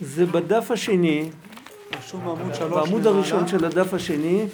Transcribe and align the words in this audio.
זה 0.00 0.26
בדף 0.26 0.70
השני, 0.70 1.30
בעמוד. 2.70 3.06
הראשון 3.06 3.48
של 3.48 3.64
הדף 3.64 3.94
השני, 3.94 4.46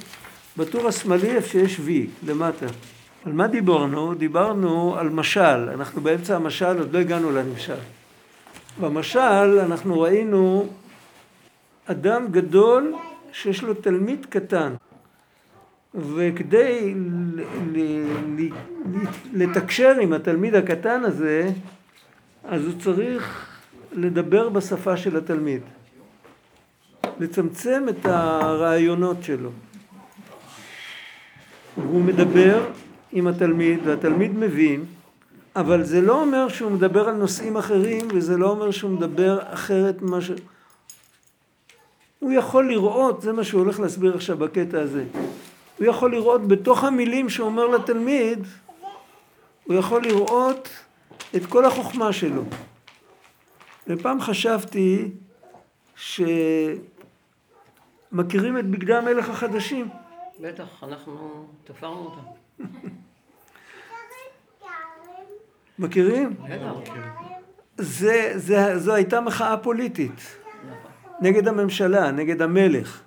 בטור 0.57 0.89
השמאלי 0.89 1.31
איפה 1.37 1.49
שיש 1.49 1.77
V, 1.77 1.91
למטה. 2.27 2.67
על 3.25 3.33
מה 3.33 3.47
דיברנו? 3.47 4.15
דיברנו 4.15 4.97
על 4.99 5.09
משל, 5.09 5.69
אנחנו 5.75 6.01
באמצע 6.01 6.37
המשל, 6.37 6.79
עוד 6.79 6.93
לא 6.93 6.99
הגענו 6.99 7.31
לנמשל. 7.31 7.75
במשל 8.81 9.59
אנחנו 9.65 10.01
ראינו 10.01 10.69
אדם 11.87 12.27
גדול 12.31 12.95
שיש 13.33 13.63
לו 13.63 13.75
תלמיד 13.75 14.27
קטן, 14.31 14.75
וכדי 15.95 16.95
ל- 16.95 17.41
ל- 17.73 18.07
ל- 18.37 18.51
לתקשר 19.33 19.95
עם 20.01 20.13
התלמיד 20.13 20.55
הקטן 20.55 21.05
הזה, 21.05 21.51
אז 22.45 22.65
הוא 22.65 22.73
צריך 22.81 23.54
לדבר 23.95 24.49
בשפה 24.49 24.97
של 24.97 25.17
התלמיד. 25.17 25.63
לצמצם 27.21 27.85
את 27.89 28.07
הרעיונות 28.07 29.17
שלו. 29.23 29.51
הוא 31.75 32.05
מדבר 32.05 32.65
עם 33.13 33.27
התלמיד 33.27 33.81
והתלמיד 33.85 34.35
מבין, 34.35 34.85
אבל 35.57 35.83
זה 35.83 36.01
לא 36.01 36.21
אומר 36.21 36.49
שהוא 36.49 36.71
מדבר 36.71 37.09
על 37.09 37.15
נושאים 37.15 37.57
אחרים 37.57 38.09
וזה 38.15 38.37
לא 38.37 38.51
אומר 38.51 38.71
שהוא 38.71 38.91
מדבר 38.91 39.39
אחרת 39.43 40.03
ממה 40.03 40.21
ש... 40.21 40.31
הוא 42.19 42.33
יכול 42.33 42.69
לראות, 42.69 43.23
זה 43.23 43.33
מה 43.33 43.45
שהוא 43.45 43.61
הולך 43.61 43.81
להסביר 43.81 44.15
עכשיו 44.15 44.37
בקטע 44.37 44.81
הזה, 44.81 45.05
הוא 45.79 45.87
יכול 45.87 46.11
לראות 46.11 46.49
בתוך 46.49 46.85
המילים 46.85 47.29
שהוא 47.29 47.47
אומר 47.47 47.67
לתלמיד, 47.67 48.39
הוא 49.65 49.75
יכול 49.77 50.03
לראות 50.03 50.69
את 51.37 51.47
כל 51.47 51.65
החוכמה 51.65 52.13
שלו. 52.13 52.43
ופעם 53.89 54.21
חשבתי 54.21 55.11
שמכירים 55.97 56.49
את 58.59 58.71
בגדי 58.71 58.95
המלך 58.95 59.29
החדשים. 59.29 59.89
בטח, 60.41 60.85
אנחנו 60.85 61.47
תפרנו 61.65 62.01
אותם. 62.01 62.23
מכירים? 65.79 66.37
זה, 67.77 68.33
זה, 68.35 68.79
זו 68.79 68.95
הייתה 68.95 69.21
מחאה 69.21 69.57
פוליטית 69.57 70.37
נגד 71.21 71.49
הממשלה, 71.49 72.11
נגד 72.11 72.43
המלך. 72.43 73.03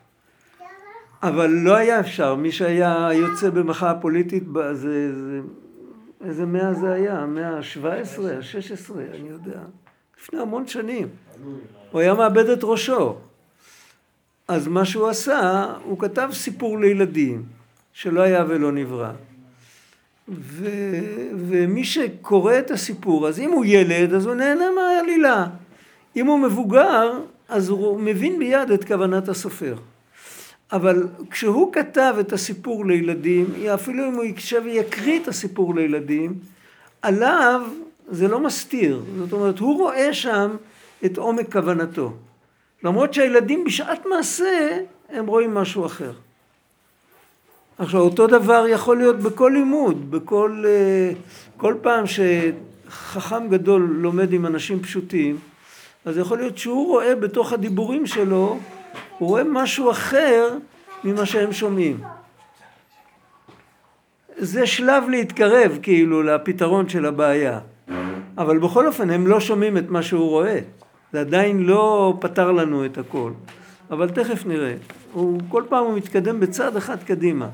אבל 1.24 1.50
לא 1.50 1.76
היה 1.76 2.00
אפשר, 2.00 2.36
מי 2.36 2.52
שהיה 2.52 3.10
יוצא 3.14 3.50
במחאה 3.50 4.00
פוליטית, 4.02 4.44
זה, 4.74 4.74
זה, 5.14 5.40
איזה 6.26 6.46
מאה 6.46 6.74
זה 6.74 6.92
היה? 6.92 7.20
המאה 7.20 7.58
ה-17, 7.58 8.22
ה-16, 8.22 8.94
אני 9.16 9.30
יודע. 9.30 9.60
לפני 10.22 10.40
המון 10.40 10.68
שנים. 10.68 11.08
הוא 11.92 12.02
היה 12.02 12.14
מאבד 12.14 12.50
את 12.50 12.60
ראשו. 12.64 13.16
אז 14.48 14.68
מה 14.68 14.86
שהוא 14.86 15.08
עשה, 15.08 15.74
הוא 15.84 16.00
כתב 16.00 16.30
סיפור 16.34 16.80
לילדים, 16.80 17.44
שלא 17.94 18.22
היה 18.22 18.46
ולא 18.48 18.72
נברא. 18.72 19.12
ו... 20.30 20.70
ומי 21.38 21.84
שקורא 21.84 22.60
את 22.60 22.72
הסיפור, 22.72 23.28
אז 23.28 23.40
אם 23.40 23.52
הוא 23.52 23.66
ילד, 23.66 24.14
אז 24.14 24.26
הוא 24.26 24.36
נהנה 24.36 24.66
מהעלילה. 24.76 25.48
אם 26.16 26.28
הוא 26.28 26.40
מבוגר, 26.40 27.20
אז 27.50 27.70
הוא 27.70 28.00
מבין 28.00 28.40
מיד 28.40 28.72
את 28.72 28.84
כוונת 28.84 29.30
הסופר. 29.30 29.76
אבל 30.72 31.08
כשהוא 31.30 31.74
כתב 31.74 32.16
את 32.20 32.34
הסיפור 32.34 32.86
לילדים, 32.86 33.46
אפילו 33.74 34.10
אם 34.10 34.14
הוא 34.14 34.24
יקשב 34.24 34.62
ויקריא 34.66 35.20
את 35.20 35.28
הסיפור 35.28 35.76
לילדים, 35.76 36.34
עליו 37.02 37.62
זה 38.08 38.28
לא 38.28 38.40
מסתיר. 38.40 39.02
זאת 39.18 39.34
אומרת, 39.34 39.60
הוא 39.60 39.78
רואה 39.78 40.14
שם 40.14 40.56
את 41.06 41.18
עומק 41.18 41.52
כוונתו. 41.52 42.14
למרות 42.84 43.14
שהילדים 43.14 43.64
בשעת 43.64 44.06
מעשה, 44.06 44.78
הם 45.10 45.28
רואים 45.28 45.54
משהו 45.54 45.86
אחר. 45.86 46.12
עכשיו, 47.78 48.02
אותו 48.02 48.28
דבר 48.28 48.66
יכול 48.68 48.98
להיות 48.98 49.20
בכל 49.20 49.52
לימוד, 49.54 50.12
בכל 50.12 50.64
אה, 50.68 51.12
כל 51.58 51.76
פעם 51.82 52.04
שחכם 52.08 53.48
גדול 53.50 53.82
לומד 53.82 54.34
עם 54.34 54.46
אנשים 54.46 54.80
פשוטים, 54.80 55.38
אז 56.06 56.18
יכול 56.18 56.38
להיות 56.38 56.58
שהוא 56.58 56.88
רואה 56.88 57.16
בתוך 57.16 57.54
הדיבורים 57.54 58.06
שלו, 58.08 58.60
הוא 59.18 59.30
רואה 59.30 59.44
משהו 59.44 59.92
אחר 59.92 60.58
ממה 61.04 61.26
שהם 61.26 61.54
שומעים. 61.54 62.00
זה 64.38 64.68
שלב 64.68 65.10
להתקרב 65.10 65.80
כאילו 65.82 66.24
לפתרון 66.24 66.90
של 66.90 67.06
הבעיה. 67.06 67.60
אבל 68.38 68.58
בכל 68.60 68.88
אופן 68.88 69.10
הם 69.10 69.28
לא 69.28 69.40
שומעים 69.40 69.78
את 69.78 69.90
מה 69.90 70.02
שהוא 70.02 70.30
רואה. 70.30 70.60
זה 71.14 71.20
עדיין 71.20 71.64
לא 71.64 72.14
פתר 72.20 72.52
לנו 72.52 72.86
את 72.86 72.98
הכל. 72.98 73.32
אבל 73.92 74.10
תכף 74.10 74.46
נראה. 74.46 74.74
הוא, 75.14 75.40
כל 75.50 75.64
פעם 75.70 75.86
הוא 75.86 75.98
מתקדם 75.98 76.40
בצעד 76.40 76.76
אחד 76.76 77.04
קדימה. 77.04 77.50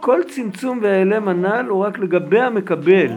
כל 0.00 0.20
צמצום 0.28 0.78
והעלם 0.82 1.28
הנ"ל 1.28 1.66
הוא 1.68 1.84
רק 1.84 1.98
לגבי 1.98 2.40
המקבל, 2.40 3.08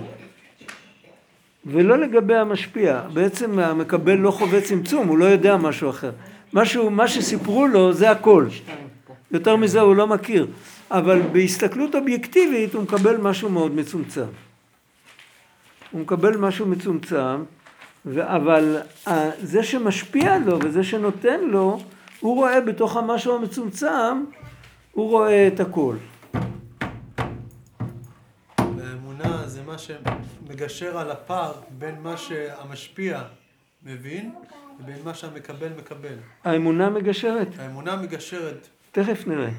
ולא 1.66 1.98
לגבי 1.98 2.36
המשפיע. 2.36 3.02
בעצם 3.14 3.60
המקבל 3.60 4.16
לא 4.16 4.32
חווה 4.32 4.62
צמצום, 4.62 5.08
הוא 5.08 5.18
לא 5.18 5.26
יודע 5.26 5.58
משהו 5.58 5.90
אחר. 5.90 6.12
משהו, 6.54 6.90
מה 6.90 7.08
שסיפרו 7.08 7.68
לו 7.68 7.94
זה 7.94 8.12
הכל. 8.12 8.46
יותר 9.32 9.56
מזה 9.56 9.82
הוא 9.82 9.96
לא 9.96 10.08
מכיר. 10.08 10.48
אבל 10.92 11.22
בהסתכלות 11.32 11.96
אובייקטיבית 11.96 12.74
הוא 12.74 12.84
מקבל 12.84 13.18
משהו 13.18 13.50
מאוד 13.50 13.76
מצומצם. 13.76 14.26
הוא 15.96 16.02
מקבל 16.02 16.38
משהו 16.38 16.66
מצומצם, 16.66 17.44
אבל 18.20 18.78
ה- 19.08 19.12
זה 19.44 19.64
שמשפיע 19.64 20.38
לו 20.38 20.60
וזה 20.64 20.84
שנותן 20.84 21.40
לו, 21.44 21.80
הוא 22.20 22.36
רואה 22.36 22.62
בתוך 22.62 22.98
המשהו 22.98 23.36
המצומצם, 23.36 24.24
הוא 24.92 25.10
רואה 25.10 25.48
את 25.48 25.60
הכל. 25.60 25.96
והאמונה 28.58 29.48
זה 29.48 29.64
מה 29.64 29.76
שמגשר 29.78 30.98
על 30.98 31.12
הפער 31.12 31.54
בין 31.80 31.96
מה 32.02 32.18
שהמשפיע 32.18 33.22
מבין 33.84 34.32
לבין 34.80 34.98
מה 35.04 35.14
שהמקבל 35.14 35.70
מקבל. 35.78 36.16
האמונה 36.44 36.90
מגשרת, 36.90 37.48
האמונה 37.60 37.96
מגשרת 37.96 38.68
תכף 38.92 39.28
נראה. 39.28 39.50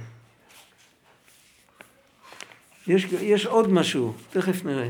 יש, 2.87 3.05
יש 3.21 3.47
עוד 3.47 3.73
משהו, 3.73 4.13
תכף 4.31 4.65
נראה. 4.65 4.89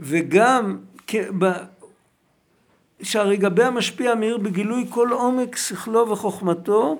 וגם, 0.00 0.78
שהרי 3.02 3.36
גבי 3.36 3.64
המשפיע 3.64 4.14
מאיר 4.14 4.38
בגילוי 4.38 4.86
כל 4.90 5.08
עומק 5.12 5.56
שכלו 5.56 6.08
וחוכמתו 6.10 6.98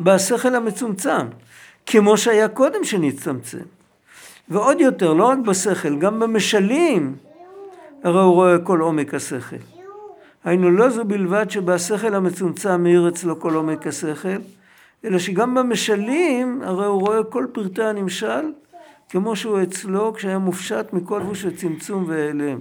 בשכל 0.00 0.54
המצומצם, 0.54 1.26
כמו 1.86 2.16
שהיה 2.16 2.48
קודם 2.48 2.84
שנצטמצם. 2.84 3.58
ועוד 4.48 4.80
יותר, 4.80 5.12
לא 5.12 5.24
רק 5.24 5.38
בשכל, 5.38 5.98
גם 5.98 6.20
במשלים, 6.20 7.16
הרי 8.04 8.20
הוא 8.20 8.34
רואה 8.34 8.58
כל 8.58 8.80
עומק 8.80 9.14
השכל. 9.14 9.56
היינו 10.44 10.70
לא 10.70 10.88
זו 10.88 11.04
בלבד 11.04 11.50
שבשכל 11.50 12.14
המצומצם 12.14 12.82
מאיר 12.82 13.08
אצלו 13.08 13.40
כל 13.40 13.54
עומק 13.54 13.86
השכל, 13.86 14.38
אלא 15.04 15.18
שגם 15.18 15.54
במשלים 15.54 16.62
הרי 16.64 16.86
הוא 16.86 17.00
רואה 17.00 17.24
כל 17.24 17.46
פרטי 17.52 17.82
הנמשל, 17.82 18.52
כמו 19.08 19.36
שהוא 19.36 19.62
אצלו 19.62 20.14
כשהיה 20.14 20.38
מופשט 20.38 20.92
מכל 20.92 21.18
לבוש 21.18 21.44
וצמצום 21.44 22.04
והעלם. 22.08 22.58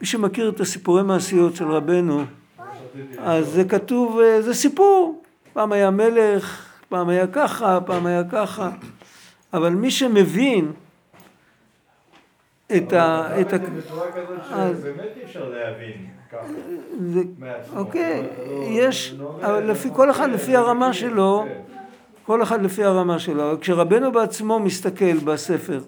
מי 0.00 0.06
שמכיר 0.06 0.48
את 0.48 0.60
הסיפורי 0.60 1.02
מעשיות 1.02 1.56
של 1.56 1.70
רבנו, 1.70 2.24
אז 3.18 3.46
זה 3.46 3.64
כתוב, 3.64 4.20
אה, 4.20 4.42
זה 4.42 4.54
סיפור. 4.54 5.22
פעם 5.52 5.72
היה 5.72 5.90
מלך, 5.90 6.66
פעם 6.88 7.08
היה 7.08 7.26
ככה, 7.26 7.78
פעם 7.86 8.06
היה 8.06 8.22
ככה. 8.30 8.70
אבל 9.52 9.70
מי 9.74 9.90
שמבין 9.90 10.72
את 12.76 12.92
ה... 12.92 13.40
את 13.40 13.52
ה... 13.52 13.58
בצורה 13.58 14.12
כזאת 14.12 14.38
שבאמת 14.44 15.08
אי 15.16 15.24
אפשר 15.24 15.48
להבין 15.48 16.06
ככה. 16.32 17.76
אוקיי, 17.76 18.28
יש, 18.68 19.14
אבל 19.40 19.70
לפי 19.70 19.88
כל 19.92 20.10
אחד 20.10 20.30
לפי 20.30 20.56
הרמה 20.56 20.92
שלו. 20.92 21.46
כל 22.28 22.42
אחד 22.42 22.62
לפי 22.62 22.84
הרמה 22.84 23.18
שלו. 23.18 23.50
אבל 23.50 23.60
כשרבנו 23.60 24.12
בעצמו 24.12 24.60
מסתכל 24.60 25.18
בספר 25.18 25.80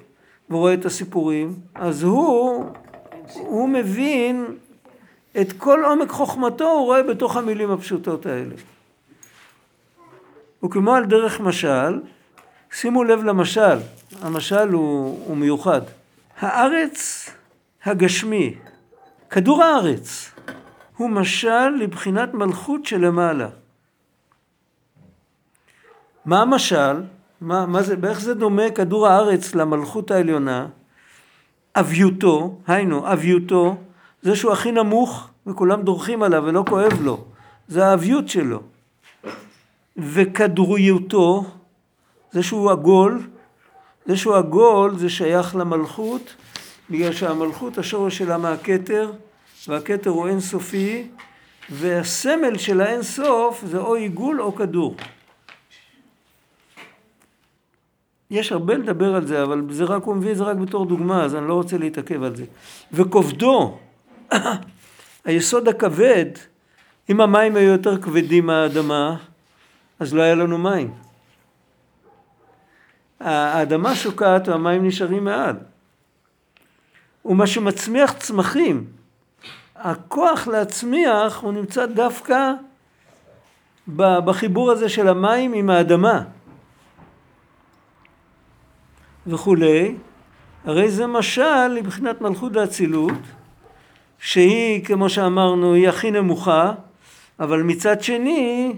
ורואה 0.50 0.74
את 0.74 0.84
הסיפורים, 0.84 1.54
אז 1.74 2.02
הוא, 2.02 2.64
הוא 3.34 3.68
מבין 3.68 4.46
את 5.40 5.52
כל 5.52 5.84
עומק 5.84 6.10
חוכמתו, 6.10 6.70
הוא 6.70 6.84
רואה 6.84 7.02
בתוך 7.02 7.36
המילים 7.36 7.70
הפשוטות 7.70 8.26
האלה. 8.26 8.54
וכמו 10.64 10.94
על 10.94 11.04
דרך 11.04 11.40
משל, 11.40 12.00
שימו 12.72 13.04
לב 13.04 13.24
למשל, 13.24 13.78
המשל 14.22 14.68
הוא, 14.68 15.20
הוא 15.26 15.36
מיוחד. 15.36 15.82
הארץ 16.38 17.30
הגשמי, 17.84 18.54
כדור 19.30 19.62
הארץ, 19.62 20.30
הוא 20.96 21.10
משל 21.10 21.68
לבחינת 21.68 22.34
מלכות 22.34 22.86
שלמעלה. 22.86 23.48
מה 26.30 26.42
המשל? 26.42 27.02
מה, 27.40 27.66
מה 27.66 27.82
זה, 27.82 27.96
באיך 27.96 28.20
זה 28.20 28.34
דומה 28.34 28.70
כדור 28.70 29.06
הארץ 29.06 29.54
למלכות 29.54 30.10
העליונה? 30.10 30.66
אביותו, 31.76 32.58
היינו 32.66 33.12
אביותו, 33.12 33.76
זה 34.22 34.36
שהוא 34.36 34.52
הכי 34.52 34.72
נמוך 34.72 35.28
וכולם 35.46 35.82
דורכים 35.82 36.22
עליו 36.22 36.42
ולא 36.46 36.64
כואב 36.68 36.92
לו, 37.02 37.24
זה 37.68 37.86
האביות 37.86 38.28
שלו. 38.28 38.60
וכדרויותו, 39.96 41.44
זה 42.32 42.42
שהוא 42.42 42.70
עגול, 42.70 43.22
זה 44.06 44.16
שהוא 44.16 44.36
עגול 44.36 44.96
זה 44.96 45.08
שייך 45.08 45.56
למלכות, 45.56 46.34
בגלל 46.90 47.12
שהמלכות 47.12 47.78
השורש 47.78 48.18
שלה 48.18 48.38
מהכתר, 48.38 49.12
והכתר 49.68 50.10
הוא 50.10 50.28
אינסופי, 50.28 51.08
והסמל 51.70 52.58
של 52.58 52.80
האינסוף 52.80 53.64
זה 53.66 53.78
או 53.78 53.94
עיגול 53.94 54.42
או 54.42 54.54
כדור. 54.54 54.96
יש 58.30 58.52
הרבה 58.52 58.74
לדבר 58.74 59.14
על 59.14 59.26
זה, 59.26 59.42
אבל 59.42 59.62
זה 59.70 59.84
רק, 59.84 60.02
הוא 60.02 60.16
מביא 60.16 60.32
את 60.32 60.36
זה 60.36 60.44
רק 60.44 60.56
בתור 60.56 60.86
דוגמה, 60.86 61.24
אז 61.24 61.34
אני 61.34 61.48
לא 61.48 61.54
רוצה 61.54 61.78
להתעכב 61.78 62.22
על 62.22 62.36
זה. 62.36 62.44
וכובדו, 62.92 63.78
היסוד 65.24 65.68
הכבד, 65.68 66.26
אם 67.10 67.20
המים 67.20 67.56
היו 67.56 67.68
יותר 67.68 68.02
כבדים 68.02 68.46
מהאדמה, 68.46 69.16
אז 70.00 70.14
לא 70.14 70.22
היה 70.22 70.34
לנו 70.34 70.58
מים. 70.58 70.94
האדמה 73.20 73.94
שוקעת 73.94 74.48
והמים 74.48 74.86
נשארים 74.86 75.24
מעל. 75.24 75.56
ומה 77.24 77.46
שמצמיח 77.46 78.12
צמחים, 78.12 78.86
הכוח 79.76 80.46
להצמיח 80.46 81.40
הוא 81.40 81.52
נמצא 81.52 81.86
דווקא 81.86 82.52
בחיבור 83.96 84.70
הזה 84.70 84.88
של 84.88 85.08
המים 85.08 85.52
עם 85.52 85.70
האדמה 85.70 86.22
וכולי, 89.26 89.94
הרי 90.64 90.90
זה 90.90 91.06
משל 91.06 91.68
מבחינת 91.74 92.20
מלכות 92.20 92.56
האצילות, 92.56 93.18
שהיא, 94.18 94.84
כמו 94.84 95.08
שאמרנו, 95.08 95.74
היא 95.74 95.88
הכי 95.88 96.10
נמוכה, 96.10 96.72
אבל 97.40 97.62
מצד 97.62 98.02
שני, 98.02 98.72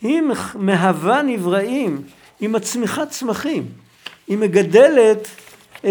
היא 0.00 0.22
מהווה 0.54 1.22
נבראים, 1.22 2.02
היא 2.40 2.48
מצמיחה 2.48 3.06
צמחים, 3.06 3.66
היא 4.28 4.38
מגדלת 4.38 5.28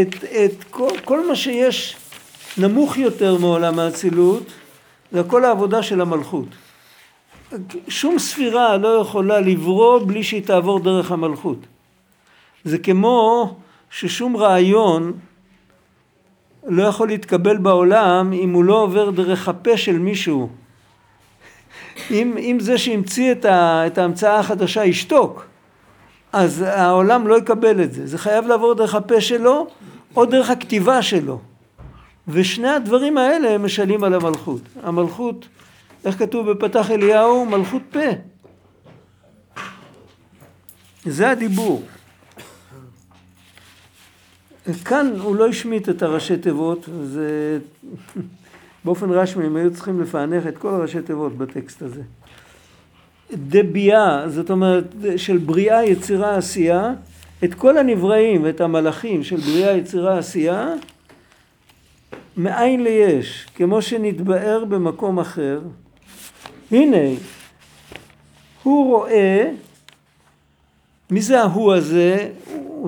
את, 0.01 0.15
את 0.23 0.63
כל, 0.69 0.89
כל 1.05 1.27
מה 1.27 1.35
שיש 1.35 1.97
נמוך 2.57 2.97
יותר 2.97 3.37
מעולם 3.37 3.79
האצילות, 3.79 4.43
זה 5.11 5.19
הכל 5.19 5.45
העבודה 5.45 5.83
של 5.83 6.01
המלכות. 6.01 6.47
שום 7.87 8.19
ספירה 8.19 8.77
לא 8.77 8.87
יכולה 8.87 9.39
לברוא 9.39 9.99
בלי 10.07 10.23
שהיא 10.23 10.43
תעבור 10.43 10.79
דרך 10.79 11.11
המלכות. 11.11 11.57
זה 12.63 12.77
כמו 12.77 13.55
ששום 13.91 14.37
רעיון 14.37 15.13
לא 16.67 16.83
יכול 16.83 17.07
להתקבל 17.07 17.57
בעולם 17.57 18.33
אם 18.33 18.53
הוא 18.53 18.63
לא 18.63 18.81
עובר 18.81 19.09
דרך 19.09 19.49
הפה 19.49 19.77
של 19.77 19.99
מישהו. 19.99 20.49
אם, 22.11 22.35
אם 22.37 22.57
זה 22.59 22.77
שהמציא 22.77 23.31
את, 23.31 23.45
ה, 23.45 23.87
את 23.87 23.97
ההמצאה 23.97 24.39
החדשה 24.39 24.85
ישתוק, 24.85 25.45
אז 26.33 26.61
העולם 26.61 27.27
לא 27.27 27.37
יקבל 27.37 27.83
את 27.83 27.93
זה. 27.93 28.07
זה 28.07 28.17
חייב 28.17 28.47
לעבור 28.47 28.73
דרך 28.73 28.95
הפה 28.95 29.21
שלו 29.21 29.67
או 30.15 30.25
דרך 30.25 30.49
הכתיבה 30.49 31.01
שלו. 31.01 31.39
ושני 32.27 32.69
הדברים 32.69 33.17
האלה 33.17 33.57
משלים 33.57 34.03
על 34.03 34.13
המלכות. 34.13 34.61
המלכות, 34.83 35.47
איך 36.05 36.19
כתוב 36.19 36.51
בפתח 36.51 36.91
אליהו? 36.91 37.45
מלכות 37.45 37.81
פה. 37.91 37.99
זה 41.05 41.29
הדיבור. 41.29 41.83
כאן 44.85 45.13
הוא 45.19 45.35
לא 45.35 45.47
השמיט 45.47 45.89
את 45.89 46.01
הראשי 46.01 46.37
תיבות, 46.37 46.89
זה 47.03 47.59
באופן 48.85 49.09
רשמי 49.09 49.45
הם 49.45 49.55
היו 49.55 49.73
צריכים 49.73 50.01
לפענח 50.01 50.47
את 50.47 50.57
כל 50.57 50.69
הראשי 50.69 51.01
תיבות 51.01 51.37
בטקסט 51.37 51.81
הזה. 51.81 52.01
דבייה, 53.33 54.23
זאת 54.27 54.51
אומרת 54.51 54.95
של 55.17 55.37
בריאה, 55.37 55.85
יצירה, 55.85 56.37
עשייה, 56.37 56.93
את 57.43 57.53
כל 57.53 57.77
הנבראים 57.77 58.43
ואת 58.43 58.61
המלאכים 58.61 59.23
של 59.23 59.37
בריאה, 59.37 59.77
יצירה, 59.77 60.17
עשייה, 60.17 60.73
מאין 62.37 62.83
ליש, 62.83 63.47
כמו 63.55 63.81
שנתבאר 63.81 64.65
במקום 64.65 65.19
אחר. 65.19 65.61
הנה, 66.71 67.17
הוא 68.63 68.87
רואה, 68.87 69.51
מי 71.11 71.21
זה 71.21 71.41
ההוא 71.41 71.73
הזה? 71.73 72.29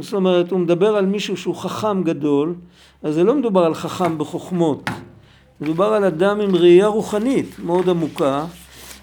זאת 0.01 0.13
אומרת, 0.13 0.51
הוא 0.51 0.59
מדבר 0.59 0.95
על 0.95 1.05
מישהו 1.05 1.37
שהוא 1.37 1.55
חכם 1.55 2.03
גדול, 2.03 2.55
אז 3.03 3.13
זה 3.13 3.23
לא 3.23 3.35
מדובר 3.35 3.63
על 3.63 3.73
חכם 3.73 4.17
בחוכמות, 4.17 4.89
מדובר 5.61 5.93
על 5.93 6.03
אדם 6.03 6.41
עם 6.41 6.55
ראייה 6.55 6.87
רוחנית 6.87 7.59
מאוד 7.59 7.89
עמוקה, 7.89 8.45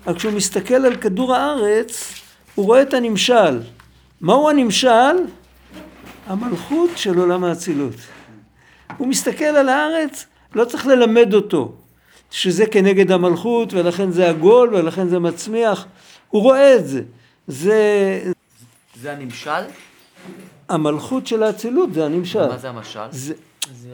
רק 0.06 0.16
כשהוא 0.16 0.32
מסתכל 0.32 0.74
על 0.74 0.96
כדור 0.96 1.34
הארץ, 1.34 2.14
הוא 2.54 2.66
רואה 2.66 2.82
את 2.82 2.94
הנמשל. 2.94 3.60
מהו 4.20 4.50
הנמשל? 4.50 5.16
המלכות 6.26 6.90
של 6.96 7.18
עולם 7.18 7.44
האצילות. 7.44 7.94
הוא 8.96 9.08
מסתכל 9.08 9.44
על 9.44 9.68
הארץ, 9.68 10.26
לא 10.54 10.64
צריך 10.64 10.86
ללמד 10.86 11.34
אותו, 11.34 11.72
שזה 12.30 12.66
כנגד 12.66 13.12
המלכות 13.12 13.72
ולכן 13.72 14.10
זה 14.10 14.28
עגול 14.28 14.74
ולכן 14.74 15.08
זה 15.08 15.18
מצמיח, 15.18 15.86
הוא 16.28 16.42
רואה 16.42 16.76
את 16.76 16.88
זה. 16.88 17.02
זה... 17.46 18.32
זה 19.00 19.12
הנמשל? 19.12 19.62
המלכות 20.70 21.26
של 21.26 21.42
האצילות 21.42 21.94
זה 21.94 22.04
הנמשל. 22.04 22.48
מה 22.48 22.58
זה 22.58 22.68
המשל? 22.68 23.00
זה... 23.10 23.34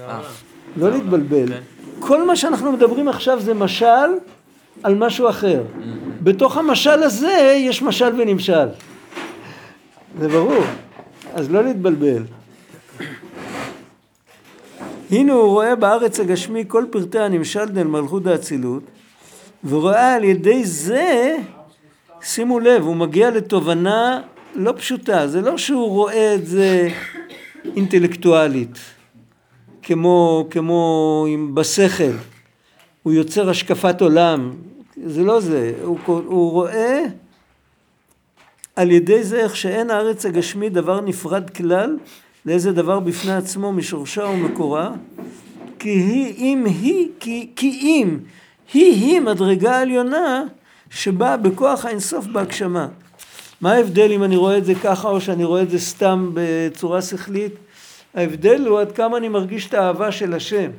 אה, 0.08 0.20
לא 0.76 0.90
להתבלבל. 0.90 1.49
כן. 1.49 1.61
כל 2.00 2.26
מה 2.26 2.37
שאנחנו 2.37 2.73
מדברים 2.73 3.08
עכשיו 3.08 3.40
זה 3.40 3.55
משל 3.55 4.11
על 4.82 4.94
משהו 4.94 5.28
אחר. 5.28 5.62
בתוך 6.23 6.56
המשל 6.56 7.02
הזה 7.02 7.56
יש 7.56 7.82
משל 7.82 8.20
ונמשל. 8.20 8.69
זה 10.20 10.28
ברור. 10.28 10.64
אז 11.34 11.50
לא 11.50 11.64
להתבלבל. 11.64 12.23
הנה 15.11 15.32
הוא 15.32 15.49
רואה 15.49 15.76
בארץ 15.76 16.20
הגשמי 16.20 16.64
כל 16.69 16.84
פרטי 16.90 17.19
הנמשל 17.19 17.64
דל 17.64 17.84
מלכות 17.84 18.26
האצילות, 18.26 18.82
ורואה 19.64 20.14
על 20.14 20.25
ידי 20.25 20.64
זה, 20.64 21.37
שימו 22.22 22.61
לב, 22.61 22.82
הוא 22.82 22.96
מגיע 22.96 23.31
לתובנה 23.31 24.20
לא 24.56 24.73
פשוטה, 24.76 25.29
זה 25.29 25.41
לא 25.41 25.58
שהוא 25.58 25.88
רואה 25.88 26.35
את 26.35 26.47
זה 26.47 26.88
אינטלקטואלית, 27.76 28.79
כמו, 29.82 30.47
כמו 30.50 31.25
עם 31.29 31.55
בשכל, 31.55 32.13
הוא 33.03 33.13
יוצר 33.13 33.51
השקפת 33.51 34.01
עולם, 34.01 34.53
זה 35.05 35.22
לא 35.22 35.41
זה, 35.41 35.72
הוא, 35.82 35.98
הוא 36.06 36.51
רואה 36.51 37.05
על 38.77 38.91
ידי 38.91 39.25
זה 39.25 39.36
איך 39.36 39.56
שאין 39.56 39.91
הארץ 39.91 40.27
הגשמי 40.27 40.69
דבר 40.69 41.01
נפרד 41.01 41.51
כלל 41.51 41.96
לאיזה 42.46 42.72
דבר 42.72 43.01
בפני 43.01 43.32
עצמו 43.32 43.72
משורשה 43.72 44.25
ומקורה, 44.25 44.91
כי 45.79 45.89
היא 45.89 46.34
אם 46.36 46.65
היא, 46.67 47.08
כי, 47.20 47.51
כי 47.56 47.70
אם 47.82 48.19
היא 48.72 48.93
היא 48.93 49.20
מדרגה 49.20 49.81
עליונה 49.81 50.43
שבאה 50.91 51.36
בכוח 51.36 51.84
האינסוף 51.84 52.27
בהגשמה. 52.27 52.89
מה 53.60 53.72
ההבדל 53.72 54.13
אם 54.13 54.25
אני 54.25 54.36
רואה 54.36 54.58
את 54.58 54.65
זה 54.65 54.75
ככה 54.82 55.08
או 55.08 55.20
שאני 55.20 55.44
רואה 55.44 55.63
את 55.63 55.70
זה 55.70 55.79
סתם 55.79 56.31
בצורה 56.34 57.03
שכלית? 57.03 57.53
ההבדל 58.15 58.67
הוא 58.67 58.81
עד 58.81 58.93
כמה 58.93 59.17
אני 59.17 59.29
מרגיש 59.29 59.69
את 59.69 59.75
האהבה 59.75 60.13
של 60.13 60.34
השם. 60.34 60.70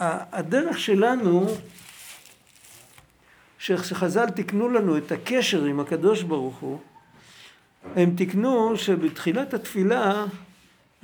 הדרך 0.00 0.78
שלנו, 0.78 1.46
שחז"ל 3.58 4.30
תיקנו 4.30 4.68
לנו 4.68 4.96
את 4.96 5.12
הקשר 5.12 5.64
עם 5.64 5.80
הקדוש 5.80 6.22
ברוך 6.22 6.56
הוא, 6.58 6.78
הם 7.96 8.14
תיקנו 8.16 8.76
שבתחילת 8.76 9.54
התפילה 9.54 10.24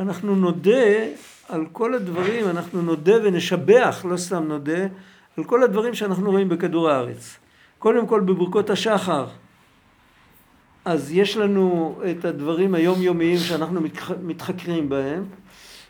אנחנו 0.01 0.37
נודה 0.37 1.07
על 1.49 1.67
כל 1.73 1.95
הדברים, 1.95 2.49
אנחנו 2.49 2.83
נודה 2.83 3.15
ונשבח, 3.25 4.05
לא 4.11 4.17
סתם 4.17 4.45
נודה, 4.49 4.87
על 5.39 5.45
כל 5.45 5.63
הדברים 5.63 5.95
שאנחנו 5.95 6.31
רואים 6.31 6.49
בכדור 6.49 6.91
הארץ. 6.91 7.37
קודם 7.83 8.07
כל 8.07 8.21
בברכות 8.21 8.71
השחר, 8.71 9.27
אז 10.85 11.13
יש 11.13 11.37
לנו 11.37 12.01
את 12.11 12.25
הדברים 12.25 12.75
היומיומיים 12.75 13.39
שאנחנו 13.39 13.81
מתחקרים 14.23 14.89
בהם, 14.89 15.25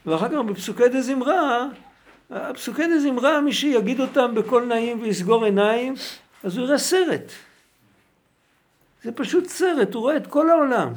ואחר 0.06 0.28
כך 0.28 0.34
בפסוקי 0.34 0.88
דה 0.88 1.02
זמרה, 1.02 1.66
פסוקי 2.54 3.00
זמרה, 3.00 3.40
מי 3.40 3.52
שיגיד 3.52 4.00
אותם 4.00 4.34
בקול 4.34 4.64
נעים 4.64 5.02
ויסגור 5.02 5.44
עיניים, 5.44 5.94
אז 6.44 6.56
הוא 6.56 6.64
יראה 6.64 6.78
סרט. 6.78 7.32
זה 9.02 9.12
פשוט 9.12 9.46
סרט, 9.46 9.94
הוא 9.94 10.02
רואה 10.02 10.16
את 10.16 10.26
כל 10.26 10.50
העולם. 10.50 10.92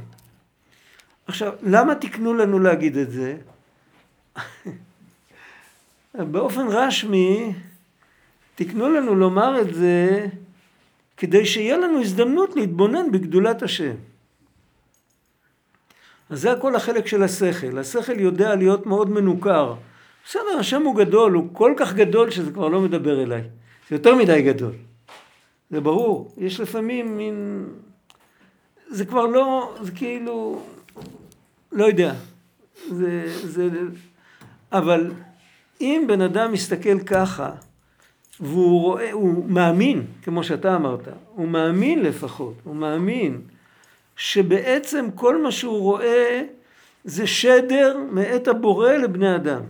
עכשיו, 1.27 1.53
למה 1.63 1.95
תיקנו 1.95 2.33
לנו 2.33 2.59
להגיד 2.59 2.97
את 2.97 3.11
זה? 3.11 3.37
באופן 6.31 6.67
רשמי, 6.67 7.53
תיקנו 8.55 8.89
לנו 8.89 9.15
לומר 9.15 9.61
את 9.61 9.73
זה 9.73 10.27
כדי 11.17 11.45
שיהיה 11.45 11.77
לנו 11.77 12.01
הזדמנות 12.01 12.55
להתבונן 12.55 13.11
בגדולת 13.11 13.63
השם. 13.63 13.95
אז 16.29 16.41
זה 16.41 16.51
הכל 16.51 16.75
החלק 16.75 17.07
של 17.07 17.23
השכל. 17.23 17.77
השכל 17.77 18.19
יודע 18.19 18.55
להיות 18.55 18.85
מאוד 18.85 19.09
מנוכר. 19.09 19.75
בסדר, 20.27 20.59
השם 20.59 20.81
הוא 20.81 20.95
גדול, 20.95 21.33
הוא 21.33 21.49
כל 21.53 21.73
כך 21.77 21.93
גדול 21.93 22.31
שזה 22.31 22.51
כבר 22.51 22.67
לא 22.67 22.81
מדבר 22.81 23.23
אליי. 23.23 23.41
זה 23.89 23.95
יותר 23.95 24.15
מדי 24.15 24.41
גדול. 24.41 24.71
זה 25.69 25.81
ברור. 25.81 26.33
יש 26.37 26.59
לפעמים 26.59 27.17
מין... 27.17 27.65
זה 28.87 29.05
כבר 29.05 29.25
לא, 29.25 29.75
זה 29.81 29.91
כאילו, 29.91 30.61
לא 31.71 31.85
יודע. 31.85 32.13
זה, 32.89 33.33
זה, 33.43 33.69
אבל 34.71 35.11
אם 35.81 36.05
בן 36.07 36.21
אדם 36.21 36.51
מסתכל 36.51 36.99
ככה, 36.99 37.51
והוא 38.39 38.81
רואה, 38.81 39.11
הוא 39.11 39.45
מאמין, 39.49 40.05
כמו 40.23 40.43
שאתה 40.43 40.75
אמרת, 40.75 41.07
הוא 41.35 41.47
מאמין 41.47 42.03
לפחות, 42.03 42.53
הוא 42.63 42.75
מאמין 42.75 43.41
שבעצם 44.15 45.07
כל 45.15 45.43
מה 45.43 45.51
שהוא 45.51 45.79
רואה 45.79 46.41
זה 47.03 47.27
שדר 47.27 47.97
מאת 48.11 48.47
הבורא 48.47 48.91
לבני 48.91 49.35
אדם. 49.35 49.61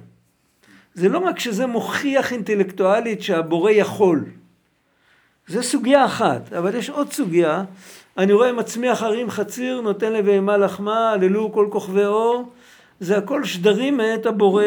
זה 0.93 1.09
לא 1.09 1.19
רק 1.19 1.39
שזה 1.39 1.67
מוכיח 1.67 2.33
אינטלקטואלית 2.33 3.21
שהבורא 3.21 3.71
יכול. 3.71 4.25
זה 5.47 5.63
סוגיה 5.63 6.05
אחת, 6.05 6.53
אבל 6.53 6.75
יש 6.75 6.89
עוד 6.89 7.11
סוגיה. 7.13 7.63
אני 8.17 8.33
רואה 8.33 8.51
מצמיח 8.51 9.03
הרים 9.03 9.29
חציר, 9.29 9.81
נותן 9.81 10.13
לבהמה 10.13 10.57
לחמה, 10.57 11.11
הללו 11.11 11.51
כל 11.53 11.67
כוכבי 11.71 12.05
אור. 12.05 12.51
זה 12.99 13.17
הכל 13.17 13.43
שדרים 13.43 13.97
מאת 13.97 14.25
הבורא 14.25 14.65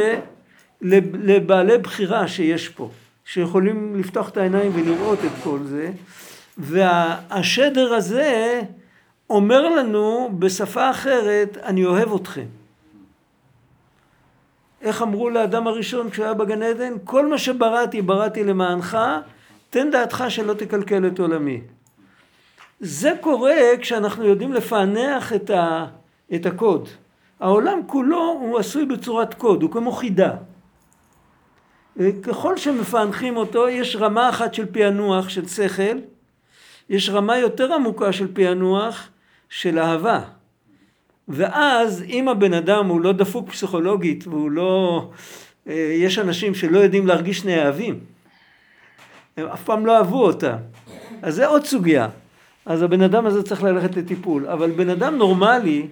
לבעלי 0.83 1.79
בחירה 1.79 2.29
שיש 2.29 2.69
פה, 2.69 2.91
שיכולים 3.29 3.97
לפתוח 3.97 4.29
את 4.29 4.37
העיניים 4.37 4.73
ולראות 4.75 5.19
את 5.25 5.31
כל 5.43 5.59
זה. 5.63 5.93
והשדר 6.59 7.95
הזה 7.95 8.61
אומר 9.31 9.69
לנו 9.69 10.31
בשפה 10.39 10.91
אחרת, 10.91 11.57
אני 11.63 11.85
אוהב 11.85 12.15
אתכם. 12.15 12.47
איך 14.83 15.03
אמרו 15.03 15.31
לאדם 15.31 15.67
הראשון 15.67 16.11
כשהוא 16.11 16.25
היה 16.25 16.35
בגן 16.35 16.63
עדן? 16.63 16.93
כל 17.05 17.27
מה 17.27 17.39
שבראתי, 17.39 18.03
בראתי 18.03 18.45
למענך, 18.45 18.99
תן 19.71 19.91
דעתך 19.91 20.25
שלא 20.29 20.55
תקלקל 20.55 21.07
את 21.07 21.19
עולמי. 21.19 21.61
זה 22.81 23.13
קורה 23.21 23.57
כשאנחנו 23.81 24.25
יודעים 24.25 24.53
לפענח 24.53 25.33
את, 25.33 25.51
ה, 25.51 25.87
את 26.35 26.47
הקוד. 26.47 26.89
העולם 27.41 27.81
כולו 27.87 28.37
הוא 28.41 28.59
עשוי 28.59 28.87
בצורת 28.87 29.35
קוד, 29.35 29.63
הוא 29.63 29.71
כמו 29.71 29.93
חידה. 29.93 30.35
ככל 32.23 32.57
שמפענחים 32.57 33.37
אותו, 33.37 33.69
יש 33.69 33.97
רמה 33.97 34.29
אחת 34.29 34.55
של 34.55 34.67
פענוח, 34.67 35.29
של 35.29 35.49
שכל, 35.49 35.99
יש 36.91 37.11
רמה 37.11 37.39
יותר 37.39 37.73
עמוקה 37.73 38.13
של 38.13 38.35
פענוח, 38.35 39.09
של 39.49 39.79
אהבה. 39.79 40.21
ואז 41.29 42.05
אם 42.09 42.29
הבן 42.29 42.53
אדם 42.53 42.87
הוא 42.87 43.01
לא 43.01 43.13
דפוק 43.13 43.51
פסיכולוגית 43.51 44.27
והוא 44.27 44.51
לא... 44.51 45.11
אה, 45.69 45.75
יש 45.75 46.19
אנשים 46.19 46.55
שלא 46.55 46.79
יודעים 46.79 47.07
להרגיש 47.07 47.45
נאהבים. 47.45 48.01
הם 49.37 49.47
אף 49.47 49.63
פעם 49.63 49.87
לא 49.87 49.97
אהבו 49.97 50.25
אותה. 50.25 50.57
אז 51.23 51.35
זה 51.35 51.47
עוד 51.47 51.65
סוגיה. 51.65 52.09
אז 52.67 52.83
הבן 52.83 53.03
אדם 53.03 53.27
הזה 53.27 53.43
צריך 53.43 53.63
ללכת 53.63 53.97
לטיפול. 53.97 54.47
אבל 54.47 54.71
בן 54.71 54.91
אדם 54.91 55.17
נורמלי 55.17 55.87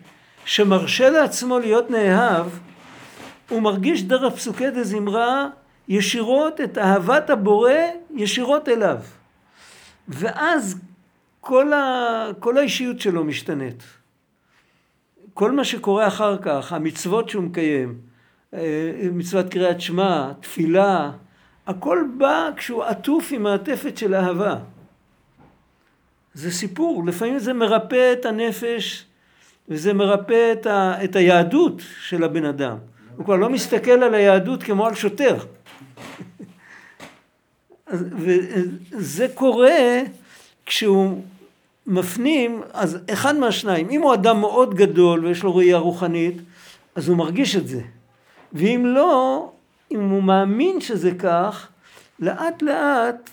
שמרשה 0.44 1.10
לעצמו 1.10 1.58
להיות 1.58 1.90
נאהב, 1.90 2.46
הוא 3.48 3.62
מרגיש 3.62 4.02
דרך 4.02 4.34
פסוקי 4.34 4.70
דה 4.70 4.84
זמרה 4.84 5.48
ישירות 5.88 6.61
את 6.61 6.78
אהבת 6.78 7.31
הבורא 7.31 7.73
ישירות 8.14 8.69
אליו. 8.69 8.99
ואז 10.09 10.78
כל, 11.40 11.73
ה, 11.73 12.28
כל 12.40 12.59
האישיות 12.59 13.00
שלו 13.00 13.25
משתנית. 13.25 13.83
כל 15.35 15.52
מה 15.52 15.64
שקורה 15.64 16.07
אחר 16.07 16.38
כך, 16.43 16.73
המצוות 16.73 17.28
שהוא 17.28 17.43
מקיים, 17.43 17.99
אה, 18.55 18.61
מצוות 19.12 19.50
קריאת 19.50 19.81
שמע, 19.81 20.33
תפילה, 20.40 21.11
הכל 21.66 22.05
בא 22.19 22.50
כשהוא 22.57 22.85
עטוף 22.85 23.33
עם 23.33 23.43
מעטפת 23.43 23.97
של 23.97 24.14
אהבה. 24.14 24.57
זה 26.35 26.50
סיפור, 26.50 27.07
לפעמים 27.07 27.38
זה 27.38 27.52
מרפא 27.52 28.12
את 28.12 28.25
הנפש 28.25 29.07
וזה 29.69 29.93
מרפא 29.93 30.52
את, 30.52 30.66
ה, 30.66 31.05
את 31.05 31.16
היהדות 31.16 31.83
של 32.00 32.25
הבן 32.25 32.45
אדם. 32.45 32.76
הוא 33.16 33.25
כבר 33.25 33.37
לא 33.37 33.50
מסתכל 33.50 33.90
על 33.90 34.14
היהדות 34.14 34.62
כמו 34.62 34.87
על 34.87 34.95
שוטר. 34.95 35.37
וזה 37.92 39.26
קורה 39.34 40.00
כשהוא 40.66 41.22
מפנים, 41.86 42.62
אז 42.72 42.98
אחד 43.12 43.36
מהשניים, 43.36 43.90
אם 43.90 44.02
הוא 44.02 44.14
אדם 44.14 44.40
מאוד 44.40 44.75
גדול 44.75 45.26
ויש 45.26 45.42
לו 45.42 45.56
ראייה 45.56 45.78
רוחנית, 45.78 46.36
אז 46.94 47.08
הוא 47.08 47.16
מרגיש 47.16 47.56
את 47.56 47.68
זה. 47.68 47.80
ואם 48.52 48.82
לא, 48.86 49.50
אם 49.90 50.08
הוא 50.08 50.22
מאמין 50.22 50.80
שזה 50.80 51.14
כך, 51.14 51.68
לאט 52.20 52.62
לאט 52.62 53.30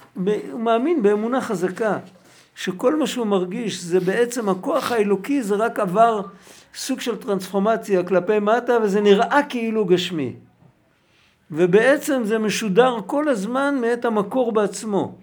הוא 0.51 0.60
מאמין 0.60 1.03
באמונה 1.03 1.42
חזקה, 1.42 1.98
שכל 2.56 2.96
מה 2.96 3.08
שהוא 3.08 3.27
מרגיש 3.27 3.82
זה 3.82 4.00
בעצם 4.00 4.50
הכוח 4.50 4.92
האלוקי, 4.92 5.44
זה 5.44 5.56
רק 5.56 5.80
עבר 5.80 6.22
סוג 6.75 7.00
של 7.00 7.15
טרנספורמציה 7.15 8.03
כלפי 8.03 8.39
מטה 8.39 8.77
וזה 8.84 9.01
נראה 9.01 9.39
כאילו 9.50 9.86
גשמי. 9.86 10.34
ובעצם 11.52 12.22
זה 12.24 12.40
משודר 12.40 12.98
כל 13.06 13.30
הזמן 13.30 13.76
מאת 13.82 14.06
המקור 14.06 14.52
בעצמו. 14.52 15.16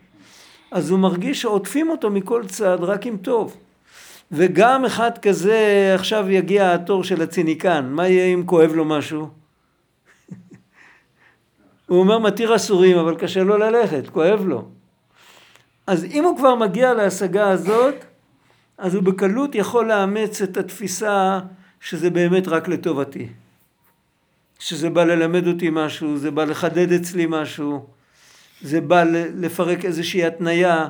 אז 0.70 0.90
הוא 0.90 0.98
מרגיש 0.98 1.42
שעוטפים 1.42 1.90
אותו 1.90 2.10
מכל 2.10 2.46
צד 2.46 2.78
רק 2.80 3.06
עם 3.06 3.16
טוב. 3.16 3.56
וגם 4.32 4.84
אחד 4.84 5.18
כזה, 5.18 5.92
עכשיו 5.94 6.30
יגיע 6.30 6.74
התור 6.74 7.04
של 7.04 7.22
הציניקן, 7.22 7.86
מה 7.90 8.08
יהיה 8.08 8.34
אם 8.34 8.42
כואב 8.46 8.72
לו 8.72 8.84
משהו? 8.84 9.28
הוא 11.86 12.00
אומר 12.00 12.18
מתיר 12.18 12.56
אסורים, 12.56 12.98
אבל 12.98 13.14
קשה 13.14 13.42
לו 13.42 13.58
ללכת, 13.58 14.08
כואב 14.08 14.44
לו. 14.46 14.68
אז 15.86 16.04
אם 16.04 16.24
הוא 16.24 16.36
כבר 16.36 16.54
מגיע 16.54 16.94
להשגה 16.94 17.48
הזאת, 17.48 17.94
אז 18.78 18.94
הוא 18.94 19.02
בקלות 19.02 19.54
יכול 19.54 19.88
לאמץ 19.88 20.42
את 20.42 20.56
התפיסה 20.56 21.40
שזה 21.80 22.10
באמת 22.10 22.48
רק 22.48 22.68
לטובתי. 22.68 23.28
שזה 24.60 24.90
בא 24.90 25.04
ללמד 25.04 25.46
אותי 25.46 25.68
משהו, 25.72 26.18
זה 26.18 26.30
בא 26.30 26.44
לחדד 26.44 26.92
אצלי 26.92 27.26
משהו. 27.28 27.86
זה 28.62 28.80
בא 28.80 29.04
לפרק 29.34 29.84
איזושהי 29.84 30.24
התניה, 30.24 30.88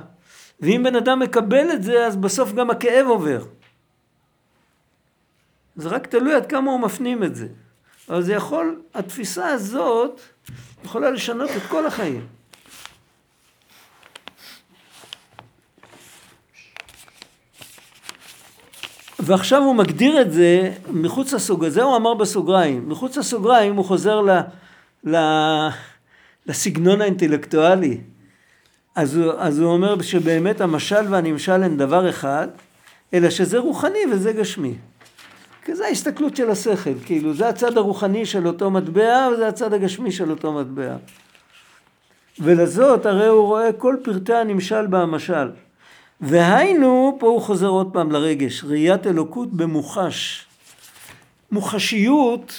ואם 0.61 0.83
בן 0.85 0.97
אדם 0.97 1.19
מקבל 1.19 1.73
את 1.73 1.83
זה, 1.83 2.07
אז 2.07 2.17
בסוף 2.17 2.53
גם 2.53 2.71
הכאב 2.71 3.07
עובר. 3.07 3.45
זה 5.77 5.89
רק 5.89 6.07
תלוי 6.07 6.35
עד 6.35 6.47
כמה 6.47 6.71
הוא 6.71 6.81
מפנים 6.81 7.25
את 7.25 7.37
זה. 7.37 7.47
אבל 8.09 8.23
זה 8.23 8.33
יכול, 8.33 8.83
התפיסה 8.95 9.49
הזאת 9.49 10.21
יכולה 10.85 11.11
לשנות 11.11 11.51
את 11.57 11.63
כל 11.69 11.87
החיים. 11.87 12.27
ועכשיו 19.23 19.63
הוא 19.63 19.75
מגדיר 19.75 20.21
את 20.21 20.33
זה 20.33 20.73
מחוץ 20.91 21.33
לסוגריים, 21.33 21.73
זה 21.73 21.83
הוא 21.83 21.97
אמר 21.97 22.15
בסוגריים, 22.15 22.89
מחוץ 22.89 23.17
לסוגריים 23.17 23.77
הוא 23.77 23.85
חוזר 23.85 24.21
ל... 24.21 24.31
ל 25.05 25.17
לסגנון 26.47 27.01
האינטלקטואלי. 27.01 28.01
אז 28.95 29.17
הוא, 29.17 29.33
אז 29.39 29.59
הוא 29.59 29.73
אומר 29.73 30.03
שבאמת 30.03 30.61
המשל 30.61 31.05
והנמשל 31.09 31.63
הם 31.63 31.77
דבר 31.77 32.09
אחד, 32.09 32.49
אלא 33.15 33.31
שזה 33.31 33.59
רוחני 33.59 33.99
וזה 34.13 34.33
גשמי. 34.33 34.75
כי 35.65 35.75
זו 35.75 35.85
ההסתכלות 35.85 36.37
של 36.37 36.51
השכל, 36.51 36.95
כאילו 37.05 37.35
זה 37.35 37.49
הצד 37.49 37.79
הרוחני 37.79 38.27
של 38.27 38.47
אותו 38.47 38.71
מטבע 38.71 39.29
וזה 39.33 39.49
הצד 39.49 39.73
הגשמי 39.73 40.13
של 40.13 40.31
אותו 40.31 40.53
מטבע. 40.53 40.97
ולזאת 42.39 43.07
הרי 43.07 43.27
הוא 43.27 43.47
רואה 43.47 43.73
כל 43.73 43.97
פרטי 44.03 44.35
הנמשל 44.35 44.87
במשל. 44.87 45.51
והיינו, 46.21 47.17
פה 47.21 47.27
הוא 47.27 47.41
חוזר 47.41 47.67
עוד 47.67 47.93
פעם 47.93 48.13
לרגש, 48.13 48.65
ראיית 48.65 49.07
אלוקות 49.07 49.53
במוחש. 49.53 50.47
מוחשיות 51.53 52.53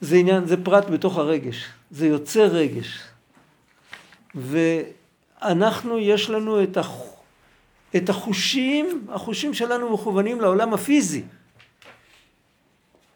זה 0.00 0.16
עניין, 0.16 0.46
זה 0.46 0.64
פרט 0.64 0.90
בתוך 0.90 1.18
הרגש. 1.18 1.64
זה 1.90 2.06
יוצר 2.06 2.46
רגש. 2.46 2.98
ואנחנו, 4.34 5.98
יש 5.98 6.30
לנו 6.30 6.62
את, 6.62 6.76
הח... 6.76 6.92
את 7.96 8.08
החושים, 8.08 9.06
החושים 9.08 9.54
שלנו 9.54 9.94
מכוונים 9.94 10.40
לעולם 10.40 10.74
הפיזי. 10.74 11.22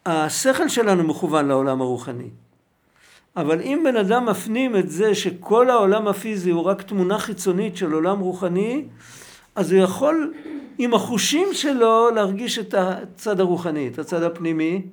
השכל 0.07 0.69
שלנו 0.69 1.05
מכוון 1.05 1.49
לעולם 1.49 1.81
הרוחני. 1.81 2.29
אבל 3.37 3.61
אם 3.61 3.83
בן 3.85 3.97
אדם 3.97 4.27
מפנים 4.27 4.77
את 4.77 4.91
זה 4.91 5.15
שכל 5.15 5.71
העולם 5.71 6.09
הפיזי 6.09 6.51
הוא 6.51 6.63
רק 6.63 6.83
תמונה 6.83 7.19
חיצונית 7.19 7.77
של 7.77 7.93
עולם 7.93 8.19
רוחני, 8.19 8.85
אז 9.57 9.73
הוא 9.73 9.83
יכול 9.83 10.35
עם 10.79 10.95
החושים 10.95 11.49
שלו 11.53 12.11
להרגיש 12.11 12.59
את 12.59 12.75
הצד 12.75 13.41
הרוחני, 13.41 13.89
את 13.89 13.99
הצד 13.99 14.23
הפנימי, 14.23 14.87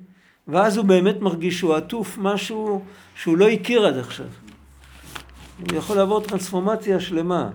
ואז 0.48 0.76
הוא 0.76 0.84
באמת 0.84 1.20
מרגיש 1.20 1.58
שהוא 1.58 1.74
עטוף 1.74 2.18
משהו 2.18 2.84
שהוא 3.14 3.36
לא 3.36 3.48
הכיר 3.48 3.86
עד 3.86 3.96
עכשיו. 3.96 4.26
הוא 5.58 5.78
יכול 5.78 5.96
לעבור 5.96 6.20
טרנספורמציה 6.20 7.00
שלמה. 7.00 7.50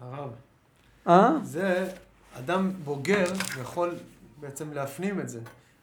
הרב. 0.00 0.30
אה? 1.08 1.30
זה, 1.42 1.88
אדם 2.38 2.72
בוגר 2.84 3.24
יכול 3.60 3.94
בעצם 4.40 4.72
להפנים 4.72 5.20
את 5.20 5.28
זה. 5.28 5.40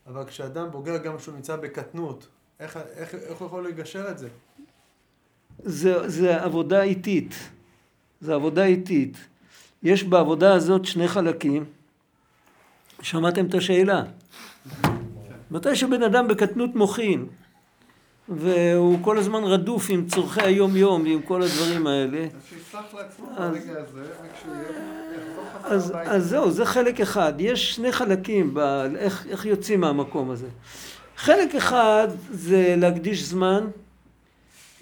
אבל 0.07 0.23
כשאדם 0.25 0.71
בוגר 0.71 0.97
גם 0.97 1.17
כשהוא 1.17 1.35
נמצא 1.35 1.55
בקטנות, 1.55 2.27
איך, 2.59 2.79
איך, 2.95 3.15
איך 3.15 3.37
הוא 3.37 3.45
יכול 3.45 3.67
לגשר 3.67 4.11
את 4.11 4.17
זה? 4.17 4.27
זה, 5.59 6.09
זה 6.09 6.43
עבודה 6.43 6.81
איטית. 6.81 7.35
זה 8.21 8.35
עבודה 8.35 8.65
איטית. 8.65 9.17
יש 9.85 10.03
בעבודה 10.03 10.53
הזאת 10.53 10.85
שני 10.85 11.07
חלקים. 11.07 11.63
שמעתם 13.01 13.45
את 13.45 13.53
השאלה. 13.53 14.03
מתי 15.51 15.75
שבן 15.75 16.03
אדם 16.03 16.27
בקטנות 16.27 16.75
מוחין, 16.75 17.25
והוא 18.29 18.97
כל 19.01 19.17
הזמן 19.17 19.43
רדוף 19.43 19.85
עם 19.89 20.05
צורכי 20.07 20.41
היום 20.41 20.75
יום 20.75 21.03
ועם 21.03 21.21
כל 21.21 21.41
הדברים 21.41 21.87
האלה, 21.87 22.17
אז 22.25 22.31
שיסלח 22.49 22.93
לעצמו 22.93 23.25
ברגע 23.37 23.71
הזה, 23.81 24.01
רק 24.01 24.29
שהוא 24.41 24.55
יהיה- 24.55 24.65
יחזור 25.17 25.43
חזרה 25.59 25.71
אז, 25.75 25.89
הביתה. 25.91 26.11
אז 26.11 26.25
זהו, 26.29 26.51
זה 26.51 26.65
חלק 26.65 27.01
אחד. 27.01 27.33
יש 27.39 27.75
שני 27.75 27.91
חלקים 27.91 28.57
איך 29.29 29.45
יוצאים 29.45 29.81
מהמקום 29.81 30.31
הזה. 30.31 30.47
חלק 31.17 31.55
אחד 31.55 32.07
זה 32.31 32.75
להקדיש 32.77 33.23
זמן 33.23 33.67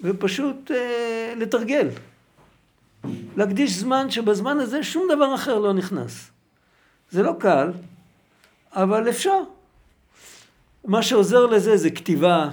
ופשוט 0.02 0.70
אה, 0.70 1.34
לתרגל. 1.36 1.88
להקדיש 3.36 3.72
זמן 3.72 4.10
שבזמן 4.10 4.58
הזה 4.58 4.82
שום 4.82 5.08
דבר 5.14 5.34
אחר 5.34 5.58
לא 5.58 5.72
נכנס. 5.72 6.30
זה 7.10 7.22
לא 7.22 7.32
קל, 7.38 7.72
אבל 8.72 9.08
אפשר. 9.08 9.40
מה 10.84 11.02
שעוזר 11.02 11.46
לזה 11.46 11.76
זה 11.76 11.90
כתיבה, 11.90 12.48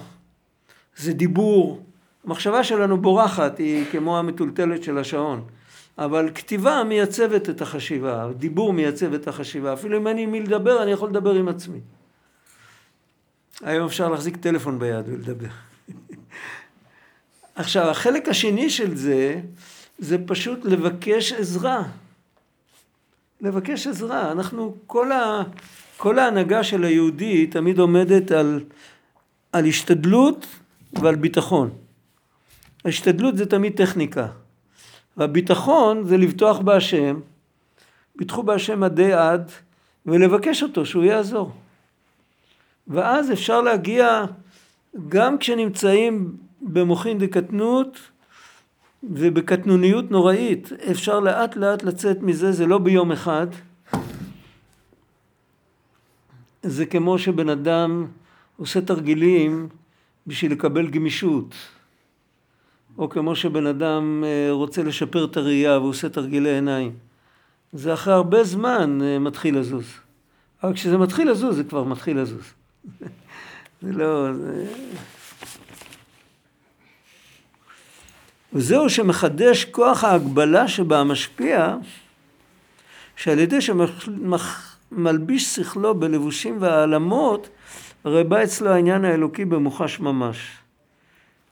זה 0.98 1.14
דיבור. 1.14 1.84
המחשבה 2.26 2.64
שלנו 2.64 3.02
בורחת, 3.02 3.58
היא 3.58 3.86
כמו 3.92 4.20
המטולטלת 4.20 4.84
של 4.84 4.98
השעון. 4.98 5.44
אבל 5.98 6.30
כתיבה 6.36 6.84
מייצבת 6.84 7.50
את 7.50 7.62
החשיבה, 7.62 8.30
דיבור 8.38 8.74
מייצב 8.74 9.14
את 9.14 9.28
החשיבה. 9.28 9.74
אפילו 9.74 9.98
אם 9.98 10.08
אין 10.08 10.16
לי 10.16 10.26
מי 10.26 10.42
לדבר, 10.42 10.84
אני 10.84 10.92
יכול 10.92 11.10
לדבר 11.10 11.34
עם 11.34 11.48
עצמי. 11.48 11.80
היום 13.62 13.86
אפשר 13.86 14.10
להחזיק 14.10 14.38
טלפון 14.38 14.80
ביד 14.80 15.10
ולדבר. 15.10 15.48
עכשיו, 17.56 17.90
החלק 17.90 18.28
השני 18.28 18.70
של 18.70 18.96
זה, 18.96 19.42
זה 20.02 20.18
פשוט 20.26 20.66
לבקש 20.66 21.34
עזרה. 21.34 21.84
לבקש 23.42 23.88
עזרה. 23.88 24.32
אנחנו, 24.32 24.76
כל, 24.88 25.12
ה, 25.12 25.44
כל 25.98 26.20
ההנהגה 26.20 26.64
של 26.64 26.84
היהודי 26.84 27.48
תמיד 27.48 27.80
עומדת 27.80 28.32
על, 28.32 28.64
על 29.52 29.66
השתדלות 29.66 30.46
ועל 30.94 31.16
ביטחון. 31.16 31.70
ההשתדלות 32.86 33.38
זה 33.38 33.46
תמיד 33.46 33.78
טכניקה. 33.78 34.28
והביטחון 35.18 36.04
זה 36.08 36.18
לבטוח 36.18 36.60
בהשם, 36.60 37.20
ביטחו 38.16 38.44
בהשם 38.44 38.84
עדי 38.84 39.14
עד, 39.14 39.52
ולבקש 40.06 40.64
אותו 40.64 40.86
שהוא 40.86 41.04
יעזור. 41.04 41.52
ואז 42.88 43.32
אפשר 43.32 43.62
להגיע, 43.62 44.26
גם 45.10 45.38
כשנמצאים 45.38 46.38
במוחין 46.62 47.18
דקטנות 47.18 47.98
ובקטנוניות 49.04 50.12
נוראית, 50.12 50.70
אפשר 50.92 51.20
לאט 51.20 51.56
לאט 51.56 51.84
לצאת 51.84 52.22
מזה, 52.22 52.52
זה 52.52 52.66
לא 52.66 52.78
ביום 52.78 53.12
אחד. 53.12 53.48
זה 56.64 56.86
כמו 56.86 57.20
שבן 57.20 57.50
אדם 57.50 58.08
עושה 58.58 58.82
תרגילים 58.82 59.70
בשביל 60.28 60.52
לקבל 60.52 60.88
גמישות. 60.88 61.56
או 62.98 63.10
כמו 63.10 63.36
שבן 63.36 63.68
אדם 63.68 64.24
אה, 64.28 64.52
רוצה 64.52 64.84
לשפר 64.84 65.26
את 65.26 65.38
הראייה 65.38 65.78
והוא 65.78 65.90
עושה 65.90 66.10
תרגילי 66.10 66.50
עיניים. 66.50 66.92
זה 67.74 67.94
אחרי 67.94 68.14
הרבה 68.14 68.44
זמן 68.44 69.00
אה, 69.02 69.20
מתחיל 69.20 69.58
לזוז. 69.58 69.86
אבל 70.64 70.74
כשזה 70.74 70.98
מתחיל 70.98 71.32
לזוז, 71.32 71.56
זה 71.56 71.64
כבר 71.64 71.84
מתחיל 71.84 72.20
לזוז. 72.20 72.44
זה 73.82 73.92
לא... 73.92 74.34
זה... 74.34 74.68
וזהו 78.54 78.90
שמחדש 78.90 79.66
כוח 79.66 80.04
ההגבלה 80.04 80.68
שבה 80.68 81.00
המשפיע, 81.00 81.76
שעל 83.16 83.40
ידי 83.40 83.58
שמלביש 83.62 85.56
שכלו 85.56 85.96
בלבושים 85.96 86.58
והעלמות, 86.60 87.50
הרי 88.04 88.24
בא 88.24 88.44
אצלו 88.44 88.70
העניין 88.70 89.06
האלוקי 89.06 89.46
במוחש 89.46 90.00
ממש. 90.00 90.38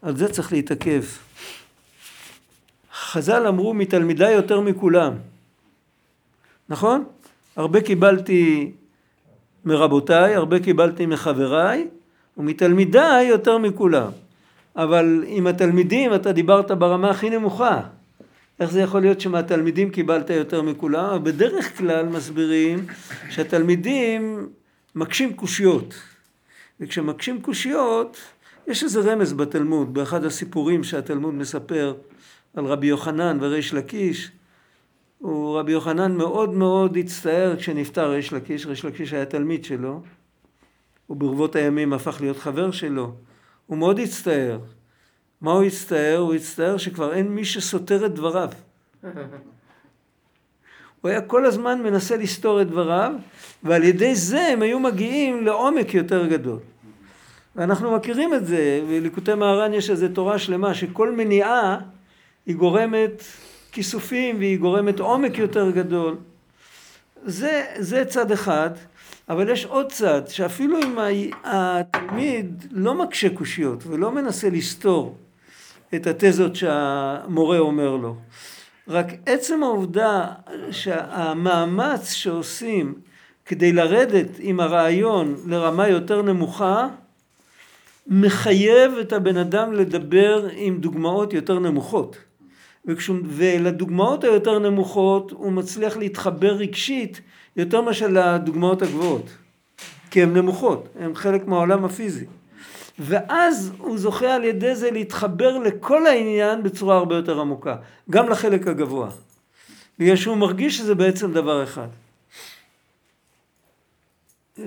על 0.01 0.17
זה 0.17 0.31
צריך 0.31 0.51
להתעכב. 0.53 1.03
חז"ל 2.93 3.47
אמרו 3.47 3.73
מתלמידיי 3.73 4.33
יותר 4.33 4.61
מכולם. 4.61 5.13
נכון? 6.69 7.03
הרבה 7.55 7.81
קיבלתי 7.81 8.71
מרבותיי, 9.65 10.35
הרבה 10.35 10.59
קיבלתי 10.59 11.05
מחבריי, 11.05 11.87
ומתלמידיי 12.37 13.27
יותר 13.27 13.57
מכולם. 13.57 14.11
אבל 14.75 15.23
עם 15.27 15.47
התלמידים 15.47 16.15
אתה 16.15 16.31
דיברת 16.31 16.71
ברמה 16.71 17.09
הכי 17.09 17.29
נמוכה. 17.29 17.81
איך 18.59 18.71
זה 18.71 18.81
יכול 18.81 19.01
להיות 19.01 19.21
שמהתלמידים 19.21 19.89
קיבלת 19.89 20.29
יותר 20.29 20.61
מכולם? 20.61 21.23
בדרך 21.23 21.77
כלל 21.77 22.05
מסבירים 22.05 22.85
שהתלמידים 23.29 24.49
מקשים 24.95 25.33
קושיות. 25.33 25.93
וכשמקשים 26.79 27.41
קושיות, 27.41 28.17
יש 28.67 28.83
איזה 28.83 29.11
רמז 29.11 29.33
בתלמוד, 29.33 29.93
באחד 29.93 30.25
הסיפורים 30.25 30.83
שהתלמוד 30.83 31.33
מספר 31.33 31.93
על 32.55 32.65
רבי 32.65 32.87
יוחנן 32.87 33.37
וריש 33.41 33.73
לקיש. 33.73 34.31
רבי 35.23 35.71
יוחנן 35.71 36.15
מאוד 36.15 36.53
מאוד 36.53 36.97
הצטער 36.97 37.55
כשנפטר 37.57 38.11
ריש 38.11 38.33
לקיש, 38.33 38.65
ריש 38.65 38.85
לקיש 38.85 39.13
היה 39.13 39.25
תלמיד 39.25 39.65
שלו, 39.65 40.01
וברבות 41.09 41.55
הימים 41.55 41.93
הפך 41.93 42.21
להיות 42.21 42.37
חבר 42.37 42.71
שלו. 42.71 43.13
הוא 43.69 43.77
מאוד 43.77 43.99
הצטער. 43.99 44.59
מה 45.41 45.51
הוא 45.51 45.63
הצטער? 45.63 46.17
הוא 46.17 46.33
הצטער 46.33 46.77
שכבר 46.77 47.13
אין 47.13 47.27
מי 47.27 47.45
שסותר 47.45 48.05
את 48.05 48.13
דבריו. 48.13 48.49
הוא 51.01 51.09
היה 51.09 51.21
כל 51.21 51.45
הזמן 51.45 51.81
מנסה 51.81 52.17
לסתור 52.17 52.61
את 52.61 52.67
דבריו, 52.67 53.13
ועל 53.63 53.83
ידי 53.83 54.15
זה 54.15 54.47
הם 54.47 54.61
היו 54.61 54.79
מגיעים 54.79 55.45
לעומק 55.45 55.93
יותר 55.93 56.27
גדול. 56.27 56.59
ואנחנו 57.55 57.95
מכירים 57.95 58.33
את 58.33 58.45
זה, 58.45 58.81
בליקוטי 58.87 59.33
מהר"ן 59.33 59.73
יש 59.73 59.89
איזו 59.89 60.07
תורה 60.13 60.39
שלמה 60.39 60.73
שכל 60.73 61.11
מניעה 61.11 61.79
היא 62.45 62.55
גורמת 62.55 63.23
כיסופים 63.71 64.37
והיא 64.37 64.59
גורמת 64.59 64.99
עומק 64.99 65.37
יותר 65.37 65.71
גדול. 65.71 66.17
זה, 67.25 67.65
זה 67.77 68.05
צד 68.05 68.31
אחד, 68.31 68.69
אבל 69.29 69.49
יש 69.49 69.65
עוד 69.65 69.91
צד, 69.91 70.21
שאפילו 70.27 70.77
אם 70.77 70.97
התלמיד 71.43 72.65
לא 72.71 72.93
מקשה 72.93 73.29
קושיות 73.29 73.83
ולא 73.87 74.11
מנסה 74.11 74.49
לסתור 74.49 75.17
את 75.95 76.07
התזות 76.07 76.55
שהמורה 76.55 77.59
אומר 77.59 77.95
לו, 77.95 78.15
רק 78.87 79.07
עצם 79.25 79.63
העובדה 79.63 80.25
שהמאמץ 80.71 82.11
שעושים 82.11 82.93
כדי 83.45 83.73
לרדת 83.73 84.27
עם 84.39 84.59
הרעיון 84.59 85.35
לרמה 85.47 85.87
יותר 85.87 86.21
נמוכה, 86.21 86.87
מחייב 88.07 88.93
את 89.01 89.13
הבן 89.13 89.37
אדם 89.37 89.73
לדבר 89.73 90.47
עם 90.55 90.77
דוגמאות 90.77 91.33
יותר 91.33 91.59
נמוכות. 91.59 92.17
וכשהוא, 92.85 93.17
ולדוגמאות 93.25 94.23
היותר 94.23 94.59
נמוכות 94.59 95.31
הוא 95.31 95.51
מצליח 95.51 95.97
להתחבר 95.97 96.51
רגשית 96.51 97.21
יותר 97.59 97.81
מאשר 97.81 98.07
לדוגמאות 98.07 98.81
הגבוהות. 98.81 99.29
כי 100.11 100.23
הן 100.23 100.37
נמוכות, 100.37 100.87
הן 100.99 101.15
חלק 101.15 101.47
מהעולם 101.47 101.85
הפיזי. 101.85 102.25
ואז 102.99 103.71
הוא 103.77 103.97
זוכה 103.97 104.35
על 104.35 104.43
ידי 104.43 104.75
זה 104.75 104.91
להתחבר 104.91 105.57
לכל 105.57 106.07
העניין 106.07 106.63
בצורה 106.63 106.97
הרבה 106.97 107.15
יותר 107.15 107.39
עמוקה, 107.39 107.75
גם 108.09 108.29
לחלק 108.29 108.67
הגבוה. 108.67 109.09
בגלל 109.99 110.15
שהוא 110.15 110.37
מרגיש 110.37 110.77
שזה 110.77 110.95
בעצם 110.95 111.33
דבר 111.33 111.63
אחד. 111.63 111.87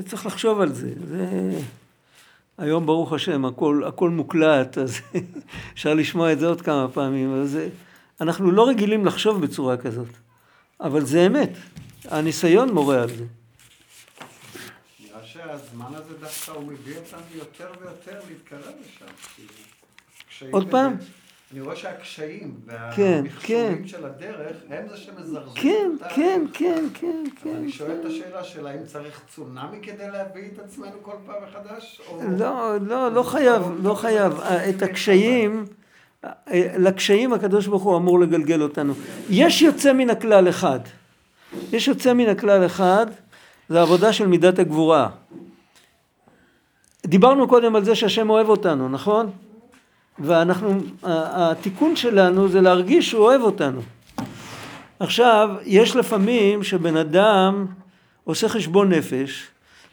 צריך 0.07 0.27
לחשוב 0.27 0.61
על 0.61 0.73
זה. 0.73 0.91
זה... 1.09 1.51
היום 2.59 2.87
ברוך 2.87 3.13
השם 3.13 3.45
הכל, 3.45 3.83
הכל 3.87 4.11
מוקלט, 4.11 4.79
אז 4.79 5.01
אפשר 5.75 5.95
לשמוע 5.95 6.33
את 6.33 6.39
זה 6.39 6.47
עוד 6.47 6.61
כמה 6.61 6.89
פעמים. 6.89 7.33
אבל 7.33 7.47
זה, 7.47 7.69
אנחנו 8.21 8.51
לא 8.51 8.69
רגילים 8.69 9.07
לחשוב 9.07 9.43
בצורה 9.43 9.77
כזאת, 9.77 10.09
אבל 10.81 11.05
זה 11.05 11.27
אמת. 11.27 11.51
הניסיון 12.09 12.75
מורה 12.75 13.03
על 13.03 13.09
זה. 13.09 13.25
נראה 15.01 15.25
שהזמן 15.25 15.95
הזה 15.95 16.15
דווקא 16.21 16.51
הוא 16.51 16.65
מביא 16.65 16.97
אותנו 16.97 17.21
יותר 17.35 17.67
ויותר 17.81 18.21
להתקרב 18.29 18.73
לשם. 18.81 20.47
עוד 20.51 20.71
פעם? 20.71 20.97
אני 21.53 21.61
רואה 21.61 21.77
שהקשיים 21.77 22.55
כן, 22.97 23.23
והמכשולים 23.25 23.87
של 23.87 24.05
הדרך 24.05 24.57
הם 24.71 24.89
זה 24.89 24.97
שמזרזים 24.97 25.53
כן. 25.55 25.91
כן, 26.15 26.45
כן, 26.53 26.85
כן, 26.95 27.25
כן. 27.43 27.57
אני 27.57 27.73
שואל 27.73 27.97
את 28.01 28.05
השאלה 28.05 28.45
של 28.45 28.67
האם 28.67 28.87
צריך 28.87 29.23
צונאמי 29.35 29.79
כדי 29.83 30.11
להביא 30.13 30.43
את 30.55 30.59
עצמנו 30.59 31.03
כל 31.03 31.17
פעם 31.27 31.37
מחדש? 31.49 32.01
לא, 32.39 32.77
לא, 32.81 33.13
לא 33.13 33.23
חייב, 33.23 33.63
לא 33.83 33.95
חייב. 33.95 34.33
את 34.41 34.83
הקשיים, 34.83 35.65
לקשיים 36.79 37.33
הקדוש 37.33 37.67
ברוך 37.67 37.83
הוא 37.83 37.97
אמור 37.97 38.21
לגלגל 38.21 38.63
אותנו. 38.63 38.95
יש 39.31 39.63
יוצא 39.63 39.93
מן 39.93 40.11
הכלל 40.11 40.49
אחד. 40.49 40.81
יש 41.73 41.89
יוצא 41.89 42.13
מן 42.13 42.29
הכלל 42.29 42.67
אחד, 42.67 43.07
זה 43.69 43.81
העבודה 43.81 44.13
של 44.13 44.27
מידת 44.27 44.59
הגבורה. 44.59 45.09
דיברנו 47.07 47.49
קודם 47.49 47.77
על 47.77 47.85
זה 47.85 47.95
שהשם 47.95 48.31
אוהב 48.31 48.49
אותנו, 48.49 48.89
נכון? 48.89 49.31
ואנחנו, 50.19 50.81
התיקון 51.03 51.97
שלנו 51.97 52.49
זה 52.49 52.61
להרגיש 52.61 53.11
שהוא 53.11 53.25
אוהב 53.25 53.43
אותנו. 53.43 53.81
עכשיו, 55.01 55.51
יש 55.65 55.97
לפעמים 55.97 56.63
שבן 56.63 56.97
אדם 56.97 57.67
עושה 58.25 58.49
חשבון 58.49 58.93
נפש, 58.93 59.49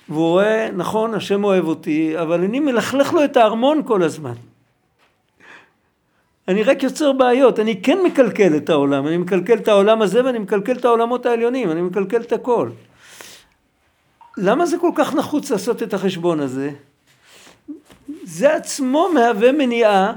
והוא 0.09 0.27
רואה, 0.29 0.69
נכון, 0.75 1.13
השם 1.13 1.43
אוהב 1.43 1.65
אותי, 1.65 2.19
אבל 2.21 2.43
אני 2.43 2.59
מלכלך 2.59 3.13
לו 3.13 3.23
את 3.23 3.37
הארמון 3.37 3.81
כל 3.85 4.03
הזמן. 4.03 4.33
אני 6.49 6.63
רק 6.63 6.83
יוצר 6.83 7.11
בעיות, 7.11 7.59
אני 7.59 7.81
כן 7.81 7.97
מקלקל 8.05 8.57
את 8.57 8.69
העולם, 8.69 9.07
אני 9.07 9.17
מקלקל 9.17 9.57
את 9.57 9.67
העולם 9.67 10.01
הזה 10.01 10.25
ואני 10.25 10.39
מקלקל 10.39 10.71
את 10.71 10.85
העולמות 10.85 11.25
העליונים, 11.25 11.71
אני 11.71 11.81
מקלקל 11.81 12.21
את 12.21 12.31
הכל. 12.31 12.69
למה 14.37 14.65
זה 14.65 14.77
כל 14.77 14.91
כך 14.95 15.13
נחוץ 15.13 15.51
לעשות 15.51 15.83
את 15.83 15.93
החשבון 15.93 16.39
הזה? 16.39 16.69
זה 18.23 18.55
עצמו 18.55 19.09
מהווה 19.13 19.51
מניעה, 19.51 20.13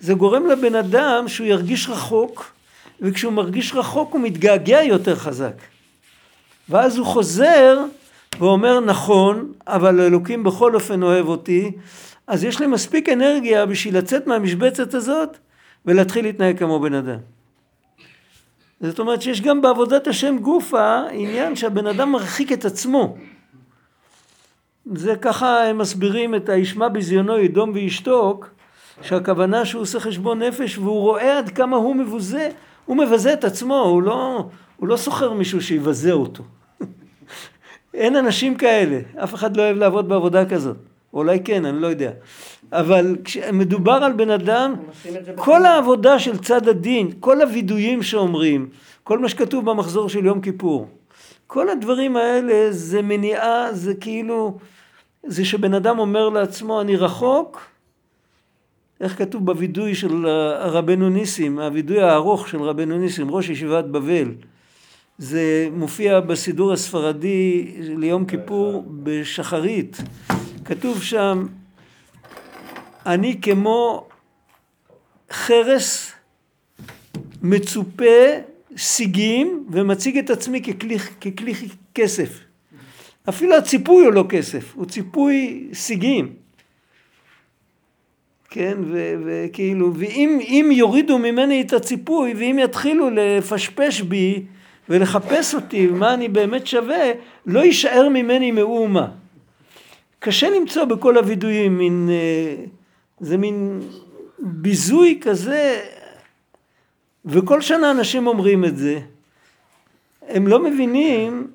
זה 0.00 0.14
גורם 0.14 0.46
לבן 0.46 0.74
אדם 0.74 1.28
שהוא 1.28 1.46
ירגיש 1.46 1.88
רחוק, 1.88 2.52
וכשהוא 3.00 3.32
מרגיש 3.32 3.74
רחוק 3.74 4.12
הוא 4.12 4.20
מתגעגע 4.20 4.82
יותר 4.82 5.16
חזק. 5.16 5.54
ואז 6.68 6.98
הוא 6.98 7.06
חוזר 7.06 7.78
ואומר 8.38 8.80
נכון, 8.80 9.52
אבל 9.66 10.00
אלוקים 10.00 10.44
בכל 10.44 10.74
אופן 10.74 11.02
אוהב 11.02 11.28
אותי, 11.28 11.72
אז 12.26 12.44
יש 12.44 12.60
לי 12.60 12.66
מספיק 12.66 13.08
אנרגיה 13.08 13.66
בשביל 13.66 13.98
לצאת 13.98 14.26
מהמשבצת 14.26 14.94
הזאת 14.94 15.36
ולהתחיל 15.86 16.24
להתנהג 16.24 16.58
כמו 16.58 16.80
בן 16.80 16.94
אדם. 16.94 17.18
זאת 18.80 18.98
אומרת 18.98 19.22
שיש 19.22 19.40
גם 19.40 19.62
בעבודת 19.62 20.06
השם 20.06 20.38
גופה 20.38 21.02
עניין 21.12 21.56
שהבן 21.56 21.86
אדם 21.86 22.12
מרחיק 22.12 22.52
את 22.52 22.64
עצמו. 22.64 23.16
זה 24.94 25.16
ככה 25.16 25.64
הם 25.64 25.78
מסבירים 25.78 26.34
את 26.34 26.48
הישמע 26.48 26.88
בזיונו 26.88 27.38
ידום 27.38 27.70
וישתוק, 27.74 28.50
שהכוונה 29.02 29.64
שהוא 29.64 29.82
עושה 29.82 30.00
חשבון 30.00 30.42
נפש 30.42 30.78
והוא 30.78 31.00
רואה 31.00 31.38
עד 31.38 31.50
כמה 31.50 31.76
הוא 31.76 31.96
מבוזה, 31.96 32.50
הוא 32.84 32.96
מבזה 32.96 33.32
את 33.32 33.44
עצמו, 33.44 33.78
הוא 33.78 34.02
לא, 34.02 34.48
הוא 34.76 34.88
לא 34.88 34.96
סוחר 34.96 35.32
מישהו 35.32 35.62
שיבזה 35.62 36.12
אותו. 36.12 36.42
אין 37.94 38.16
אנשים 38.16 38.54
כאלה, 38.54 39.00
אף 39.24 39.34
אחד 39.34 39.56
לא 39.56 39.62
אוהב 39.62 39.76
לעבוד 39.76 40.08
בעבודה 40.08 40.46
כזאת. 40.46 40.76
אולי 41.12 41.40
כן, 41.44 41.64
אני 41.64 41.80
לא 41.80 41.86
יודע. 41.86 42.10
אבל 42.72 43.16
כשמדובר 43.24 43.92
על 43.92 44.12
בן 44.12 44.30
אדם, 44.30 44.74
כל 45.34 45.66
העבודה 45.66 46.18
של 46.18 46.38
צד 46.38 46.68
הדין, 46.68 47.10
כל 47.20 47.42
הווידויים 47.42 48.02
שאומרים, 48.02 48.68
כל 49.04 49.18
מה 49.18 49.28
שכתוב 49.28 49.70
במחזור 49.70 50.08
של 50.08 50.26
יום 50.26 50.40
כיפור, 50.40 50.88
כל 51.46 51.68
הדברים 51.68 52.16
האלה 52.16 52.72
זה 52.72 53.02
מניעה, 53.02 53.72
זה 53.72 53.94
כאילו, 53.94 54.58
זה 55.26 55.44
שבן 55.44 55.74
אדם 55.74 55.98
אומר 55.98 56.28
לעצמו, 56.28 56.80
אני 56.80 56.96
רחוק, 56.96 57.60
איך 59.00 59.18
כתוב 59.18 59.46
בווידוי 59.46 59.94
של 59.94 60.26
רבנו 60.60 61.08
ניסים, 61.08 61.58
הווידוי 61.58 62.02
הארוך 62.02 62.48
של 62.48 62.62
רבנו 62.62 62.98
ניסים, 62.98 63.30
ראש 63.30 63.48
ישיבת 63.48 63.84
בבל. 63.84 64.34
זה 65.18 65.68
מופיע 65.72 66.20
בסידור 66.20 66.72
הספרדי 66.72 67.72
ליום 67.78 68.24
כיפור 68.24 68.84
בשחרית. 69.02 70.02
כתוב 70.64 71.02
שם, 71.02 71.46
אני 73.06 73.40
כמו 73.42 74.08
חרס 75.30 76.12
מצופה 77.42 78.04
סיגים 78.76 79.66
ומציג 79.70 80.18
את 80.18 80.30
עצמי 80.30 80.62
ככלי, 80.62 80.98
ככלי 80.98 81.52
כסף. 81.94 82.40
אפילו 83.28 83.56
הציפוי 83.56 84.04
הוא 84.04 84.12
לא 84.12 84.24
כסף, 84.28 84.74
הוא 84.74 84.86
ציפוי 84.86 85.68
סיגים. 85.72 86.32
כן, 88.50 88.78
וכאילו, 89.24 89.94
ואם 89.94 90.68
יורידו 90.72 91.18
ממני 91.18 91.60
את 91.60 91.72
הציפוי, 91.72 92.34
ואם 92.34 92.58
יתחילו 92.62 93.10
לפשפש 93.10 94.00
בי 94.00 94.42
ולחפש 94.88 95.54
אותי, 95.54 95.86
מה 95.86 96.14
אני 96.14 96.28
באמת 96.28 96.66
שווה, 96.66 97.04
לא 97.46 97.60
יישאר 97.60 98.08
ממני 98.08 98.50
מאומה. 98.50 99.08
קשה 100.18 100.50
למצוא 100.50 100.84
בכל 100.84 101.16
הווידויים 101.16 101.78
מין, 101.78 102.08
אה, 102.10 102.64
זה 103.20 103.36
מין 103.36 103.80
ביזוי 104.38 105.20
כזה, 105.22 105.80
וכל 107.24 107.60
שנה 107.60 107.90
אנשים 107.90 108.26
אומרים 108.26 108.64
את 108.64 108.76
זה. 108.76 109.00
הם 110.28 110.46
לא 110.46 110.62
מבינים 110.62 111.50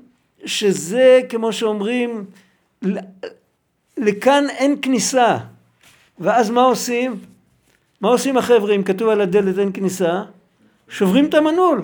שזה, 0.46 1.22
כמו 1.30 1.54
שאומרים, 1.54 2.26
לכאן 3.98 4.44
אין 4.50 4.76
כניסה. 4.82 5.38
ואז 6.20 6.50
מה 6.50 6.62
עושים? 6.62 7.20
מה 8.02 8.10
עושים 8.10 8.38
החבר'ה 8.38 8.76
אם 8.76 8.84
כתוב 8.84 9.10
על 9.10 9.22
הדלת 9.22 9.60
אין 9.60 9.72
כניסה? 9.74 10.24
שוברים 10.90 11.26
את 11.26 11.34
המנעול. 11.34 11.82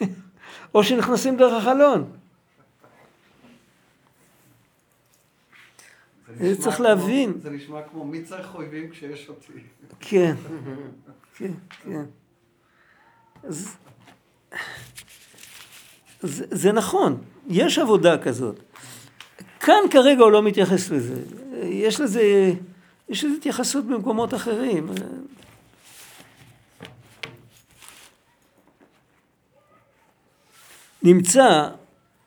או 0.74 0.84
שנכנסים 0.84 1.36
דרך 1.36 1.52
החלון. 1.52 2.04
צריך 6.58 6.76
כמו, 6.76 6.84
להבין. 6.84 7.32
זה 7.42 7.50
נשמע 7.50 7.82
כמו 7.82 8.04
מי 8.04 8.22
צריך 8.22 8.54
אויבים 8.54 8.90
כשיש 8.90 9.28
אותי. 9.28 9.52
כן, 10.00 10.34
כן, 11.36 11.52
כן. 11.84 12.04
אז, 13.44 13.76
זה, 16.20 16.44
זה 16.50 16.72
נכון, 16.72 17.18
יש 17.48 17.78
עבודה 17.78 18.18
כזאת. 18.18 18.60
כאן 19.60 19.82
כרגע 19.90 20.22
הוא 20.22 20.32
לא 20.32 20.42
מתייחס 20.42 20.90
לזה. 20.90 21.22
יש 21.62 22.00
לזה, 22.00 22.52
יש 23.08 23.24
לזה 23.24 23.36
התייחסות 23.36 23.84
במקומות 23.84 24.34
אחרים. 24.34 24.86
נמצא 31.02 31.68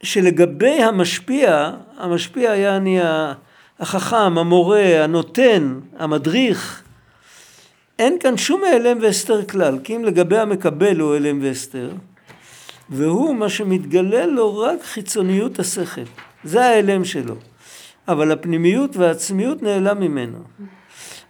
שלגבי 0.03 0.83
המשפיע, 0.83 1.71
המשפיע 1.97 2.51
היה 2.51 2.77
אני 2.77 2.99
החכם, 3.79 4.37
המורה, 4.37 5.03
הנותן, 5.03 5.79
המדריך, 5.97 6.83
אין 7.99 8.17
כאן 8.19 8.37
שום 8.37 8.61
הלם 8.63 8.97
והסתר 9.01 9.45
כלל, 9.45 9.79
כי 9.83 9.95
אם 9.95 10.03
לגבי 10.03 10.37
המקבל 10.37 10.99
הוא 10.99 11.15
הלם 11.15 11.39
והסתר, 11.41 11.91
והוא 12.89 13.35
מה 13.35 13.49
שמתגלה 13.49 14.25
לו 14.25 14.57
רק 14.57 14.83
חיצוניות 14.83 15.59
השכל, 15.59 16.01
זה 16.43 16.65
ההלם 16.65 17.05
שלו, 17.05 17.35
אבל 18.07 18.31
הפנימיות 18.31 18.97
והעצמיות 18.97 19.63
נעלם 19.63 19.99
ממנו. 19.99 20.37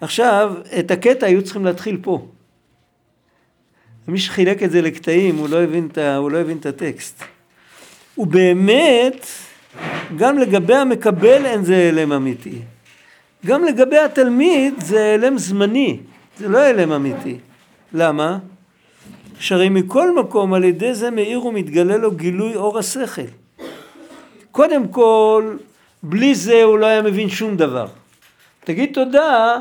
עכשיו, 0.01 0.53
את 0.79 0.91
הקטע 0.91 1.25
היו 1.25 1.43
צריכים 1.43 1.65
להתחיל 1.65 1.97
פה. 2.01 2.27
מי 4.07 4.19
שחילק 4.19 4.63
את 4.63 4.71
זה 4.71 4.81
לקטעים, 4.81 5.35
הוא 5.35 5.49
לא 5.49 5.63
הבין 5.63 5.87
את, 5.91 5.97
הוא 5.97 6.31
לא 6.31 6.37
הבין 6.37 6.57
את 6.57 6.65
הטקסט. 6.65 7.23
ובאמת, 8.17 9.27
גם 10.17 10.37
לגבי 10.37 10.75
המקבל 10.75 11.45
אין 11.45 11.63
זה 11.65 11.89
הלם 11.89 12.11
אמיתי. 12.11 12.59
גם 13.45 13.63
לגבי 13.63 13.97
התלמיד 13.97 14.73
זה 14.77 15.13
הלם 15.13 15.37
זמני, 15.37 15.97
זה 16.37 16.47
לא 16.47 16.57
הלם 16.57 16.91
אמיתי. 16.91 17.37
למה? 17.93 18.37
שהרי 19.39 19.69
מכל 19.69 20.15
מקום 20.19 20.53
על 20.53 20.63
ידי 20.63 20.93
זה 20.93 21.11
מאיר 21.11 21.45
ומתגלה 21.45 21.97
לו 21.97 22.11
גילוי 22.11 22.55
אור 22.55 22.77
השכל. 22.77 23.21
קודם 24.51 24.87
כל, 24.87 25.55
בלי 26.03 26.35
זה 26.35 26.63
הוא 26.63 26.79
לא 26.79 26.85
היה 26.85 27.01
מבין 27.01 27.29
שום 27.29 27.57
דבר. 27.57 27.87
תגיד 28.63 28.89
תודה 28.93 29.57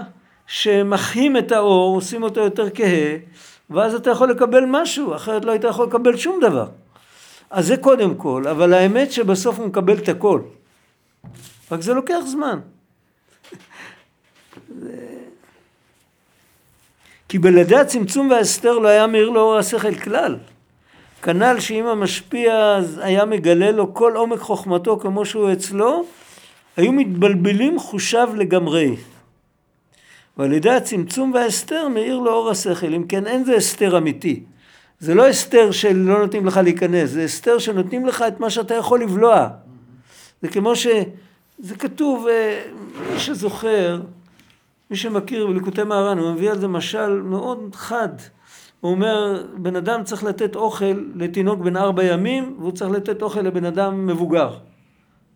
שמחים 0.46 1.36
את 1.36 1.52
האור, 1.52 1.96
עושים 1.96 2.22
אותו 2.22 2.40
יותר 2.40 2.70
כהה, 2.70 3.16
ואז 3.70 3.94
אתה 3.94 4.10
יכול 4.10 4.30
לקבל 4.30 4.64
משהו, 4.68 5.14
אחרת 5.14 5.44
לא 5.44 5.52
היית 5.52 5.64
יכול 5.64 5.86
לקבל 5.86 6.16
שום 6.16 6.40
דבר. 6.40 6.66
אז 7.50 7.66
זה 7.66 7.76
קודם 7.76 8.14
כל, 8.14 8.44
אבל 8.50 8.74
האמת 8.74 9.12
שבסוף 9.12 9.58
הוא 9.58 9.66
מקבל 9.66 9.98
את 9.98 10.08
הכל. 10.08 10.40
רק 11.70 11.80
זה 11.80 11.94
לוקח 11.94 12.20
זמן. 12.26 12.58
כי 17.28 17.38
בלעדי 17.38 17.76
הצמצום 17.76 18.30
וההסתר 18.30 18.78
לא 18.78 18.88
היה 18.88 19.06
מאיר 19.06 19.30
לאור 19.30 19.58
השכל 19.58 19.94
כלל. 19.94 20.36
כנ"ל 21.22 21.60
שאם 21.60 21.86
המשפיע 21.86 22.80
היה 23.00 23.24
מגלה 23.24 23.70
לו 23.70 23.94
כל 23.94 24.16
עומק 24.16 24.38
חוכמתו 24.38 24.98
כמו 24.98 25.24
שהוא 25.24 25.52
אצלו, 25.52 26.04
היו 26.76 26.92
מתבלבלים 26.92 27.78
חושיו 27.78 28.30
לגמרי. 28.36 28.96
ועל 30.36 30.52
ידי 30.52 30.70
הצמצום 30.70 31.32
וההסתר 31.32 31.88
מאיר 31.88 32.18
לאור 32.18 32.50
השכל, 32.50 32.94
אם 32.94 33.06
כן 33.06 33.26
אין 33.26 33.44
זה 33.44 33.54
הסתר 33.54 33.98
אמיתי. 33.98 34.42
זה 35.04 35.14
לא 35.14 35.28
הסתר 35.28 35.70
שלא 35.70 36.18
נותנים 36.18 36.46
לך 36.46 36.56
להיכנס, 36.56 37.10
זה 37.10 37.24
הסתר 37.24 37.58
שנותנים 37.58 38.06
לך 38.06 38.24
את 38.28 38.40
מה 38.40 38.50
שאתה 38.50 38.74
יכול 38.74 39.02
לבלוע. 39.02 39.48
זה 40.42 40.48
כמו 40.48 40.76
ש... 40.76 40.86
זה 41.58 41.76
כתוב, 41.76 42.26
אה, 42.26 42.62
מי 43.12 43.20
שזוכר, 43.20 44.00
מי 44.90 44.96
שמכיר 44.96 45.46
בליקוטי 45.46 45.82
מהר"ן, 45.82 46.18
הוא 46.18 46.32
מביא 46.32 46.50
על 46.50 46.58
זה 46.58 46.68
משל 46.68 47.22
מאוד 47.22 47.74
חד. 47.74 48.08
הוא 48.80 48.90
אומר, 48.90 49.46
בן 49.56 49.76
אדם 49.76 50.04
צריך 50.04 50.24
לתת 50.24 50.56
אוכל 50.56 51.04
לתינוק 51.14 51.60
בן 51.60 51.76
ארבע 51.76 52.04
ימים, 52.04 52.56
והוא 52.58 52.72
צריך 52.72 52.90
לתת 52.90 53.22
אוכל 53.22 53.40
לבן 53.40 53.64
אדם 53.64 54.06
מבוגר. 54.06 54.58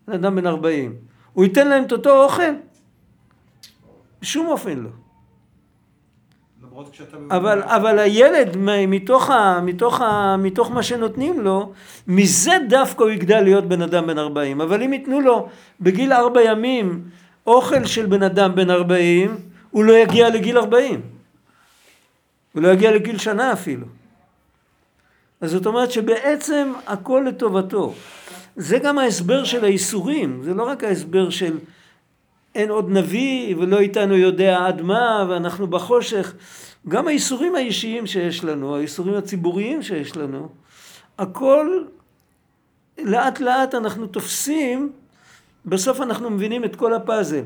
בן 0.07 0.13
אדם 0.13 0.35
בן 0.35 0.47
ארבעים. 0.47 0.95
הוא 1.33 1.43
ייתן 1.43 1.67
להם 1.67 1.83
את 1.83 1.91
אותו 1.91 2.23
אוכל? 2.23 2.53
בשום 4.21 4.47
אופן 4.47 4.79
לא. 4.79 4.89
למרות 6.79 6.93
כשאתה... 6.93 7.17
אבל, 7.31 7.61
אבל 7.63 7.99
הילד, 7.99 8.57
מתוך, 8.87 9.29
ה, 9.29 9.61
מתוך, 9.63 10.01
ה, 10.01 10.35
מתוך 10.37 10.71
מה 10.71 10.83
שנותנים 10.83 11.41
לו, 11.41 11.73
מזה 12.07 12.51
דווקא 12.69 13.03
הוא 13.03 13.11
יגדל 13.11 13.41
להיות 13.41 13.65
בן 13.65 13.81
אדם 13.81 14.07
בן 14.07 14.17
40. 14.17 14.61
אבל 14.61 14.83
אם 14.83 14.93
ייתנו 14.93 15.21
לו 15.21 15.49
בגיל 15.81 16.13
ארבע 16.13 16.41
ימים 16.41 17.03
אוכל 17.47 17.85
של 17.85 18.05
בן 18.05 18.23
אדם 18.23 18.55
בן 18.55 18.69
40, 18.69 19.37
הוא 19.71 19.83
לא 19.83 19.93
יגיע 19.93 20.29
לגיל 20.29 20.57
40. 20.57 21.01
הוא 22.53 22.61
לא 22.63 22.67
יגיע 22.67 22.91
לגיל 22.91 23.17
שנה 23.17 23.53
אפילו. 23.53 23.85
אז 25.41 25.51
זאת 25.51 25.65
אומרת 25.65 25.91
שבעצם 25.91 26.73
הכל 26.87 27.25
לטובתו. 27.27 27.93
זה 28.55 28.79
גם 28.79 28.97
ההסבר 28.97 29.43
של 29.43 29.65
האיסורים, 29.65 30.41
זה 30.43 30.53
לא 30.53 30.63
רק 30.63 30.83
ההסבר 30.83 31.29
של 31.29 31.57
אין 32.55 32.69
עוד 32.69 32.89
נביא 32.89 33.55
ולא 33.55 33.79
איתנו 33.79 34.17
יודע 34.17 34.65
עד 34.65 34.81
מה 34.81 35.25
ואנחנו 35.29 35.67
בחושך. 35.67 36.33
גם 36.87 37.07
האיסורים 37.07 37.55
האישיים 37.55 38.07
שיש 38.07 38.43
לנו, 38.43 38.75
האיסורים 38.75 39.15
הציבוריים 39.15 39.83
שיש 39.83 40.17
לנו, 40.17 40.49
הכל 41.17 41.83
לאט 42.97 43.39
לאט 43.39 43.75
אנחנו 43.75 44.07
תופסים, 44.07 44.91
בסוף 45.65 46.01
אנחנו 46.01 46.29
מבינים 46.29 46.65
את 46.65 46.75
כל 46.75 46.93
הפאזל. 46.93 47.43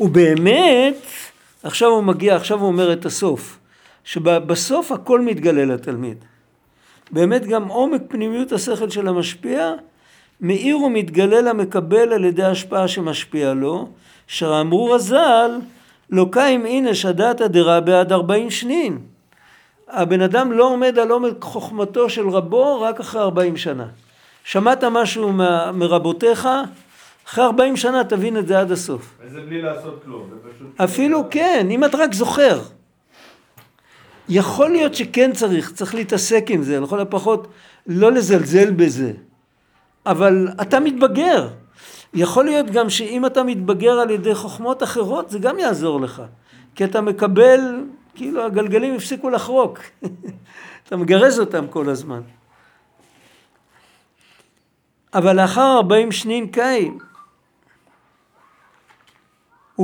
ובאמת, 0.00 0.96
עכשיו 1.62 1.88
הוא 1.88 2.04
מגיע, 2.04 2.36
עכשיו 2.36 2.58
הוא 2.58 2.66
אומר 2.66 2.92
את 2.92 3.06
הסוף, 3.06 3.58
שבסוף 4.04 4.92
הכל 4.92 5.20
מתגלה 5.20 5.64
לתלמיד. 5.64 6.24
באמת 7.10 7.46
גם 7.46 7.68
עומק 7.68 8.02
פנימיות 8.08 8.52
השכל 8.52 8.90
של 8.90 9.08
המשפיע 9.08 9.72
מאיר 10.40 10.78
ומתגלה 10.78 11.40
למקבל 11.40 12.12
על 12.12 12.24
ידי 12.24 12.44
השפעה 12.44 12.88
שמשפיעה 12.88 13.54
לו, 13.54 13.88
אשר 14.30 14.60
אמרו 14.60 14.90
רז"ל, 14.90 15.50
לא 16.10 16.26
קיים 16.32 16.66
אינש 16.66 17.04
הדתא 17.04 17.46
דרבה 17.46 18.00
עד 18.00 18.12
ארבעים 18.12 18.50
שנין. 18.50 18.98
הבן 19.88 20.20
אדם 20.20 20.52
לא 20.52 20.64
עומד 20.64 20.98
על 20.98 21.10
עומק 21.10 21.42
חוכמתו 21.42 22.10
של 22.10 22.28
רבו 22.28 22.80
רק 22.80 23.00
אחרי 23.00 23.20
ארבעים 23.20 23.56
שנה. 23.56 23.86
שמעת 24.44 24.84
משהו 24.84 25.32
מ- 25.32 25.78
מרבותיך, 25.78 26.48
אחרי 27.28 27.44
ארבעים 27.44 27.76
שנה 27.76 28.04
תבין 28.04 28.36
את 28.36 28.46
זה 28.46 28.60
עד 28.60 28.72
הסוף. 28.72 29.12
וזה 29.20 29.40
בלי 29.40 29.62
לעשות 29.62 30.02
כלום, 30.04 30.28
זה 30.30 30.50
פשוט... 30.50 30.80
אפילו 30.80 31.24
כן, 31.30 31.66
אם 31.70 31.84
אתה 31.84 31.96
רק 31.96 32.14
זוכר. 32.14 32.60
יכול 34.28 34.70
להיות 34.70 34.94
שכן 34.94 35.32
צריך, 35.32 35.72
צריך 35.72 35.94
להתעסק 35.94 36.46
עם 36.48 36.62
זה, 36.62 36.80
לכל 36.80 37.00
הפחות 37.00 37.46
לא 37.86 38.12
לזלזל 38.12 38.70
בזה. 38.70 39.12
אבל 40.06 40.48
אתה 40.62 40.80
מתבגר. 40.80 41.48
יכול 42.14 42.44
להיות 42.44 42.66
גם 42.66 42.90
שאם 42.90 43.26
אתה 43.26 43.42
מתבגר 43.42 43.92
על 43.92 44.10
ידי 44.10 44.34
חוכמות 44.34 44.82
אחרות, 44.82 45.30
זה 45.30 45.38
גם 45.38 45.58
יעזור 45.58 46.00
לך. 46.00 46.22
כי 46.74 46.84
אתה 46.84 47.00
מקבל, 47.00 47.60
כאילו 48.14 48.42
הגלגלים 48.42 48.94
הפסיקו 48.94 49.30
לחרוק. 49.30 49.78
אתה 50.86 50.96
מגרז 50.96 51.40
אותם 51.40 51.66
כל 51.66 51.88
הזמן. 51.88 52.20
אבל 55.14 55.40
לאחר 55.40 55.76
ארבעים 55.76 56.12
שנין 56.12 56.46
קיים, 56.46 56.98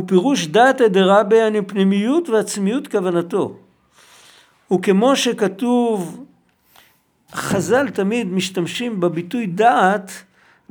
פירוש 0.06 0.46
דתא 0.46 0.88
דרבי 0.88 1.42
אני 1.42 1.62
פנימיות 1.62 2.28
ועצמיות 2.28 2.88
כוונתו. 2.88 3.56
וכמו 4.72 5.16
שכתוב, 5.16 6.24
חז"ל 7.34 7.90
תמיד 7.90 8.32
משתמשים 8.32 9.00
בביטוי 9.00 9.46
דעת 9.46 10.12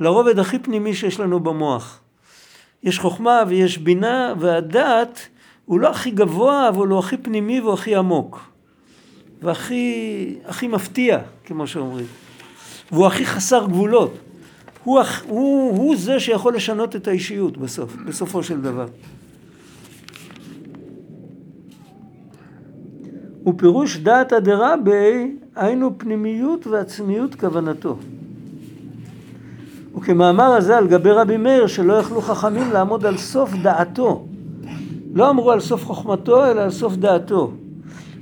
לרובד 0.00 0.38
הכי 0.38 0.58
פנימי 0.58 0.94
שיש 0.94 1.20
לנו 1.20 1.40
במוח. 1.40 2.00
יש 2.82 2.98
חוכמה 2.98 3.42
ויש 3.48 3.78
בינה, 3.78 4.34
והדעת 4.38 5.28
הוא 5.64 5.80
לא 5.80 5.90
הכי 5.90 6.10
גבוה, 6.10 6.68
אבל 6.68 6.88
הוא 6.88 6.98
הכי 6.98 7.16
פנימי 7.16 7.60
והוא 7.60 7.74
הכי 7.74 7.94
עמוק. 7.94 8.40
והכי 9.42 10.34
הכי 10.44 10.68
מפתיע, 10.68 11.18
כמו 11.44 11.66
שאומרים. 11.66 12.06
והוא 12.92 13.06
הכי 13.06 13.26
חסר 13.26 13.66
גבולות. 13.66 14.14
הוא, 14.84 15.00
הוא, 15.28 15.76
הוא 15.76 15.96
זה 15.96 16.20
שיכול 16.20 16.54
לשנות 16.54 16.96
את 16.96 17.08
האישיות 17.08 17.56
בסוף, 17.56 17.96
בסופו 18.06 18.42
של 18.42 18.60
דבר. 18.60 18.86
ופירוש 23.46 23.96
דעתא 23.96 24.38
דרבי, 24.38 25.36
היינו 25.56 25.98
פנימיות 25.98 26.66
ועצמיות 26.66 27.34
כוונתו. 27.34 27.96
וכמאמר 29.96 30.44
הזה 30.44 30.78
על 30.78 30.88
גבי 30.88 31.10
רבי 31.10 31.36
מאיר, 31.36 31.66
שלא 31.66 31.92
יכלו 31.92 32.20
חכמים 32.20 32.70
לעמוד 32.72 33.06
על 33.06 33.16
סוף 33.16 33.50
דעתו. 33.62 34.26
לא 35.14 35.30
אמרו 35.30 35.50
על 35.50 35.60
סוף 35.60 35.84
חוכמתו, 35.84 36.46
אלא 36.46 36.60
על 36.60 36.70
סוף 36.70 36.96
דעתו. 36.96 37.52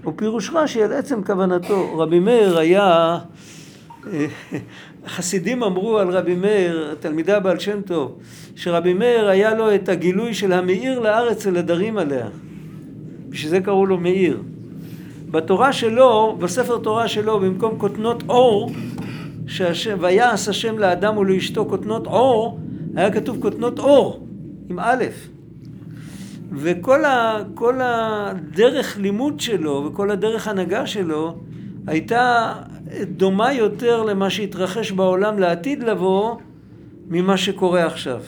ופירוש 0.07 0.51
רש"י 0.55 0.83
על 0.83 0.93
עצם 0.93 1.23
כוונתו. 1.23 1.99
רבי 1.99 2.21
מאיר 2.21 2.59
היה, 2.59 3.19
אה, 4.07 4.27
החסידים 5.05 5.63
אמרו 5.63 5.99
על 5.99 6.11
רבי 6.11 6.35
מאיר, 6.35 6.95
תלמידי 7.01 7.33
הבעל 7.33 7.59
שם 7.59 7.83
טוב, 7.83 8.19
שרבי 8.57 8.95
מאיר 8.95 9.29
היה 9.29 9.55
לו 9.55 9.75
את 9.75 9.89
הגילוי 9.89 10.35
של 10.35 10.53
המאיר 10.53 10.99
לארץ 10.99 11.47
ולדרים 11.47 11.99
עליה. 11.99 12.27
בשביל 13.29 13.51
זה 13.51 13.61
קראו 13.61 13.87
לו 13.87 13.99
מאיר. 13.99 14.43
בתורה 15.31 15.73
שלו, 15.73 16.37
בספר 16.41 16.79
תורה 16.79 17.09
שלו, 17.09 17.41
במקום 17.41 17.79
כותנות 17.79 18.23
אור, 18.29 18.71
ויעש 20.01 20.49
השם 20.49 20.79
לאדם 20.79 21.19
ולאשתו 21.19 21.67
כותנות 21.69 22.07
אור, 22.07 22.61
היה 22.97 23.13
כתוב 23.13 23.43
כותנות 23.43 23.79
אור, 23.79 24.27
עם 24.71 24.79
א'. 24.79 25.05
וכל 26.53 27.05
ה, 27.05 27.43
הדרך 28.31 28.99
לימוד 28.99 29.41
שלו 29.41 29.85
וכל 29.87 30.11
הדרך 30.11 30.49
הנהגה 30.49 30.87
שלו 30.87 31.39
הייתה 31.87 32.55
דומה 33.03 33.53
יותר 33.53 34.03
למה 34.03 34.31
שהתרחש 34.31 34.93
בעולם 34.93 35.39
לעתיד 35.39 35.83
לבוא 35.83 36.37
ממה 37.09 37.37
שקורה 37.37 37.87
עכשיו. 37.87 38.21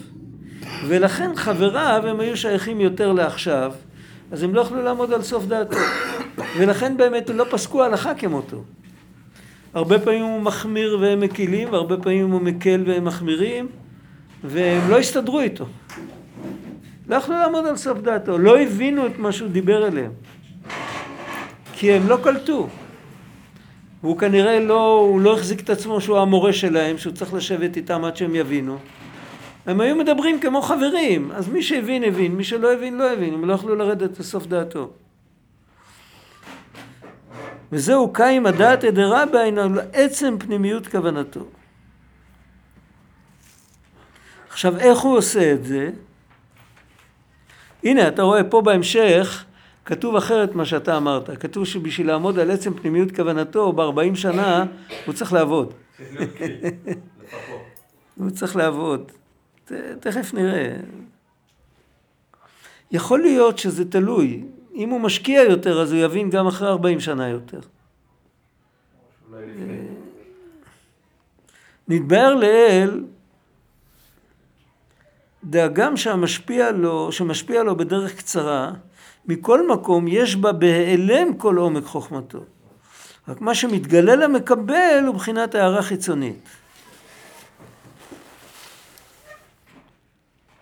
ולכן 0.89 1.31
חבריו 1.37 2.03
הם 2.07 2.21
היו 2.21 2.37
שייכים 2.37 2.81
יותר 2.81 3.13
לעכשיו, 3.13 3.73
אז 4.33 4.43
הם 4.43 4.55
לא 4.55 4.61
יכלו 4.61 4.83
לעמוד 4.83 5.13
על 5.13 5.23
סוף 5.23 5.47
דעתו. 5.47 5.77
ולכן 6.59 6.97
באמת 6.97 7.31
לא 7.31 7.45
פסקו 7.51 7.85
הלכה 7.85 8.15
כמותו. 8.15 8.63
הרבה 9.75 9.99
פעמים 9.99 10.25
הוא 10.25 10.41
מחמיר 10.41 10.99
והם 11.01 11.21
מקילים, 11.21 11.73
והרבה 11.73 11.97
פעמים 11.97 12.31
הוא 12.31 12.41
מקל 12.41 12.85
והם 12.87 13.05
מחמירים, 13.05 13.69
והם 14.45 14.91
לא 14.91 14.99
הסתדרו 14.99 15.41
איתו. 15.41 15.67
לא 17.09 17.17
יכלו 17.17 17.35
לעמוד 17.35 17.67
על 17.67 17.77
סוף 17.77 17.99
דעתו, 17.99 18.39
לא 18.39 18.61
הבינו 18.61 19.07
את 19.07 19.19
מה 19.19 19.33
שהוא 19.33 19.49
דיבר 19.49 19.87
אליהם. 19.87 20.13
כי 21.73 21.93
הם 21.93 22.09
לא 22.09 22.19
קלטו. 22.23 22.69
והוא 24.03 24.19
כנראה 24.19 24.61
לא, 24.61 24.99
הוא 24.99 25.21
לא 25.21 25.35
החזיק 25.35 25.61
את 25.61 25.71
עצמו 25.71 26.01
שהוא 26.01 26.19
המורה 26.19 26.53
שלהם, 26.53 26.99
שהוא 26.99 27.13
צריך 27.13 27.35
לשבת 27.35 27.77
איתם 27.77 28.05
עד 28.05 28.17
שהם 28.17 28.35
יבינו. 28.35 28.79
הם 29.67 29.81
היו 29.81 29.97
מדברים 29.97 30.41
כמו 30.41 30.63
חברים, 30.63 31.31
אז 31.33 31.49
מי 31.49 31.63
שהבין 31.63 32.05
הבין, 32.05 32.33
מי 32.33 32.45
שלא 32.45 32.73
הבין 32.73 32.99
לא 32.99 33.13
הבין, 33.13 33.35
הם 33.35 33.45
לא 33.45 33.53
יכלו 33.53 33.75
לרדת 33.75 34.19
לסוף 34.19 34.47
דעתו. 34.47 34.91
וזהו 37.73 38.13
קיים 38.13 38.47
הדעת 38.47 38.85
דרבי 38.85 39.39
על 39.39 39.79
עצם 39.93 40.37
פנימיות 40.39 40.87
כוונתו. 40.87 41.47
עכשיו 44.51 44.79
איך 44.79 44.99
הוא 44.99 45.17
עושה 45.19 45.53
את 45.53 45.65
זה? 45.65 45.91
הנה 47.85 48.09
אתה 48.09 48.23
רואה 48.23 48.45
פה 48.45 48.61
בהמשך 48.63 49.45
כתוב 49.85 50.17
אחרת 50.17 50.55
מה 50.55 50.65
שאתה 50.65 50.97
אמרת, 50.97 51.41
כתוב 51.43 51.65
שבשביל 51.65 52.07
לעמוד 52.07 52.39
על 52.39 52.51
עצם 52.51 52.75
פנימיות 52.75 53.17
כוונתו 53.17 53.73
בארבעים 53.73 54.17
שנה 54.17 54.65
הוא 55.07 55.15
צריך 55.15 55.33
לעבוד. 55.33 55.75
הוא 58.19 58.31
צריך 58.31 58.57
לעבוד. 58.57 59.13
ת- 59.65 59.73
תכף 60.01 60.35
נראה. 60.35 60.77
יכול 62.91 63.21
להיות 63.21 63.59
שזה 63.59 63.91
תלוי. 63.91 64.45
אם 64.75 64.91
הוא 64.91 65.01
משקיע 65.01 65.43
יותר 65.43 65.83
אז 65.83 65.93
הוא 65.93 66.01
יבין 66.01 66.31
גם 66.31 66.47
אחרי 66.47 66.69
40 66.69 67.01
שנה 67.01 67.29
יותר. 67.29 67.61
נתבהר 71.89 72.35
לאל 72.35 73.05
דאגם 75.45 75.97
שהמשפיע 75.97 76.71
לו, 76.71 77.13
שמשפיע 77.13 77.63
לו 77.63 77.77
בדרך 77.77 78.17
קצרה, 78.17 78.73
מכל 79.27 79.69
מקום 79.69 80.09
יש 80.09 80.37
בה 80.37 80.53
בהיעלם 80.53 81.35
כל 81.35 81.57
עומק 81.57 81.85
חוכמתו. 81.85 82.41
רק 83.29 83.41
מה 83.41 83.55
שמתגלה 83.55 84.17
למקבל 84.17 85.05
הוא 85.07 85.15
בחינת 85.15 85.55
הערה 85.55 85.83
חיצונית. 85.83 86.49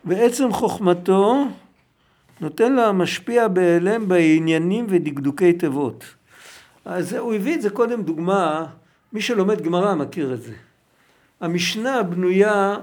בעצם 0.04 0.52
חוכמתו 0.52 1.44
נותן 2.40 2.72
לו 2.72 2.82
המשפיע 2.82 3.48
בהיעלם 3.48 4.08
בעניינים 4.08 4.86
ודקדוקי 4.88 5.52
תיבות. 5.52 6.04
אז 6.84 7.12
הוא 7.12 7.34
הביא 7.34 7.54
את 7.54 7.62
זה 7.62 7.70
קודם 7.70 8.02
דוגמה, 8.02 8.66
מי 9.12 9.20
שלומד 9.20 9.60
גמרא 9.60 9.94
מכיר 9.94 10.34
את 10.34 10.42
זה. 10.42 10.52
המשנה 11.40 12.02
בנויה 12.02 12.76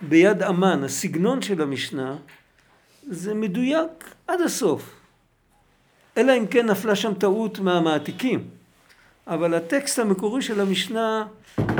ביד 0.00 0.42
אמן, 0.42 0.84
הסגנון 0.84 1.42
של 1.42 1.62
המשנה, 1.62 2.16
זה 3.06 3.34
מדויק 3.34 4.14
עד 4.26 4.40
הסוף. 4.40 4.94
אלא 6.16 6.38
אם 6.38 6.46
כן 6.46 6.66
נפלה 6.66 6.96
שם 6.96 7.14
טעות 7.14 7.58
מהמעתיקים. 7.58 8.44
אבל 9.26 9.54
הטקסט 9.54 9.98
המקורי 9.98 10.42
של 10.42 10.60
המשנה, 10.60 11.26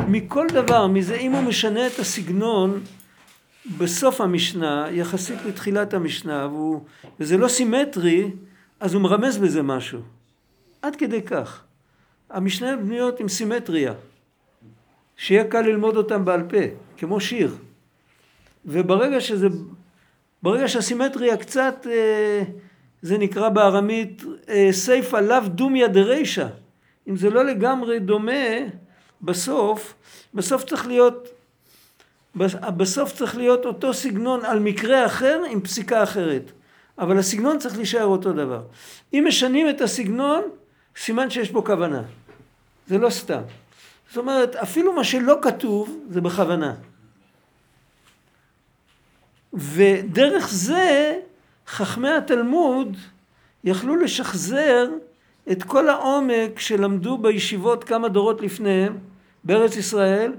מכל 0.09 0.46
דבר, 0.46 0.87
מזה 0.87 1.14
אם 1.14 1.33
הוא 1.33 1.42
משנה 1.42 1.87
את 1.87 1.98
הסגנון 1.98 2.81
בסוף 3.79 4.20
המשנה, 4.20 4.87
יחסית 4.90 5.38
לתחילת 5.44 5.94
המשנה, 5.94 6.46
והוא, 6.46 6.81
וזה 7.20 7.37
לא 7.37 7.48
סימטרי, 7.48 8.31
אז 8.81 8.94
הוא 8.94 9.03
מרמז 9.03 9.38
בזה 9.38 9.62
משהו. 9.62 10.00
עד 10.83 10.96
כדי 10.96 11.22
כך. 11.22 11.62
המשנה 12.31 12.77
בנויות 12.77 13.20
עם 13.20 13.29
סימטריה, 13.29 13.92
שיהיה 15.16 15.44
קל 15.44 15.61
ללמוד 15.61 15.96
אותם 15.96 16.24
בעל 16.24 16.42
פה, 16.42 16.57
כמו 16.96 17.20
שיר. 17.20 17.57
וברגע 18.66 19.20
שזה, 19.20 19.48
ברגע 20.42 20.68
שהסימטריה 20.68 21.37
קצת, 21.37 21.87
אה, 21.90 22.42
זה 23.03 23.18
נקרא 23.18 23.48
בארמית 23.48 24.22
אה, 24.48 24.68
סייפה 24.72 25.20
לאו 25.20 25.40
דומיה 25.48 25.88
דרישא. 25.88 26.46
אם 27.09 27.16
זה 27.16 27.31
לא 27.31 27.44
לגמרי 27.44 27.98
דומה, 27.98 28.57
בסוף, 29.22 29.94
בסוף 30.35 30.64
צריך 30.64 30.87
להיות, 30.87 31.29
בסוף 32.77 33.12
צריך 33.12 33.37
להיות 33.37 33.66
אותו 33.66 33.94
סגנון 33.94 34.44
על 34.44 34.59
מקרה 34.59 35.07
אחר 35.07 35.42
עם 35.51 35.61
פסיקה 35.61 36.03
אחרת. 36.03 36.53
אבל 36.99 37.18
הסגנון 37.18 37.59
צריך 37.59 37.77
להישאר 37.77 38.05
אותו 38.05 38.33
דבר. 38.33 38.62
אם 39.12 39.25
משנים 39.29 39.70
את 39.70 39.81
הסגנון, 39.81 40.42
סימן 40.97 41.31
שיש 41.31 41.51
בו 41.51 41.64
כוונה. 41.64 42.03
זה 42.87 42.99
לא 42.99 43.11
סתם. 43.11 43.40
זאת 44.09 44.16
אומרת, 44.16 44.57
אפילו 44.57 44.92
מה 44.92 45.05
שלא 45.05 45.38
כתוב, 45.42 45.99
זה 46.11 46.20
בכוונה. 46.20 46.75
ודרך 49.53 50.49
זה, 50.49 51.16
חכמי 51.66 52.11
התלמוד 52.11 52.97
יכלו 53.64 53.97
לשחזר 53.97 54.88
את 55.53 55.62
כל 55.62 55.88
העומק 55.88 56.59
שלמדו 56.59 57.18
בישיבות 57.18 57.85
כמה 57.85 58.09
דורות 58.09 58.40
לפניהם 58.40 58.99
בארץ 59.44 59.77
ישראל, 59.77 60.33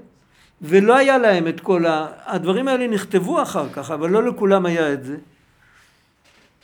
ולא 0.62 0.96
היה 0.96 1.18
להם 1.18 1.48
את 1.48 1.60
כל 1.60 1.86
ה... 1.86 2.06
הדברים 2.24 2.68
האלה 2.68 2.86
נכתבו 2.86 3.42
אחר 3.42 3.68
כך, 3.72 3.90
אבל 3.90 4.10
לא 4.10 4.22
לכולם 4.22 4.66
היה 4.66 4.92
את 4.92 5.04
זה. 5.04 5.16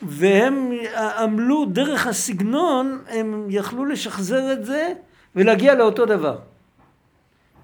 והם 0.03 0.71
עמלו 1.19 1.65
דרך 1.65 2.07
הסגנון, 2.07 2.99
הם 3.09 3.47
יכלו 3.51 3.85
לשחזר 3.85 4.53
את 4.53 4.65
זה 4.65 4.93
ולהגיע 5.37 5.75
לאותו 5.75 6.07
דבר. 6.07 6.39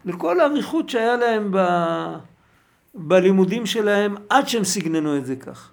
לכל 0.04 0.40
האריכות 0.40 0.90
שהיה 0.90 1.16
להם 1.16 1.50
ב... 1.52 1.58
בלימודים 2.94 3.66
שלהם 3.66 4.14
עד 4.28 4.48
שהם 4.48 4.64
סגננו 4.64 5.16
את 5.16 5.26
זה 5.26 5.36
כך. 5.36 5.70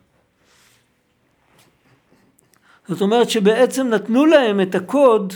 זאת 2.88 3.02
אומרת 3.02 3.30
שבעצם 3.30 3.88
נתנו 3.88 4.26
להם 4.26 4.62
את 4.62 4.76
הקוד, 4.76 5.34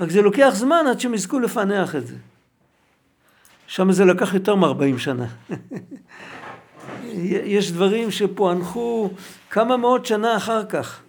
רק 0.00 0.10
זה 0.10 0.22
לוקח 0.22 0.50
זמן 0.54 0.84
עד 0.90 1.00
שהם 1.00 1.14
יזכו 1.14 1.38
לפענח 1.38 1.96
את 1.96 2.06
זה. 2.06 2.16
שם 3.66 3.92
זה 3.92 4.04
לקח 4.04 4.34
יותר 4.34 4.54
מ-40 4.54 4.98
שנה. 4.98 5.26
יש 7.44 7.72
דברים 7.72 8.10
שפוענחו 8.10 9.10
כמה 9.50 9.76
מאות 9.76 10.06
שנה 10.06 10.36
אחר 10.36 10.64
כך, 10.64 11.02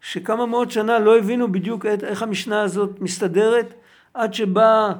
שכמה 0.00 0.46
מאות 0.46 0.70
שנה 0.70 0.98
לא 0.98 1.18
הבינו 1.18 1.52
בדיוק 1.52 1.86
איך 1.86 2.22
המשנה 2.22 2.62
הזאת 2.62 3.00
מסתדרת, 3.00 3.74
עד 4.14 4.34
שבא 4.34 4.92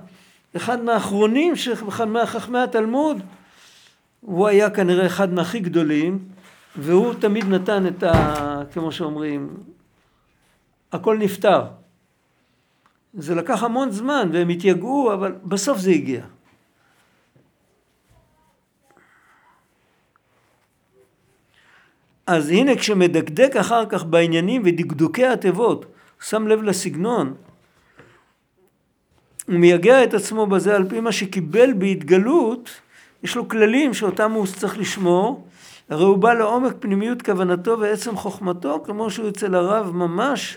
אחד 0.57 0.85
מהאחרונים 0.85 1.57
של 1.57 1.75
חכמי 2.27 2.59
התלמוד, 2.59 3.23
הוא 4.21 4.47
היה 4.47 4.71
כנראה 4.71 5.07
אחד 5.07 5.33
מהכי 5.33 5.61
גדולים, 5.61 6.19
והוא 6.77 7.14
תמיד 7.14 7.45
נתן 7.49 7.87
את 7.87 8.03
ה... 8.03 8.62
כמו 8.73 8.92
שאומרים, 8.92 9.57
הכל 10.92 11.19
נפתר. 11.19 11.64
זה 13.14 13.35
לקח 13.35 13.62
המון 13.62 13.90
זמן 13.90 14.29
והם 14.33 14.49
התייגעו, 14.49 15.12
אבל 15.12 15.35
בסוף 15.45 15.79
זה 15.79 15.90
הגיע. 15.90 16.25
אז 22.27 22.51
הנה 22.51 22.77
כשמדקדק 22.77 23.57
אחר 23.57 23.87
כך 23.87 24.05
בעניינים 24.05 24.62
ודקדוקי 24.65 25.27
התיבות, 25.27 25.87
שם 26.21 26.49
לב 26.49 26.62
לסגנון, 26.62 27.35
הוא 29.49 29.57
מייגע 29.57 30.05
את 30.05 30.15
עצמו 30.15 30.47
בזה 30.47 30.77
על 30.77 30.89
פי 30.89 31.01
מה 31.01 31.12
שקיבל 31.12 31.73
בהתגלות, 31.73 32.71
יש 33.23 33.37
לו 33.37 33.49
כללים 33.49 33.95
שאותם 33.95 34.33
הוא 34.33 34.47
צריך 34.47 34.79
לשמור, 34.79 35.47
הרי 35.91 36.05
הוא 36.05 36.17
בא 36.17 36.33
לעומק 36.33 36.75
פנימיות 36.81 37.23
כוונתו 37.23 37.79
ועצם 37.81 38.17
חוכמתו, 38.17 38.83
כמו 38.85 39.11
שהוא 39.11 39.29
אצל 39.29 39.55
הרב 39.55 39.91
ממש, 39.95 40.57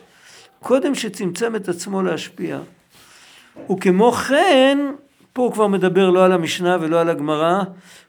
קודם 0.60 0.96
שצמצם 0.96 1.56
את 1.56 1.70
עצמו 1.70 2.02
להשפיע. 2.02 2.60
וכמו 3.72 4.12
כן, 4.12 4.78
פה 5.34 5.42
הוא 5.42 5.52
כבר 5.52 5.68
מדבר 5.68 6.10
לא 6.10 6.26
על 6.26 6.32
המשנה 6.32 6.78
ולא 6.82 7.02
על 7.02 7.10
הגמרא, 7.10 7.64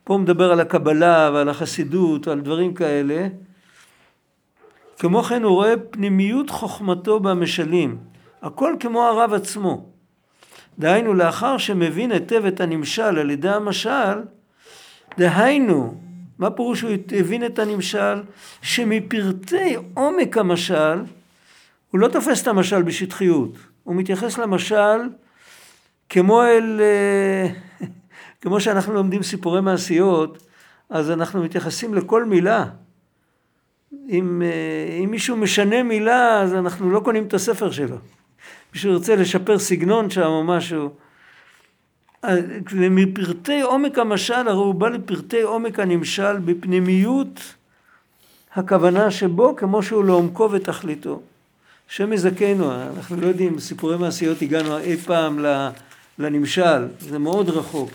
פה 0.05 0.14
הוא 0.14 0.20
מדבר 0.20 0.53
על 0.53 0.61
הקבלה 0.61 1.31
ועל 1.35 1.49
החסידות 1.49 2.29
ועל 2.29 2.40
דברים 2.40 2.75
כאלה. 2.75 3.29
כמו 5.00 5.22
כן 5.22 5.42
הוא 5.42 5.52
רואה 5.52 5.74
פנימיות 5.90 6.50
חוכמתו 6.50 7.20
במשלים, 7.20 7.98
הכל 8.42 8.74
כמו 8.80 9.02
הרב 9.02 9.32
עצמו. 9.32 9.86
דהיינו, 10.78 11.14
לאחר 11.14 11.58
שמבין 11.58 12.12
היטב 12.12 12.44
את 12.44 12.60
הנמשל 12.60 13.02
על 13.02 13.30
ידי 13.30 13.48
המשל, 13.48 14.18
דהיינו, 15.18 16.00
מה 16.38 16.50
פירוש 16.50 16.80
הוא 16.80 16.90
הבין 17.18 17.46
את 17.46 17.58
הנמשל? 17.58 18.22
שמפרטי 18.62 19.76
עומק 19.94 20.38
המשל, 20.38 20.98
הוא 21.90 22.00
לא 22.00 22.08
תופס 22.08 22.42
את 22.42 22.48
המשל 22.48 22.82
בשטחיות, 22.82 23.50
הוא 23.84 23.96
מתייחס 23.96 24.38
למשל 24.38 24.98
כמו 26.08 26.42
אל, 26.42 26.80
אה, 26.80 27.86
כמו 28.40 28.60
שאנחנו 28.60 28.94
לומדים 28.94 29.22
סיפורי 29.22 29.60
מעשיות, 29.60 30.46
אז 30.90 31.10
אנחנו 31.10 31.42
מתייחסים 31.42 31.94
לכל 31.94 32.24
מילה. 32.24 32.64
אם, 34.09 34.42
אה, 34.42 34.98
אם 35.05 35.11
מישהו 35.11 35.37
משנה 35.37 35.83
מילה, 35.83 36.42
אז 36.42 36.55
אנחנו 36.55 36.90
לא 36.90 37.00
קונים 37.00 37.24
את 37.24 37.35
הספר 37.35 37.70
שלו. 37.70 37.96
מישהו 38.72 38.92
ירצה 38.92 39.16
לשפר 39.16 39.59
סגנון 39.59 40.11
שם 40.11 40.26
או 40.26 40.44
משהו. 40.44 40.90
ומפרטי 42.72 43.61
עומק 43.61 43.98
המשל, 43.98 44.35
הרי 44.35 44.53
הוא 44.53 44.74
בא 44.74 44.88
לפרטי 44.88 45.42
עומק 45.42 45.79
הנמשל 45.79 46.38
בפנימיות 46.38 47.40
הכוונה 48.55 49.11
שבו, 49.11 49.57
כמו 49.57 49.83
שהוא 49.83 50.05
לעומקו 50.05 50.48
ותכליתו. 50.53 51.20
השם 51.90 52.12
יזכנו, 52.12 52.72
אנחנו 52.72 53.16
לא 53.16 53.26
יודעים, 53.26 53.59
סיפורי 53.59 53.96
מעשיות 53.96 54.42
הגענו 54.42 54.79
אי 54.79 54.96
פעם 54.96 55.44
לנמשל, 56.18 56.87
זה 57.00 57.18
מאוד 57.18 57.48
רחוק. 57.48 57.90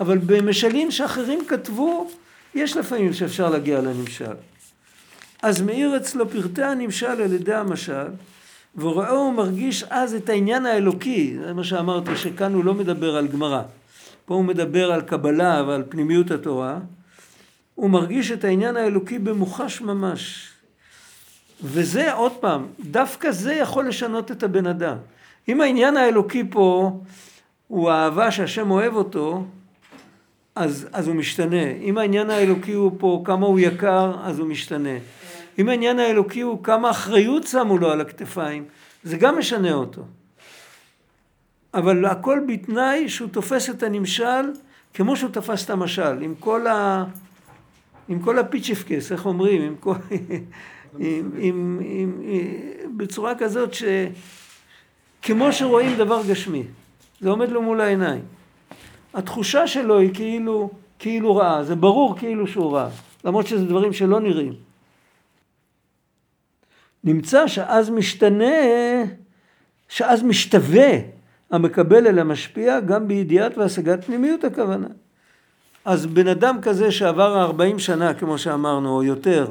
אבל 0.00 0.18
במשלים 0.18 0.90
שאחרים 0.90 1.44
כתבו, 1.48 2.10
יש 2.54 2.76
לפעמים 2.76 3.12
שאפשר 3.12 3.50
להגיע 3.50 3.80
לנמשל. 3.80 4.34
אז 5.42 5.62
מאיר 5.62 5.96
אצלו 5.96 6.28
פרטי 6.28 6.62
הנמשל 6.62 7.06
על 7.06 7.32
ידי 7.32 7.54
המשל, 7.54 8.06
ורואה 8.76 9.20
ומרגיש 9.20 9.84
אז 9.90 10.14
את 10.14 10.28
העניין 10.28 10.66
האלוקי, 10.66 11.36
זה 11.44 11.52
מה 11.52 11.64
שאמרתי, 11.64 12.16
שכאן 12.16 12.54
הוא 12.54 12.64
לא 12.64 12.74
מדבר 12.74 13.16
על 13.16 13.28
גמרא. 13.28 13.62
פה 14.24 14.34
הוא 14.34 14.44
מדבר 14.44 14.92
על 14.92 15.02
קבלה 15.02 15.64
ועל 15.66 15.82
פנימיות 15.88 16.30
התורה. 16.30 16.78
הוא 17.74 17.90
מרגיש 17.90 18.32
את 18.32 18.44
העניין 18.44 18.76
האלוקי 18.76 19.18
במוחש 19.18 19.80
ממש. 19.80 20.48
וזה, 21.62 22.12
עוד 22.12 22.32
פעם, 22.40 22.66
דווקא 22.80 23.30
זה 23.30 23.54
יכול 23.54 23.88
לשנות 23.88 24.30
את 24.30 24.42
הבן 24.42 24.66
אדם. 24.66 24.96
אם 25.48 25.60
העניין 25.60 25.96
האלוקי 25.96 26.44
פה 26.50 26.98
הוא 27.68 27.90
האהבה 27.90 28.30
שהשם 28.30 28.70
אוהב 28.70 28.94
אותו, 28.94 29.44
אז, 30.54 30.88
אז 30.92 31.08
הוא 31.08 31.16
משתנה. 31.16 31.70
אם 31.82 31.98
העניין 31.98 32.30
האלוקי 32.30 32.72
הוא 32.72 32.92
פה 32.98 33.22
כמה 33.24 33.46
הוא 33.46 33.60
יקר, 33.60 34.14
אז 34.22 34.38
הוא 34.38 34.48
משתנה. 34.48 34.98
אם 35.58 35.68
העניין 35.68 35.98
האלוקי 35.98 36.40
הוא 36.40 36.64
כמה 36.64 36.90
אחריות 36.90 37.46
שמו 37.46 37.78
לו 37.78 37.90
על 37.90 38.00
הכתפיים, 38.00 38.64
זה 39.02 39.16
גם 39.16 39.38
משנה 39.38 39.72
אותו. 39.72 40.02
אבל 41.74 42.04
הכל 42.04 42.40
בתנאי 42.48 43.08
שהוא 43.08 43.28
תופס 43.28 43.70
את 43.70 43.82
הנמשל 43.82 44.52
כמו 44.94 45.16
שהוא 45.16 45.30
תפס 45.30 45.64
את 45.64 45.70
המשל, 45.70 46.22
עם 46.22 46.34
כל, 46.38 46.66
ה... 46.66 47.04
עם 48.08 48.18
כל 48.18 48.38
הפיצ'פקס, 48.38 49.12
איך 49.12 49.26
אומרים, 49.26 49.62
עם 49.62 49.76
כל... 49.80 49.94
עם, 50.98 51.30
עם, 51.38 51.80
עם, 51.84 52.22
בצורה 52.96 53.34
כזאת 53.34 53.70
שכמו 55.24 55.52
שרואים 55.52 55.96
דבר 55.96 56.22
גשמי, 56.28 56.62
זה 57.20 57.30
עומד 57.30 57.48
לו 57.48 57.62
מול 57.62 57.80
העיניים. 57.80 58.22
התחושה 59.14 59.66
שלו 59.66 59.98
היא 59.98 60.14
כאילו, 60.14 60.70
כאילו 60.98 61.36
רעה, 61.36 61.64
זה 61.64 61.76
ברור 61.76 62.18
כאילו 62.18 62.46
שהוא 62.46 62.72
רע, 62.72 62.88
למרות 63.24 63.46
שזה 63.46 63.64
דברים 63.64 63.92
שלא 63.92 64.20
נראים. 64.20 64.67
נמצא 67.08 67.46
שאז 67.46 67.90
משתנה, 67.90 68.54
שאז 69.88 70.22
משתווה 70.22 70.90
המקבל 71.50 72.06
אל 72.06 72.18
המשפיע 72.18 72.80
גם 72.80 73.08
בידיעת 73.08 73.58
והשגת 73.58 74.04
פנימיות 74.04 74.44
הכוונה. 74.44 74.86
אז 75.84 76.06
בן 76.06 76.26
אדם 76.28 76.58
כזה 76.62 76.90
שעבר 76.90 77.42
40 77.42 77.78
שנה, 77.78 78.14
כמו 78.14 78.38
שאמרנו, 78.38 78.96
או 78.96 79.02
יותר, 79.02 79.46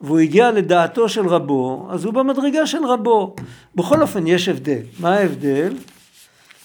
והוא 0.00 0.18
הגיע 0.18 0.50
לדעתו 0.50 1.08
של 1.08 1.26
רבו, 1.26 1.88
אז 1.90 2.04
הוא 2.04 2.14
במדרגה 2.14 2.66
של 2.66 2.84
רבו. 2.84 3.36
בכל 3.74 4.02
אופן, 4.02 4.26
יש 4.26 4.48
הבדל. 4.48 4.82
מה 5.00 5.14
ההבדל? 5.14 5.74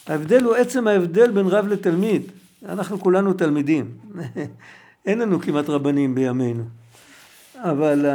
ההבדל 0.07 0.43
הוא 0.43 0.55
עצם 0.55 0.87
ההבדל 0.87 1.31
בין 1.31 1.47
רב 1.47 1.67
לתלמיד. 1.67 2.21
אנחנו 2.69 2.99
כולנו 2.99 3.33
תלמידים. 3.33 3.91
אין 5.05 5.19
לנו 5.19 5.39
כמעט 5.39 5.69
רבנים 5.69 6.15
בימינו. 6.15 6.63
אבל 7.55 8.05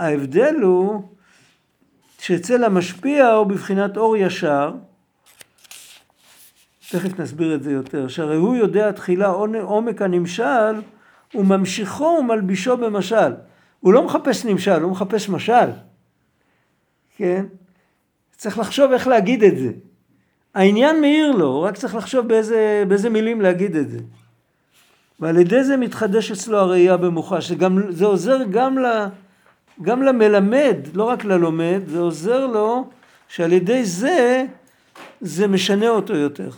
ההבדל 0.00 0.54
הוא 0.62 1.02
שאצל 2.18 2.64
המשפיע 2.64 3.28
הוא 3.28 3.46
בבחינת 3.46 3.96
אור 3.96 4.16
ישר, 4.16 4.72
תכף 6.90 7.18
נסביר 7.18 7.54
את 7.54 7.62
זה 7.62 7.72
יותר, 7.72 8.08
שהרי 8.08 8.36
הוא 8.36 8.56
יודע 8.56 8.92
תחילה 8.92 9.28
עומק 9.62 10.02
הנמשל 10.02 10.80
וממשיכו 11.34 12.16
ומלבישו 12.20 12.76
במשל. 12.76 13.32
הוא 13.80 13.92
לא 13.92 14.04
מחפש 14.04 14.44
נמשל, 14.44 14.82
הוא 14.82 14.90
מחפש 14.90 15.28
משל. 15.28 15.70
כן? 17.16 17.46
צריך 18.36 18.58
לחשוב 18.58 18.92
איך 18.92 19.08
להגיד 19.08 19.44
את 19.44 19.58
זה. 19.58 19.72
העניין 20.54 21.00
מאיר 21.00 21.30
לו, 21.30 21.46
הוא 21.46 21.62
רק 21.62 21.76
צריך 21.76 21.94
לחשוב 21.94 22.28
באיזה, 22.28 22.84
באיזה 22.88 23.10
מילים 23.10 23.40
להגיד 23.40 23.76
את 23.76 23.90
זה. 23.90 23.98
ועל 25.20 25.36
ידי 25.36 25.64
זה 25.64 25.76
מתחדש 25.76 26.30
אצלו 26.30 26.58
הראייה 26.58 26.96
במוחה, 26.96 27.40
שזה 27.40 28.06
עוזר 28.06 28.42
גם, 28.50 28.78
ל, 28.78 28.86
גם 29.82 30.02
למלמד, 30.02 30.76
לא 30.94 31.04
רק 31.04 31.24
ללומד, 31.24 31.80
זה 31.86 31.98
עוזר 31.98 32.46
לו 32.46 32.88
שעל 33.28 33.52
ידי 33.52 33.84
זה, 33.84 34.44
זה 35.20 35.48
משנה 35.48 35.88
אותו 35.88 36.16
יותר. 36.16 36.50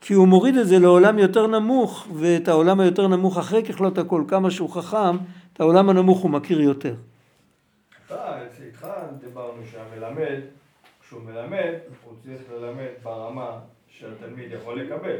כי 0.00 0.14
הוא 0.14 0.28
מוריד 0.28 0.56
את 0.56 0.68
זה 0.68 0.78
לעולם 0.78 1.18
יותר 1.18 1.46
נמוך, 1.46 2.06
ואת 2.14 2.48
העולם 2.48 2.80
היותר 2.80 3.08
נמוך 3.08 3.38
אחרי 3.38 3.64
ככלות 3.64 3.98
הכל, 3.98 4.24
כמה 4.28 4.50
שהוא 4.50 4.70
חכם, 4.70 5.16
את 5.52 5.60
העולם 5.60 5.90
הנמוך 5.90 6.18
הוא 6.18 6.30
מכיר 6.30 6.60
יותר. 6.60 6.94
אתה, 8.06 8.38
איתך 8.66 8.86
דיברנו 9.20 9.62
שהמלמד, 9.72 10.40
כשהוא 11.00 11.22
מלמד, 11.22 11.72
הוא 12.04 12.14
צריך 12.22 12.40
ללמד 12.52 12.90
ברמה 13.02 13.58
שהתלמיד 13.88 14.52
יכול 14.52 14.80
לקבל. 14.80 15.16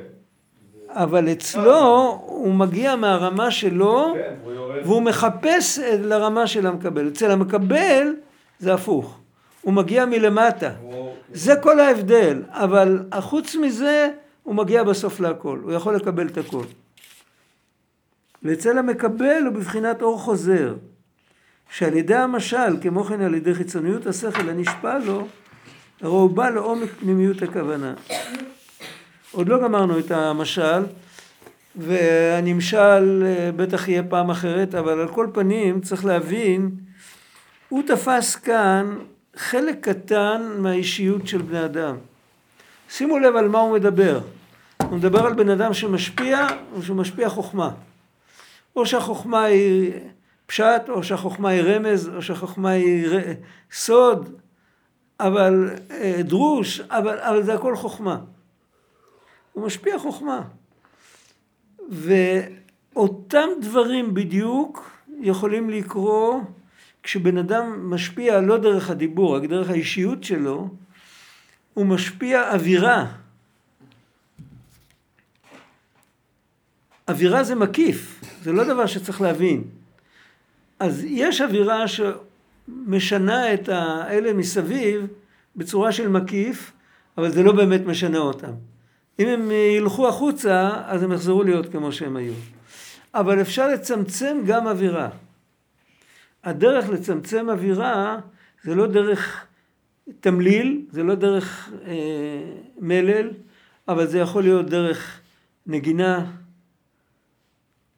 אבל 0.89 1.33
אצלו 1.33 2.21
הוא 2.27 2.55
מגיע 2.55 2.97
מהרמה 2.97 3.51
שלו 3.51 4.15
כן. 4.15 4.35
והוא 4.85 5.03
מחפש 5.03 5.79
לרמה 5.79 6.47
של 6.47 6.67
המקבל. 6.67 7.09
אצל 7.09 7.31
המקבל 7.31 8.15
זה 8.59 8.75
הפוך. 8.75 9.19
הוא 9.63 9.73
מגיע 9.75 10.07
מלמטה. 10.07 10.71
זה 11.33 11.57
כל 11.57 11.81
ההבדל. 11.81 12.43
אבל 12.49 13.03
חוץ 13.21 13.57
מזה 13.57 14.09
הוא 14.43 14.55
מגיע 14.55 14.83
בסוף 14.83 15.21
להכל. 15.21 15.61
הוא 15.63 15.73
יכול 15.73 15.97
לקבל 15.97 16.27
את 16.27 16.39
הכל. 16.39 16.65
ואצל 18.43 18.79
המקבל 18.79 19.43
הוא 19.47 19.55
בבחינת 19.55 20.03
אור 20.03 20.19
חוזר. 20.19 20.75
שעל 21.71 21.97
ידי 21.97 22.15
המשל, 22.15 22.77
כמו 22.81 23.05
כן 23.05 23.21
על 23.21 23.35
ידי 23.35 23.55
חיצוניות 23.55 24.07
השכל 24.07 24.49
הנשפע 24.49 24.99
לו, 24.99 25.27
הרי 26.01 26.13
הוא 26.13 26.31
בא 26.31 26.51
לעומק 26.51 26.89
פנימיות 27.01 27.43
הכוונה. 27.43 27.95
עוד 29.35 29.49
לא 29.49 29.63
גמרנו 29.63 29.99
את 29.99 30.11
המשל, 30.11 30.85
והנמשל 31.77 33.25
אה, 33.27 33.51
בטח 33.57 33.89
יהיה 33.89 34.03
פעם 34.03 34.31
אחרת, 34.31 34.75
אבל 34.75 35.01
על 35.01 35.09
כל 35.09 35.27
פנים 35.33 35.81
צריך 35.81 36.05
להבין, 36.05 36.71
הוא 37.69 37.83
תפס 37.87 38.37
כאן 38.37 38.97
חלק 39.37 39.77
קטן 39.81 40.43
מהאישיות 40.59 41.29
של 41.29 41.43
בני 41.43 41.65
אדם. 41.65 41.97
שימו 42.89 43.19
לב 43.19 43.37
על 43.37 43.49
מה 43.49 43.59
הוא 43.59 43.75
מדבר. 43.75 44.21
הוא 44.83 44.99
מדבר 44.99 45.27
על 45.27 45.33
בן 45.33 45.49
אדם 45.49 45.75
שמשפיע, 45.75 46.47
או 46.77 46.83
שהוא 46.83 46.97
משפיע 46.97 47.29
חוכמה. 47.29 47.71
או 48.77 48.87
שהחוכמה 48.87 49.45
היא 49.45 49.93
פשט, 50.47 50.89
או 50.89 51.03
שהחוכמה 51.03 51.49
היא 51.49 51.63
רמז, 51.63 52.11
או 52.17 52.23
שהחוכמה 52.23 52.71
היא 52.71 53.09
ר... 53.09 53.19
סוד, 53.73 54.29
אבל 55.21 55.71
אה, 55.91 56.21
דרוש, 56.25 56.81
אבל, 56.81 57.19
אבל 57.19 57.43
זה 57.43 57.55
הכל 57.55 57.77
חוכמה. 57.77 58.19
הוא 59.55 59.67
משפיע 59.67 59.99
חוכמה. 59.99 60.43
ואותם 61.89 63.49
דברים 63.61 64.15
בדיוק 64.15 64.91
יכולים 65.21 65.71
לקרות 65.71 66.43
כשבן 67.03 67.39
אדם 67.39 67.91
משפיע 67.91 68.41
לא 68.41 68.59
דרך 68.59 68.91
הדיבור, 68.91 69.37
רק 69.37 69.43
דרך 69.43 69.71
האישיות 69.71 70.25
שלו, 70.25 70.69
הוא 71.75 71.87
משפיע 71.87 72.53
אווירה. 72.53 73.07
אווירה 77.09 77.45
זה 77.45 77.55
מקיף, 77.55 78.21
זה 78.43 78.53
לא 78.53 78.65
דבר 78.65 78.87
שצריך 78.87 79.21
להבין. 79.21 79.65
אז 80.79 81.05
יש 81.05 81.41
אווירה 81.41 81.85
שמשנה 81.89 83.55
את 83.55 83.69
האלה 83.69 84.33
מסביב 84.33 85.07
בצורה 85.57 85.93
של 85.93 86.09
מקיף, 86.09 86.73
אבל 87.19 87.31
זה 87.31 87.43
לא 87.43 87.53
באמת 87.53 87.81
משנה 87.87 88.19
אותם. 88.19 88.53
אם 89.19 89.29
הם 89.29 89.51
ילכו 89.51 90.09
החוצה, 90.09 90.71
אז 90.87 91.03
הם 91.03 91.13
יחזרו 91.13 91.43
להיות 91.43 91.73
כמו 91.73 91.93
שהם 91.93 92.17
היו. 92.17 92.33
אבל 93.15 93.41
אפשר 93.41 93.69
לצמצם 93.69 94.39
גם 94.47 94.67
אווירה. 94.67 95.09
הדרך 96.45 96.89
לצמצם 96.89 97.51
אווירה 97.51 98.19
זה 98.63 98.75
לא 98.75 98.87
דרך 98.87 99.47
תמליל, 100.21 100.83
זה 100.91 101.03
לא 101.03 101.15
דרך 101.15 101.73
אה, 101.87 101.95
מלל, 102.79 103.31
אבל 103.89 104.07
זה 104.07 104.19
יכול 104.19 104.43
להיות 104.43 104.67
דרך 104.67 105.21
נגינה, 105.67 106.27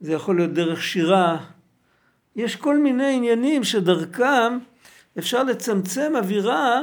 זה 0.00 0.12
יכול 0.12 0.36
להיות 0.36 0.52
דרך 0.52 0.82
שירה. 0.82 1.44
יש 2.36 2.56
כל 2.56 2.78
מיני 2.78 3.16
עניינים 3.16 3.64
שדרכם 3.64 4.58
אפשר 5.18 5.42
לצמצם 5.42 6.12
אווירה 6.16 6.80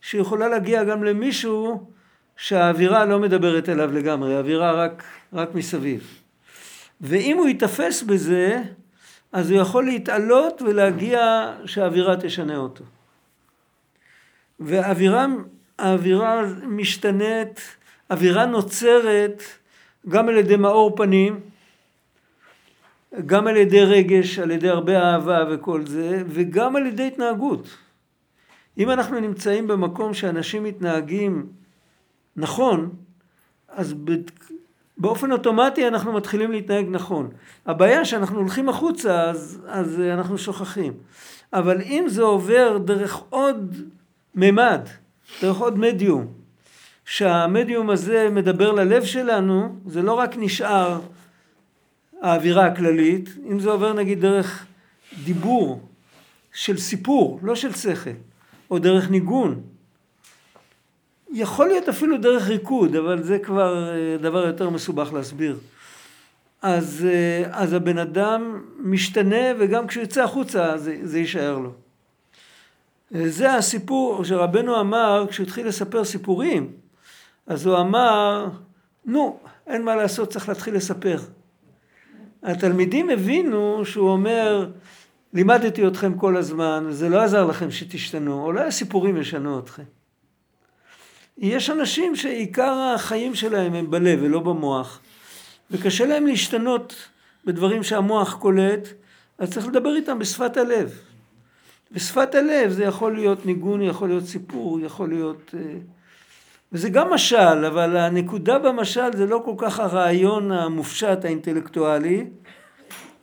שיכולה 0.00 0.48
להגיע 0.48 0.84
גם 0.84 1.04
למישהו 1.04 1.90
שהאווירה 2.36 3.04
לא 3.04 3.18
מדברת 3.18 3.68
אליו 3.68 3.92
לגמרי, 3.92 4.36
האווירה 4.36 4.72
רק, 4.72 5.02
רק 5.32 5.54
מסביב. 5.54 6.20
ואם 7.00 7.36
הוא 7.38 7.48
ייתפס 7.48 8.02
בזה, 8.02 8.62
אז 9.32 9.50
הוא 9.50 9.60
יכול 9.60 9.84
להתעלות 9.84 10.62
ולהגיע 10.62 11.52
שהאווירה 11.66 12.16
תשנה 12.16 12.56
אותו. 12.56 12.84
והאווירה 14.60 15.26
האווירה 15.78 16.42
משתנית, 16.62 17.76
אווירה 18.10 18.46
נוצרת 18.46 19.42
גם 20.08 20.28
על 20.28 20.36
ידי 20.36 20.56
מאור 20.56 20.96
פנים, 20.96 21.40
גם 23.26 23.46
על 23.46 23.56
ידי 23.56 23.84
רגש, 23.84 24.38
על 24.38 24.50
ידי 24.50 24.68
הרבה 24.68 25.02
אהבה 25.02 25.44
וכל 25.50 25.86
זה, 25.86 26.22
וגם 26.28 26.76
על 26.76 26.86
ידי 26.86 27.06
התנהגות. 27.06 27.76
אם 28.78 28.90
אנחנו 28.90 29.20
נמצאים 29.20 29.66
במקום 29.66 30.14
שאנשים 30.14 30.64
מתנהגים 30.64 31.46
נכון, 32.36 32.90
אז 33.68 33.94
באופן 34.98 35.32
אוטומטי 35.32 35.88
אנחנו 35.88 36.12
מתחילים 36.12 36.52
להתנהג 36.52 36.86
נכון. 36.90 37.30
הבעיה 37.66 38.04
שאנחנו 38.04 38.38
הולכים 38.38 38.68
החוצה, 38.68 39.22
אז, 39.22 39.60
אז 39.66 40.00
אנחנו 40.00 40.38
שוכחים. 40.38 40.92
אבל 41.52 41.80
אם 41.82 42.04
זה 42.08 42.22
עובר 42.22 42.78
דרך 42.78 43.22
עוד 43.30 43.76
ממד, 44.34 44.80
דרך 45.42 45.56
עוד 45.56 45.78
מדיום, 45.78 46.26
שהמדיום 47.04 47.90
הזה 47.90 48.28
מדבר 48.32 48.72
ללב 48.72 49.04
שלנו, 49.04 49.76
זה 49.86 50.02
לא 50.02 50.12
רק 50.12 50.34
נשאר 50.36 51.00
האווירה 52.22 52.66
הכללית, 52.66 53.28
אם 53.50 53.60
זה 53.60 53.70
עובר 53.70 53.92
נגיד 53.92 54.20
דרך 54.20 54.66
דיבור 55.24 55.80
של 56.52 56.76
סיפור, 56.78 57.40
לא 57.42 57.54
של 57.54 57.72
שכל, 57.72 58.10
או 58.70 58.78
דרך 58.78 59.10
ניגון, 59.10 59.62
יכול 61.32 61.66
להיות 61.66 61.88
אפילו 61.88 62.18
דרך 62.18 62.48
ריקוד, 62.48 62.96
אבל 62.96 63.22
זה 63.22 63.38
כבר 63.38 63.88
אה, 63.88 64.16
דבר 64.20 64.46
יותר 64.46 64.70
מסובך 64.70 65.12
להסביר. 65.12 65.58
אז, 66.62 67.06
אה, 67.08 67.44
אז 67.52 67.72
הבן 67.72 67.98
אדם 67.98 68.62
משתנה 68.78 69.46
וגם 69.58 69.86
כשהוא 69.86 70.04
יצא 70.04 70.22
החוצה 70.22 70.78
זה, 70.78 70.98
זה 71.02 71.18
יישאר 71.18 71.58
לו. 71.58 71.72
אה, 73.14 73.28
זה 73.28 73.54
הסיפור 73.54 74.24
שרבנו 74.24 74.80
אמר 74.80 75.26
כשהוא 75.30 75.44
התחיל 75.44 75.66
לספר 75.66 76.04
סיפורים, 76.04 76.72
אז 77.46 77.66
הוא 77.66 77.78
אמר, 77.78 78.48
נו, 79.04 79.38
אין 79.66 79.82
מה 79.82 79.96
לעשות, 79.96 80.28
צריך 80.28 80.48
להתחיל 80.48 80.74
לספר. 80.74 81.18
התלמידים 82.42 83.10
הבינו 83.10 83.84
שהוא 83.84 84.10
אומר, 84.10 84.70
לימדתי 85.32 85.86
אתכם 85.86 86.18
כל 86.18 86.36
הזמן, 86.36 86.86
זה 86.90 87.08
לא 87.08 87.22
עזר 87.22 87.44
לכם 87.44 87.70
שתשתנו, 87.70 88.44
אולי 88.44 88.64
הסיפורים 88.64 89.16
ישנו 89.16 89.58
אתכם. 89.58 89.95
יש 91.38 91.70
אנשים 91.70 92.16
שעיקר 92.16 92.92
החיים 92.94 93.34
שלהם 93.34 93.74
הם 93.74 93.90
בלב 93.90 94.18
ולא 94.22 94.40
במוח, 94.40 95.00
וקשה 95.70 96.06
להם 96.06 96.26
להשתנות 96.26 97.08
בדברים 97.44 97.82
שהמוח 97.82 98.34
קולט, 98.34 98.88
אז 99.38 99.52
צריך 99.52 99.66
לדבר 99.66 99.96
איתם 99.96 100.18
בשפת 100.18 100.56
הלב. 100.56 100.98
בשפת 101.92 102.34
הלב 102.34 102.70
זה 102.70 102.84
יכול 102.84 103.14
להיות 103.14 103.46
ניגון, 103.46 103.82
יכול 103.82 104.08
להיות 104.08 104.24
סיפור, 104.24 104.80
יכול 104.80 105.08
להיות 105.08 105.54
אה, 105.58 105.60
וזה 106.72 106.88
גם 106.88 107.10
משל, 107.10 107.64
אבל 107.66 107.96
הנקודה 107.96 108.58
במשל 108.58 109.12
זה 109.16 109.26
לא 109.26 109.42
כל 109.44 109.54
כך 109.58 109.80
הרעיון 109.80 110.52
המופשט 110.52 111.24
האינטלקטואלי, 111.24 112.26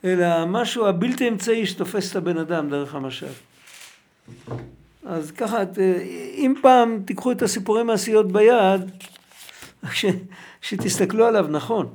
אלא 0.04 0.46
משהו 0.46 0.86
הבלתי 0.86 1.28
אמצעי 1.28 1.66
שתופס 1.66 2.10
את 2.10 2.16
הבן 2.16 2.38
אדם 2.38 2.70
דרך 2.70 2.94
המשל. 2.94 3.26
אז 5.04 5.30
ככה, 5.30 5.62
את- 5.62 5.78
אם 6.34 6.54
פעם 6.62 7.02
תיקחו 7.06 7.32
את 7.32 7.42
הסיפורי 7.42 7.82
מעשיות 7.82 8.32
ביד, 8.32 8.90
ש, 9.92 10.04
שתסתכלו 10.60 11.26
עליו 11.26 11.46
נכון. 11.50 11.88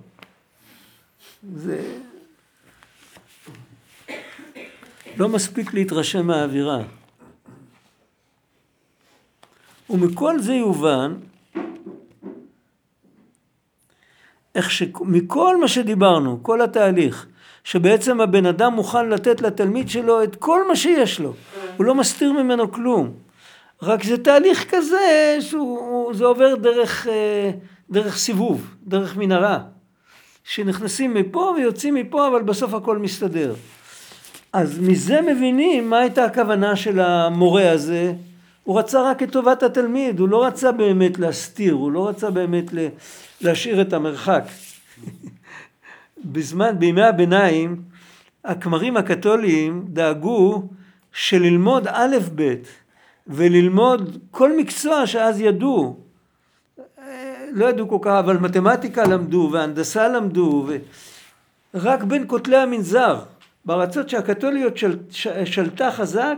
זה 1.56 1.98
לא 5.18 5.30
מספיק 5.30 5.74
להתרשם 5.74 6.28
מהאווירה. 6.28 6.80
ומכל 9.90 10.40
זה 10.40 10.54
יובן 10.54 11.14
איך 14.56 14.72
שמכל 14.72 15.62
מה 15.62 15.68
שדיברנו, 15.68 16.40
כל 16.44 16.62
התהליך, 16.62 17.26
שבעצם 17.64 18.22
הבן 18.22 18.46
אדם 18.46 18.74
מוכן 18.74 19.10
לתת 19.10 19.42
לתלמיד 19.42 19.90
שלו 19.90 20.24
את 20.24 20.36
כל 20.36 20.68
מה 20.68 20.76
שיש 20.76 21.20
לו, 21.20 21.34
הוא 21.80 21.86
לא 21.86 21.96
מסתיר 21.96 22.34
ממנו 22.34 22.72
כלום. 22.72 23.12
רק 23.82 24.04
זה 24.04 24.24
תהליך 24.24 24.66
כזה 24.70 25.38
שזה 25.40 26.26
עובר 26.26 26.56
דרך, 26.56 27.08
אה, 27.08 27.52
דרך 27.90 28.18
סיבוב, 28.18 28.76
דרך 28.84 29.18
מנהרה, 29.18 29.60
שנכנסים 30.44 31.14
מפה 31.14 31.54
ויוצאים 31.58 31.94
מפה, 31.94 32.28
אבל 32.28 32.42
בסוף 32.42 32.74
הכל 32.74 32.98
מסתדר. 32.98 33.54
אז 34.54 34.80
מזה 34.80 35.22
מבינים 35.22 35.90
מה 35.90 36.00
הייתה 36.00 36.26
הכוונה 36.26 36.76
של 36.76 37.00
המורה 37.00 37.72
הזה. 37.72 38.14
הוא 38.64 38.80
רצה 38.80 39.02
רק 39.02 39.24
את 39.24 39.32
טובת 39.32 39.64
התלמיד, 39.64 40.20
הוא 40.20 40.30
לא 40.30 40.46
רצה 40.46 40.72
באמת 40.72 41.20
להסתיר, 41.20 41.74
הוא 41.74 41.92
לא 41.92 42.08
רצה 42.08 42.30
באמת 42.32 42.66
להשאיר 43.42 43.82
את 43.82 43.94
המרחק. 43.94 44.44
בזמן, 46.32 46.80
בימי 46.80 47.04
הביניים, 47.04 47.82
הכמרים 48.46 48.98
הקתוליים 48.98 49.86
דאגו 49.88 50.70
שללמוד 51.14 51.88
א' 51.88 52.18
ב' 52.36 52.54
וללמוד 53.28 54.18
כל 54.32 54.58
מקצוע 54.58 55.08
שאז 55.08 55.42
ידעו, 55.42 56.00
לא 57.52 57.66
ידעו 57.66 57.90
כל 57.90 57.98
כך, 58.02 58.12
אבל 58.20 58.38
מתמטיקה 58.38 59.04
למדו 59.04 59.50
והנדסה 59.54 60.08
למדו, 60.08 60.68
רק 61.74 62.04
בין 62.04 62.24
כותלי 62.28 62.58
המנזר, 62.58 63.20
בארצות 63.66 64.10
שהקתוליות 64.10 64.78
של, 64.78 64.98
ש, 65.10 65.28
שלטה 65.46 65.92
חזק, 65.92 66.38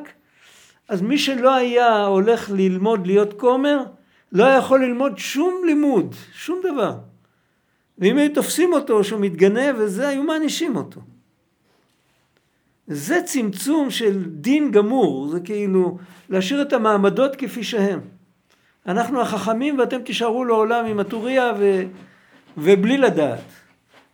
אז 0.89 1.01
מי 1.01 1.17
שלא 1.17 1.55
היה 1.55 2.05
הולך 2.05 2.49
ללמוד 2.49 3.07
להיות 3.07 3.39
כומר, 3.39 3.83
לא 4.31 4.45
היה 4.45 4.57
יכול 4.57 4.85
ללמוד 4.85 5.17
שום 5.17 5.61
לימוד, 5.65 6.15
שום 6.33 6.61
דבר. 6.63 6.95
ואם 7.99 8.17
היו 8.17 8.33
תופסים 8.33 8.73
אותו 8.73 9.03
שהוא 9.03 9.19
מתגנב 9.21 9.75
וזה, 9.77 10.07
היו 10.07 10.23
מענישים 10.23 10.75
אותו. 10.75 11.01
זה 12.93 13.21
צמצום 13.25 13.89
של 13.89 14.23
דין 14.27 14.71
גמור, 14.71 15.27
זה 15.27 15.39
כאילו 15.39 15.97
להשאיר 16.29 16.61
את 16.61 16.73
המעמדות 16.73 17.35
כפי 17.35 17.63
שהם. 17.63 17.99
אנחנו 18.87 19.21
החכמים 19.21 19.79
ואתם 19.79 20.01
תישארו 20.01 20.45
לעולם 20.45 20.85
עם 20.85 20.99
הטוריה 20.99 21.51
ו... 21.59 21.81
ובלי 22.57 22.97
לדעת. 22.97 23.41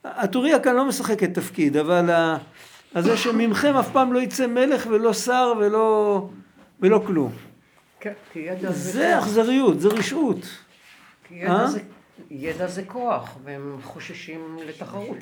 הטוריה 0.03 0.59
כאן 0.59 0.75
לא 0.75 0.85
משחקת 0.85 1.33
תפקיד, 1.33 1.77
אבל 1.77 2.09
ה... 2.09 2.37
זה 2.99 3.17
שממכם 3.17 3.75
אף 3.75 3.91
פעם 3.91 4.13
לא 4.13 4.19
יצא 4.19 4.47
מלך 4.47 4.87
ולא 4.89 5.13
שר 5.13 5.53
ולא, 5.59 6.27
ולא 6.79 7.03
כלום. 7.07 7.31
כן, 7.99 8.13
זה. 8.69 9.19
אכזריות, 9.19 9.79
זה 9.81 9.89
רשעות. 9.89 10.37
ידע 11.31 11.51
אה? 11.51 11.67
זה- 11.67 11.79
ידע 12.31 12.67
זה 12.67 12.83
כוח, 12.83 13.37
והם 13.43 13.77
חוששים 13.83 14.57
לתחרות. 14.67 15.17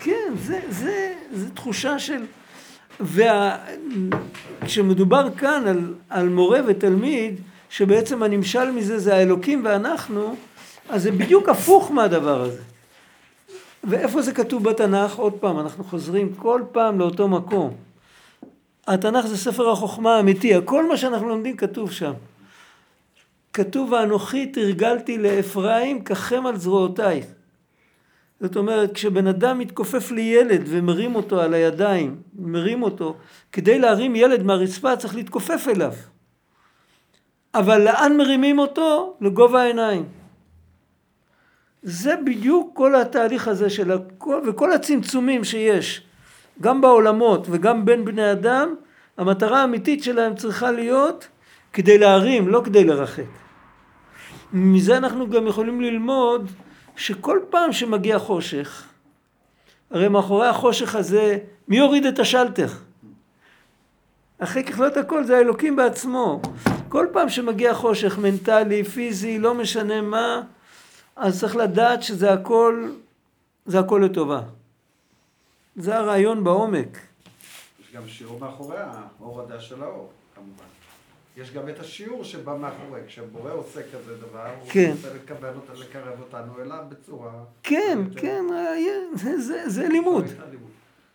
כן, 0.00 0.32
זה, 0.36 0.60
זה, 0.68 1.14
זה 1.32 1.50
תחושה 1.50 1.98
של... 1.98 2.24
וכשמדובר 4.60 5.30
כאן 5.36 5.66
על, 5.66 5.94
על 6.10 6.28
מורה 6.28 6.60
ותלמיד, 6.66 7.40
שבעצם 7.70 8.22
הנמשל 8.22 8.70
מזה 8.70 8.98
זה 8.98 9.14
האלוקים 9.14 9.62
ואנחנו, 9.64 10.36
אז 10.88 11.02
זה 11.02 11.10
בדיוק 11.12 11.48
הפוך 11.48 11.90
מהדבר 11.90 12.42
הזה. 12.42 12.62
ואיפה 13.84 14.22
זה 14.22 14.32
כתוב 14.32 14.64
בתנ"ך? 14.64 15.16
עוד 15.16 15.32
פעם, 15.32 15.58
אנחנו 15.58 15.84
חוזרים 15.84 16.34
כל 16.34 16.62
פעם 16.72 16.98
לאותו 16.98 17.28
מקום. 17.28 17.74
התנ"ך 18.86 19.26
זה 19.26 19.36
ספר 19.36 19.70
החוכמה 19.70 20.16
האמיתי, 20.16 20.52
כל 20.64 20.88
מה 20.88 20.96
שאנחנו 20.96 21.28
לומדים 21.28 21.56
כתוב 21.56 21.92
שם. 21.92 22.12
כתוב 23.52 23.92
ואנוכי 23.92 24.46
תרגלתי 24.46 25.18
לאפרים 25.18 26.04
כחם 26.04 26.46
על 26.46 26.56
זרועותיי. 26.56 27.22
זאת 28.40 28.56
אומרת, 28.56 28.92
כשבן 28.92 29.26
אדם 29.26 29.58
מתכופף 29.58 30.10
לילד 30.10 30.62
ומרים 30.66 31.14
אותו 31.14 31.40
על 31.40 31.54
הידיים, 31.54 32.16
מרים 32.38 32.82
אותו, 32.82 33.16
כדי 33.52 33.78
להרים 33.78 34.16
ילד 34.16 34.42
מהרצפה 34.42 34.96
צריך 34.96 35.16
להתכופף 35.16 35.66
אליו. 35.68 35.92
אבל 37.54 37.82
לאן 37.82 38.16
מרימים 38.16 38.58
אותו? 38.58 39.16
לגובה 39.20 39.62
העיניים. 39.62 40.04
זה 41.82 42.14
בדיוק 42.24 42.76
כל 42.76 42.94
התהליך 42.94 43.48
הזה 43.48 43.70
של 43.70 43.92
הכל, 43.92 44.40
וכל 44.48 44.72
הצמצומים 44.72 45.44
שיש, 45.44 46.02
גם 46.60 46.80
בעולמות 46.80 47.46
וגם 47.50 47.84
בין 47.84 48.04
בני 48.04 48.32
אדם, 48.32 48.74
המטרה 49.16 49.60
האמיתית 49.60 50.02
שלהם 50.02 50.34
צריכה 50.34 50.70
להיות 50.70 51.28
כדי 51.72 51.98
להרים, 51.98 52.48
לא 52.48 52.62
כדי 52.64 52.84
לרחק. 52.84 53.22
מזה 54.52 54.96
אנחנו 54.96 55.30
גם 55.30 55.46
יכולים 55.46 55.80
ללמוד 55.80 56.50
שכל 56.98 57.40
פעם 57.50 57.72
שמגיע 57.72 58.18
חושך, 58.18 58.84
הרי 59.90 60.08
מאחורי 60.08 60.48
החושך 60.48 60.94
הזה, 60.94 61.38
מי 61.68 61.76
יוריד 61.76 62.06
את 62.06 62.18
השלטר? 62.18 62.66
אחרי 64.38 64.64
ככלות 64.64 64.96
הכל 64.96 65.24
זה 65.24 65.36
האלוקים 65.36 65.76
בעצמו. 65.76 66.40
כל 66.88 67.06
פעם 67.12 67.28
שמגיע 67.28 67.74
חושך 67.74 68.18
מנטלי, 68.18 68.84
פיזי, 68.84 69.38
לא 69.38 69.54
משנה 69.54 70.02
מה, 70.02 70.42
אז 71.16 71.40
צריך 71.40 71.56
לדעת 71.56 72.02
שזה 72.02 72.32
הכל, 72.32 72.90
זה 73.66 73.78
הכל 73.78 74.02
לטובה. 74.04 74.40
זה 75.76 75.96
הרעיון 75.96 76.44
בעומק. 76.44 76.98
יש 77.80 77.92
גם 77.94 78.08
שיעור 78.08 78.40
מאחורי 78.40 78.76
ההורדה 78.78 79.60
של 79.60 79.82
האור, 79.82 80.10
כמובן. 80.34 80.77
יש 81.42 81.52
גם 81.52 81.68
את 81.68 81.80
השיעור 81.80 82.24
שבא 82.24 82.56
מאחורי, 82.56 83.00
כשהבורא 83.06 83.52
עושה 83.52 83.80
כזה 83.82 84.16
דבר, 84.16 84.46
כן. 84.70 84.84
הוא 84.86 84.94
רוצה 84.96 85.08
לכוון 85.14 85.54
אותה, 85.56 85.72
לקרב 85.80 86.20
אותנו 86.20 86.52
אליו 86.62 86.84
בצורה... 86.88 87.30
כן, 87.62 87.98
יותר- 88.08 88.20
כן, 88.20 88.44
זה, 89.14 89.40
זה, 89.40 89.68
זה 89.68 89.88
לימוד. 89.88 90.24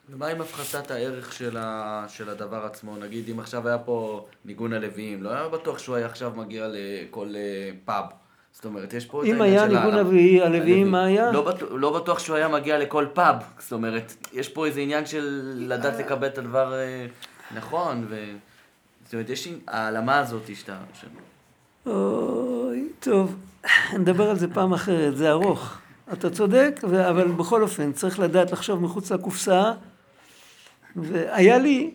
ומה 0.09 0.27
עם 0.27 0.41
הפחתת 0.41 0.91
הערך 0.91 1.33
של, 1.33 1.57
ה... 1.59 2.05
של 2.07 2.29
הדבר 2.29 2.65
עצמו? 2.65 2.97
נגיד, 2.97 3.29
אם 3.29 3.39
עכשיו 3.39 3.67
היה 3.67 3.77
פה 3.77 4.25
ניגון 4.45 4.73
הלוויים, 4.73 5.23
לא 5.23 5.29
היה 5.29 5.47
בטוח 5.47 5.77
שהוא 5.79 5.95
היה 5.95 6.05
עכשיו 6.05 6.31
מגיע 6.35 6.67
לכל 6.71 7.33
אה, 7.35 7.41
פאב. 7.85 8.05
זאת 8.51 8.65
אומרת, 8.65 8.93
יש 8.93 9.05
פה 9.05 9.21
את 9.23 9.27
אם 9.27 9.41
העניין 9.41 9.51
היה 9.59 9.69
של 9.69 9.75
ניגון 9.77 9.93
ה- 9.93 9.99
הלוי- 9.99 10.41
הלוי. 10.41 10.57
הלוויים, 10.57 10.91
מה 10.91 11.05
היה? 11.05 11.31
לא, 11.31 11.41
בטוח, 11.41 11.69
לא 11.71 11.99
בטוח 11.99 12.19
שהוא 12.19 12.35
היה 12.35 12.47
מגיע 12.47 12.77
לכל 12.77 13.05
פאב. 13.13 13.35
זאת 13.59 13.71
אומרת, 13.71 14.13
יש 14.33 14.49
פה 14.49 14.65
איזה 14.65 14.79
עניין 14.81 15.05
של 15.05 15.51
לדעת 15.55 15.99
לקבל 15.99 16.27
את 16.27 16.37
הדבר 16.37 16.73
אה, 16.73 17.05
נכון, 17.55 18.05
ו... 18.09 18.15
זאת 19.13 19.15
אומרת, 19.15 19.29
יש 19.29 19.49
העלמה 19.67 20.17
הזאת 20.19 20.55
שאתה... 20.55 20.77
אוי, 21.85 22.89
טוב, 22.99 23.35
נדבר 23.99 24.29
על 24.29 24.39
זה 24.39 24.53
פעם 24.53 24.73
אחרת, 24.73 25.17
זה 25.17 25.31
ארוך. 25.31 25.77
אתה 26.13 26.29
צודק, 26.29 26.79
אבל 27.09 27.31
בכל 27.31 27.61
אופן, 27.61 27.91
צריך 27.91 28.19
לדעת 28.19 28.51
לחשוב 28.51 28.81
מחוץ 28.81 29.11
לקופסה. 29.11 29.71
והיה 30.95 31.57
לי 31.57 31.93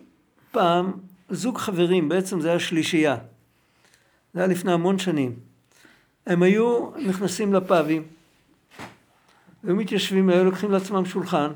פעם 0.51 0.91
זוג 1.29 1.57
חברים, 1.57 2.09
בעצם 2.09 2.41
זה 2.41 2.49
היה 2.49 2.59
שלישייה. 2.59 3.17
זה 4.33 4.39
היה 4.39 4.47
לפני 4.47 4.71
המון 4.71 4.99
שנים. 4.99 5.35
הם 6.27 6.43
היו 6.43 6.89
נכנסים 6.95 7.53
לפאבים, 7.53 8.03
היו 9.63 9.75
מתיישבים, 9.75 10.29
היו 10.29 10.43
לוקחים 10.43 10.71
לעצמם 10.71 11.05
שולחן, 11.05 11.51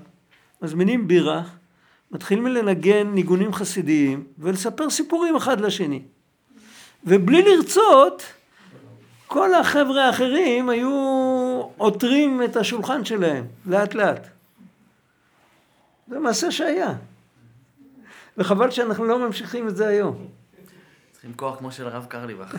מזמינים 0.62 1.08
בירה, 1.08 1.44
מתחילים 2.14 2.48
לנגן 2.48 3.08
ניגונים 3.08 3.54
חסידיים 3.54 4.24
ולספר 4.38 4.90
סיפורים 4.90 5.36
אחד 5.36 5.62
לשני. 5.62 6.02
ובלי 7.04 7.42
לרצות, 7.42 8.24
כל 9.28 9.54
החבר'ה 9.54 10.06
האחרים 10.06 10.70
היו 10.70 10.92
עותרים 11.78 12.44
את 12.44 12.56
השולחן 12.56 13.06
שלהם, 13.06 13.46
לאט 13.66 13.94
לאט. 13.94 14.28
זה 16.08 16.20
מעשה 16.20 16.52
שהיה. 16.52 16.94
וחבל 18.38 18.72
שאנחנו 18.72 19.06
לא 19.06 19.20
ממשיכים 19.20 19.68
את 19.68 19.76
זה 19.76 19.88
היום. 19.88 20.28
צריכים 21.12 21.34
כוח 21.34 21.58
כמו 21.58 21.72
של 21.72 21.88
הרב 21.88 22.06
קרליבך. 22.06 22.56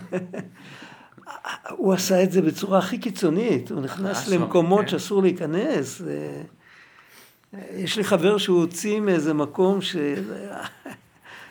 הוא 1.70 1.92
עשה 1.92 2.22
את 2.22 2.32
זה 2.32 2.42
בצורה 2.42 2.78
הכי 2.78 2.98
קיצונית, 2.98 3.70
הוא 3.70 3.80
נכנס 3.80 4.28
לא, 4.28 4.36
למקומות 4.36 4.80
כן. 4.80 4.88
שאסור 4.88 5.22
להיכנס. 5.22 6.02
יש 7.74 7.96
לי 7.96 8.04
חבר 8.04 8.38
שהוא 8.38 8.60
הוציא 8.60 9.00
מאיזה 9.00 9.34
מקום 9.34 9.82
ש... 9.82 9.96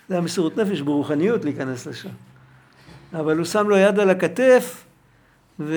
זה 0.07 0.13
היה 0.13 0.21
מסירות 0.21 0.57
נפש 0.57 0.81
ברוחניות 0.81 1.45
להיכנס 1.45 1.87
לשם. 1.87 2.09
אבל 3.13 3.37
הוא 3.37 3.45
שם 3.45 3.69
לו 3.69 3.77
יד 3.77 3.99
על 3.99 4.09
הכתף, 4.09 4.85
ו, 5.59 5.75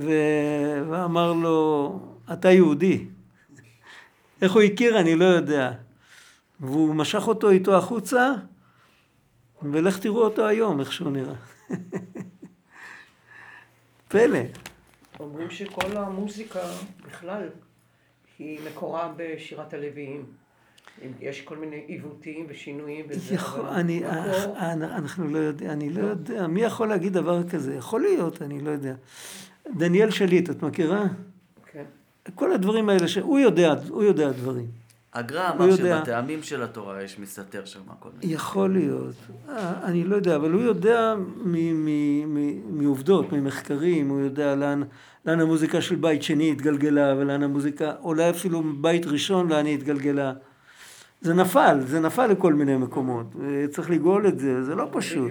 ו, 0.00 0.10
ואמר 0.90 1.32
לו, 1.32 2.00
אתה 2.32 2.50
יהודי. 2.50 3.06
איך 4.42 4.52
הוא 4.52 4.62
הכיר 4.62 5.00
אני 5.00 5.16
לא 5.16 5.24
יודע. 5.24 5.72
והוא 6.60 6.94
משך 6.94 7.28
אותו 7.28 7.50
איתו 7.50 7.76
החוצה, 7.76 8.32
ולך 9.62 9.98
תראו 9.98 10.22
אותו 10.22 10.46
היום, 10.46 10.80
איך 10.80 10.92
שהוא 10.92 11.10
נראה. 11.10 11.34
פלא. 14.08 14.38
אומרים 15.20 15.50
שכל 15.50 15.96
המוזיקה 15.96 16.60
בכלל 17.06 17.48
היא 18.38 18.58
מקורה 18.70 19.12
בשירת 19.16 19.74
הלוויים. 19.74 20.24
יש 21.20 21.40
כל 21.42 21.56
מיני 21.56 21.82
עיוותים 21.86 22.46
ושינויים 22.48 23.06
וזה, 23.08 23.34
יכול, 23.34 23.60
אבל 23.60 23.68
אני, 23.68 24.04
המקור- 24.04 24.56
אה, 24.56 24.72
אנחנו 24.72 25.28
לא 25.28 25.38
יודעים, 25.38 25.70
אני 25.70 25.90
לא 25.90 26.06
יודע, 26.06 26.46
מי 26.46 26.60
יכול 26.62 26.88
להגיד 26.88 27.12
דבר 27.12 27.48
כזה? 27.48 27.74
יכול 27.74 28.00
להיות, 28.00 28.42
אני 28.42 28.60
לא 28.60 28.70
יודע. 28.70 28.94
דניאל 29.76 30.10
שליט, 30.10 30.50
את 30.50 30.62
מכירה? 30.62 31.04
כן. 31.72 31.84
כל 32.34 32.52
הדברים 32.52 32.88
האלה, 32.88 33.08
שהוא 33.08 33.38
יודע, 33.38 33.74
הוא 33.88 34.02
יודע 34.02 34.30
דברים. 34.32 34.66
הגר"א 35.18 35.50
אמר 35.56 35.68
יודע. 35.68 35.98
שבטעמים 35.98 36.42
של 36.42 36.62
התורה 36.62 37.02
יש 37.02 37.18
מסתתר 37.18 37.64
שם 37.64 37.80
כל 38.00 38.08
מיני. 38.20 38.34
יכול 38.34 38.72
להיות, 38.72 39.14
אה, 39.48 39.72
אני 39.84 40.04
לא 40.04 40.16
יודע, 40.16 40.36
אבל 40.36 40.52
הוא 40.52 40.62
יודע 40.62 41.14
מ- 41.44 41.84
מ- 41.84 42.34
מ- 42.34 42.78
מעובדות, 42.82 43.32
ממחקרים, 43.32 44.08
הוא 44.08 44.20
יודע 44.20 44.54
לאן, 44.54 44.82
לאן 45.26 45.40
המוזיקה 45.40 45.80
של 45.80 45.96
בית 45.96 46.22
שני 46.22 46.50
התגלגלה, 46.50 47.14
ולאן 47.18 47.42
המוזיקה, 47.42 47.92
אולי 48.02 48.30
אפילו 48.30 48.62
בית 48.80 49.06
ראשון 49.06 49.48
לאן 49.48 49.66
היא 49.66 49.74
התגלגלה. 49.74 50.32
זה 51.20 51.34
נפל, 51.34 51.78
זה 51.86 52.00
נפל 52.00 52.26
לכל 52.26 52.54
מיני 52.54 52.76
מקומות, 52.76 53.26
וצריך 53.38 53.90
לגאול 53.90 54.28
את 54.28 54.38
זה, 54.38 54.62
זה 54.64 54.74
לא 54.74 54.88
פשוט. 54.92 55.30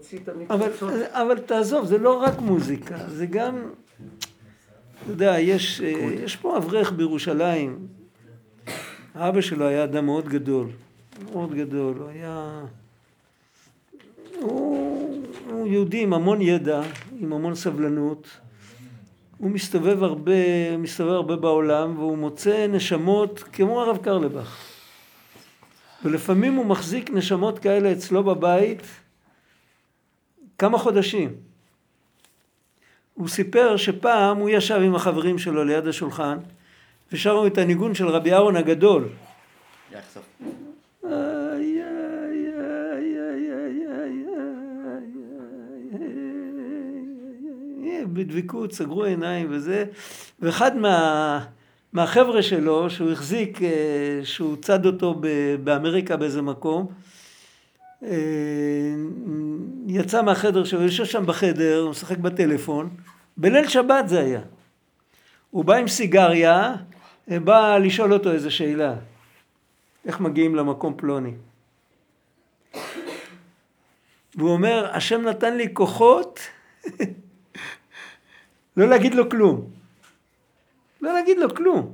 צריך, 0.00 0.22
אה, 0.50 0.54
אבל. 0.54 0.70
אבל 1.10 1.38
תעזוב, 1.38 1.86
זה 1.86 1.98
לא 1.98 2.22
רק 2.22 2.38
מוזיקה, 2.40 2.96
זה 3.08 3.26
גם, 3.26 3.56
אתה 5.02 5.12
יודע, 5.12 5.36
יש, 5.38 5.80
אה, 5.80 5.88
יש 6.24 6.36
פה 6.36 6.56
אברך 6.56 6.92
בירושלים, 6.92 7.86
האבא 9.14 9.40
שלו 9.40 9.66
היה 9.66 9.84
אדם 9.84 10.06
מאוד 10.06 10.28
גדול, 10.28 10.68
מאוד 11.32 11.54
גדול, 11.54 11.96
הוא 11.98 12.08
היה... 12.08 12.64
הוא, 14.40 15.24
הוא 15.50 15.66
יהודי 15.66 16.02
עם 16.02 16.12
המון 16.12 16.40
ידע, 16.40 16.82
עם 17.18 17.32
המון 17.32 17.54
סבלנות. 17.54 18.28
הוא 19.38 19.50
מסתובב 19.50 20.02
הרבה, 20.02 20.76
מסתובב 20.78 21.10
הרבה 21.10 21.36
בעולם, 21.36 21.98
והוא 21.98 22.18
מוצא 22.18 22.66
נשמות 22.66 23.42
כמו 23.52 23.80
הרב 23.80 23.96
קרלבך. 23.96 24.58
ולפעמים 26.04 26.54
הוא 26.54 26.66
מחזיק 26.66 27.10
נשמות 27.10 27.58
כאלה 27.58 27.92
אצלו 27.92 28.24
בבית 28.24 28.82
כמה 30.58 30.78
חודשים. 30.78 31.34
הוא 33.14 33.28
סיפר 33.28 33.76
שפעם 33.76 34.36
הוא 34.36 34.50
ישב 34.50 34.80
עם 34.84 34.94
החברים 34.94 35.38
שלו 35.38 35.64
ליד 35.64 35.86
השולחן 35.86 36.38
ושרנו 37.12 37.46
את 37.46 37.58
הניגון 37.58 37.94
של 37.94 38.08
רבי 38.08 38.32
אהרון 38.32 38.56
הגדול. 38.56 39.08
יחסוך. 39.92 40.22
בדבקות, 48.12 48.72
סגרו 48.72 49.04
עיניים 49.04 49.46
וזה, 49.50 49.84
ואחד 50.40 50.76
מה, 50.76 51.44
מהחבר'ה 51.92 52.42
שלו, 52.42 52.90
שהוא 52.90 53.12
החזיק, 53.12 53.62
אה, 53.62 53.68
שהוא 54.24 54.56
צד 54.56 54.86
אותו 54.86 55.20
באמריקה 55.64 56.16
באיזה 56.16 56.42
מקום, 56.42 56.86
אה, 58.04 58.08
יצא 59.86 60.22
מהחדר 60.22 60.64
שלו, 60.64 60.82
יושב 60.82 61.04
שם 61.04 61.26
בחדר, 61.26 61.80
הוא 61.82 61.90
משחק 61.90 62.18
בטלפון, 62.18 62.88
בליל 63.36 63.68
שבת 63.68 64.08
זה 64.08 64.20
היה. 64.20 64.40
הוא 65.50 65.64
בא 65.64 65.74
עם 65.74 65.88
סיגריה, 65.88 66.74
בא 67.28 67.78
לשאול 67.78 68.12
אותו 68.12 68.32
איזה 68.32 68.50
שאלה. 68.50 68.94
איך 70.04 70.20
מגיעים 70.20 70.54
למקום 70.54 70.94
פלוני. 70.96 71.32
והוא 74.34 74.50
אומר, 74.50 74.90
השם 74.92 75.22
נתן 75.22 75.56
לי 75.56 75.68
כוחות 75.74 76.40
לא 78.76 78.88
להגיד 78.88 79.14
לו 79.14 79.30
כלום. 79.30 79.70
לא 81.00 81.12
להגיד 81.12 81.38
לו 81.38 81.54
כלום. 81.54 81.92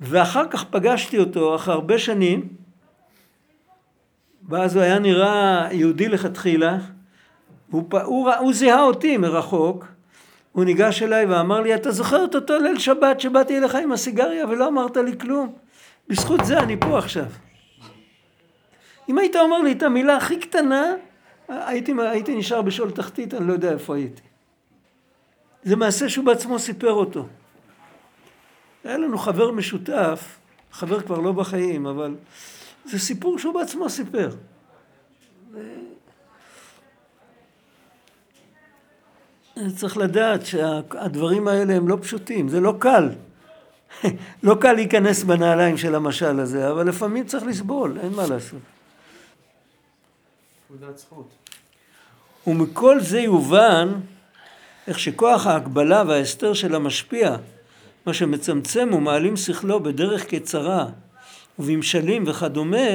ואחר 0.00 0.48
כך 0.50 0.64
פגשתי 0.64 1.18
אותו, 1.18 1.56
אחרי 1.56 1.74
הרבה 1.74 1.98
שנים, 1.98 2.48
ואז 4.48 4.76
הוא 4.76 4.82
היה 4.82 4.98
נראה 4.98 5.68
יהודי 5.72 6.08
לכתחילה, 6.08 6.78
הוא, 7.70 8.28
רא- 8.28 8.38
הוא 8.38 8.52
זיהה 8.52 8.82
אותי 8.82 9.16
מרחוק, 9.16 9.86
הוא 10.52 10.64
ניגש 10.64 11.02
אליי 11.02 11.26
ואמר 11.26 11.60
לי, 11.60 11.74
אתה 11.74 11.90
זוכר 11.90 12.24
את 12.24 12.34
אותו 12.34 12.58
ליל 12.58 12.78
שבת 12.78 13.20
שבאתי 13.20 13.58
אליך 13.58 13.74
עם 13.74 13.92
הסיגריה 13.92 14.46
ולא 14.46 14.68
אמרת 14.68 14.96
לי 14.96 15.18
כלום? 15.18 15.54
בזכות 16.08 16.40
זה 16.44 16.58
אני 16.58 16.76
פה 16.80 16.98
עכשיו. 16.98 17.26
אם 19.08 19.18
היית 19.18 19.36
אומר 19.36 19.62
לי 19.62 19.72
את 19.72 19.82
המילה 19.82 20.16
הכי 20.16 20.38
קטנה, 20.38 20.94
הייתי, 21.48 21.92
הייתי 21.98 22.36
נשאר 22.36 22.62
בשאול 22.62 22.90
תחתית, 22.90 23.34
אני 23.34 23.48
לא 23.48 23.52
יודע 23.52 23.72
איפה 23.72 23.96
הייתי. 23.96 24.22
זה 25.62 25.76
מעשה 25.76 26.08
שהוא 26.08 26.24
בעצמו 26.24 26.58
סיפר 26.58 26.92
אותו. 26.92 27.26
היה 28.84 28.98
לנו 28.98 29.18
חבר 29.18 29.50
משותף, 29.50 30.38
חבר 30.72 31.00
כבר 31.00 31.18
לא 31.18 31.32
בחיים, 31.32 31.86
אבל 31.86 32.14
זה 32.84 32.98
סיפור 32.98 33.38
שהוא 33.38 33.54
בעצמו 33.54 33.88
סיפר. 33.88 34.30
צריך 39.76 39.96
לדעת 39.96 40.46
שהדברים 40.46 41.48
האלה 41.48 41.74
הם 41.74 41.88
לא 41.88 41.98
פשוטים, 42.00 42.48
זה 42.48 42.60
לא 42.60 42.74
קל. 42.78 43.08
לא 44.42 44.54
קל 44.60 44.72
להיכנס 44.72 45.24
בנעליים 45.24 45.76
של 45.76 45.94
המשל 45.94 46.40
הזה, 46.40 46.70
אבל 46.70 46.88
לפעמים 46.88 47.26
צריך 47.26 47.44
לסבול, 47.44 47.98
אין 48.02 48.12
מה 48.12 48.26
לעשות. 48.26 48.60
ומכל 52.46 53.00
זה 53.00 53.20
יובן 53.20 53.92
איך 54.86 54.98
שכוח 54.98 55.46
ההגבלה 55.46 56.02
וההסתר 56.06 56.54
של 56.54 56.74
המשפיע, 56.74 57.36
מה 58.06 58.14
שמצמצם 58.14 58.88
ומעלים 58.92 59.36
שכלו 59.36 59.82
בדרך 59.82 60.24
קצרה 60.24 60.86
ובמשלים 61.58 62.24
וכדומה, 62.26 62.88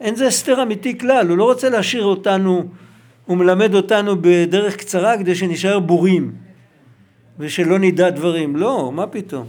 אין 0.00 0.14
זה 0.14 0.26
הסתר 0.26 0.62
אמיתי 0.62 0.98
כלל, 0.98 1.28
הוא 1.28 1.38
לא 1.38 1.44
רוצה 1.44 1.68
להשאיר 1.68 2.04
אותנו, 2.04 2.68
הוא 3.28 3.36
מלמד 3.36 3.74
אותנו 3.74 4.16
בדרך 4.20 4.76
קצרה 4.76 5.18
כדי 5.18 5.34
שנשאר 5.34 5.78
בורים 5.78 6.32
ושלא 7.38 7.78
נדע 7.78 8.10
דברים, 8.10 8.56
לא, 8.56 8.92
מה 8.94 9.06
פתאום. 9.06 9.46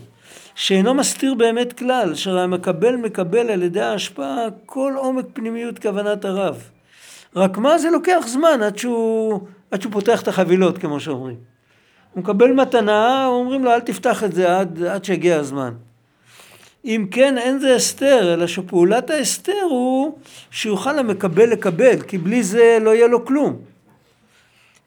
שאינו 0.56 0.94
מסתיר 0.94 1.34
באמת 1.34 1.74
כלל, 1.74 2.12
אשר 2.12 2.38
המקבל 2.38 2.96
מקבל 2.96 3.50
על 3.50 3.64
ידי 3.64 3.82
ההשפעה 3.82 4.46
כל 4.66 4.94
עומק 4.98 5.26
פנימיות 5.34 5.80
כוונת 5.80 6.26
הרב. 6.26 6.64
רק 7.36 7.58
מה 7.58 7.78
זה 7.78 7.90
לוקח 7.90 8.24
זמן 8.28 8.62
עד 8.64 8.78
שהוא, 8.78 9.40
עד 9.72 9.82
שהוא 9.82 9.94
פותח 9.94 10.22
את 10.22 10.28
החבילות 10.28 10.78
כמו 10.78 11.00
שאומרים. 11.00 11.38
הוא 12.14 12.24
מקבל 12.24 12.52
מתנה, 12.52 13.26
אומרים 13.26 13.64
לו 13.64 13.72
אל 13.72 13.80
תפתח 13.80 14.24
את 14.24 14.34
זה 14.34 14.60
עד, 14.60 14.84
עד 14.84 15.06
שיגיע 15.06 15.38
הזמן. 15.38 15.74
אם 16.86 17.08
כן 17.12 17.38
אין 17.38 17.60
זה 17.60 17.76
הסתר, 17.76 18.34
אלא 18.34 18.48
שפעולת 18.48 19.10
ההסתר 19.10 19.62
הוא 19.70 20.18
שיוכל 20.52 21.00
המקבל 21.00 21.50
לקבל, 21.50 22.02
כי 22.02 22.18
בלי 22.18 22.44
זה 22.44 22.78
לא 22.82 22.96
יהיה 22.96 23.08
לו 23.08 23.26
כלום. 23.26 23.56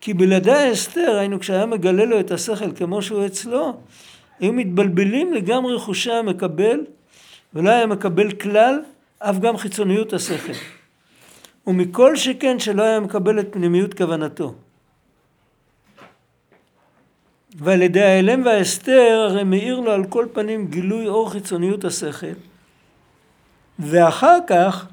כי 0.01 0.15
בלעדי 0.15 0.53
ההסתר, 0.53 1.17
היינו 1.19 1.41
כשהיה 1.41 1.67
מגלה 1.67 2.05
לו 2.05 2.21
את 2.21 2.31
השכל 2.31 2.73
כמו 2.77 3.03
שהוא 3.03 3.27
אצלו, 3.27 3.73
היו 4.41 4.53
מתבלבלים 4.53 5.33
לגמרי 5.33 5.79
חושי 5.79 6.13
המקבל, 6.13 6.81
ולא 7.55 7.71
היה 7.71 7.87
מקבל 7.87 8.33
כלל, 8.33 8.83
אף 9.19 9.39
גם 9.39 9.57
חיצוניות 9.57 10.13
השכל. 10.13 10.53
ומכל 11.67 12.17
שכן 12.17 12.59
שלא 12.59 12.83
היה 12.83 13.01
מקבל 13.01 13.41
את 13.41 13.47
פנימיות 13.51 13.95
כוונתו. 13.95 14.55
ועל 17.55 17.83
ידי 17.83 18.03
ההלם 18.03 18.45
וההסתר 18.45 19.27
הרי 19.29 19.45
מאיר 19.45 19.81
לו 19.81 19.93
על 19.93 20.05
כל 20.05 20.27
פנים 20.33 20.67
גילוי 20.67 21.09
אור 21.09 21.31
חיצוניות 21.31 21.85
השכל 21.85 22.27
ואחר 23.79 24.39
כך 24.47 24.87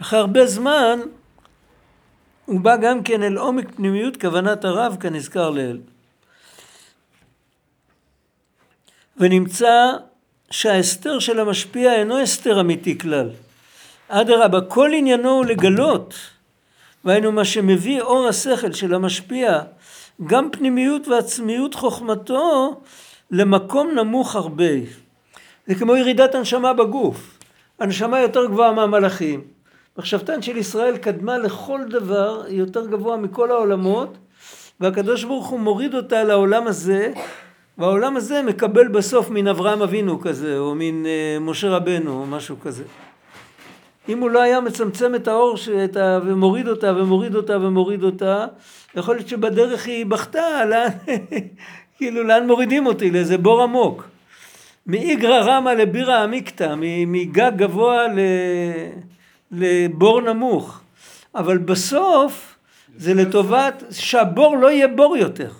אחרי 0.00 0.18
הרבה 0.18 0.46
זמן 0.46 1.00
הוא 2.48 2.60
בא 2.60 2.76
גם 2.76 3.02
כן 3.02 3.22
אל 3.22 3.36
עומק 3.36 3.74
פנימיות 3.76 4.20
כוונת 4.20 4.64
הרב 4.64 4.96
כנזכר 5.00 5.50
לעיל. 5.50 5.80
ונמצא 9.16 9.92
שההסתר 10.50 11.18
של 11.18 11.40
המשפיע 11.40 11.94
אינו 11.94 12.18
הסתר 12.18 12.60
אמיתי 12.60 12.98
כלל. 12.98 13.30
אדרבה, 14.08 14.60
כל 14.60 14.90
עניינו 14.94 15.30
הוא 15.30 15.44
לגלות, 15.44 16.14
והיינו 17.04 17.32
מה 17.32 17.44
שמביא 17.44 18.00
אור 18.00 18.28
השכל 18.28 18.72
של 18.72 18.94
המשפיע, 18.94 19.60
גם 20.26 20.50
פנימיות 20.50 21.08
ועצמיות 21.08 21.74
חוכמתו, 21.74 22.80
למקום 23.30 23.90
נמוך 23.90 24.36
הרבה. 24.36 24.72
זה 25.66 25.74
כמו 25.74 25.96
ירידת 25.96 26.34
הנשמה 26.34 26.72
בגוף. 26.72 27.38
הנשמה 27.78 28.20
יותר 28.20 28.46
גבוהה 28.46 28.72
מהמלאכים. 28.72 29.42
מחשבתן 29.98 30.42
של 30.42 30.56
ישראל 30.56 30.96
קדמה 30.96 31.38
לכל 31.38 31.80
דבר, 31.90 32.42
היא 32.46 32.58
יותר 32.58 32.86
גבוה 32.86 33.16
מכל 33.16 33.50
העולמות, 33.50 34.18
והקדוש 34.80 35.24
ברוך 35.24 35.46
הוא 35.46 35.60
מוריד 35.60 35.94
אותה 35.94 36.24
לעולם 36.24 36.66
הזה, 36.66 37.12
והעולם 37.78 38.16
הזה 38.16 38.42
מקבל 38.42 38.88
בסוף 38.88 39.30
מן 39.30 39.48
אברהם 39.48 39.82
אבינו 39.82 40.20
כזה, 40.20 40.58
או 40.58 40.74
מן 40.74 41.06
אה, 41.06 41.36
משה 41.40 41.68
רבנו, 41.68 42.20
או 42.20 42.26
משהו 42.26 42.56
כזה. 42.60 42.84
אם 44.08 44.18
הוא 44.18 44.30
לא 44.30 44.42
היה 44.42 44.60
מצמצם 44.60 45.14
את 45.14 45.28
האור 45.28 45.56
ה... 46.00 46.18
ומוריד 46.24 46.68
אותה 46.68 46.92
ומוריד 46.96 47.34
אותה 47.34 47.56
ומוריד 47.56 48.02
אותה, 48.02 48.46
יכול 48.94 49.16
להיות 49.16 49.28
שבדרך 49.28 49.86
היא 49.86 50.06
בכתה, 50.06 50.64
לאן, 50.64 50.88
כאילו 51.96 52.22
לאן 52.22 52.46
מורידים 52.46 52.86
אותי? 52.86 53.10
לאיזה 53.10 53.38
בור 53.38 53.62
עמוק. 53.62 54.08
מאיגרא 54.86 55.38
רמא 55.38 55.70
לבירא 55.70 56.22
עמיקתא, 56.22 56.74
מגג 57.06 57.52
גבוה. 57.56 58.06
לבור 59.50 60.20
נמוך. 60.20 60.80
אבל 61.34 61.58
בסוף 61.58 62.58
זה 62.96 63.14
לטובת 63.14 63.82
שהבור 63.90 64.56
לא 64.56 64.70
יהיה 64.70 64.88
בור 64.88 65.16
יותר. 65.16 65.50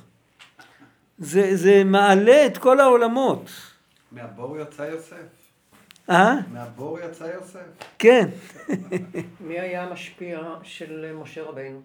זה, 1.18 1.56
זה 1.56 1.82
מעלה 1.84 2.46
את 2.46 2.58
כל 2.58 2.80
העולמות. 2.80 3.50
מהבור 4.12 4.58
יצא 4.58 4.82
יוסף. 4.82 5.16
אה? 6.10 6.34
מהבור 6.52 6.98
יצא 7.00 7.24
יוסף. 7.24 7.60
כן. 7.98 8.28
מי 9.46 9.60
היה 9.60 9.82
המשפיע 9.82 10.40
של 10.62 11.12
משה 11.22 11.42
רבינו? 11.42 11.80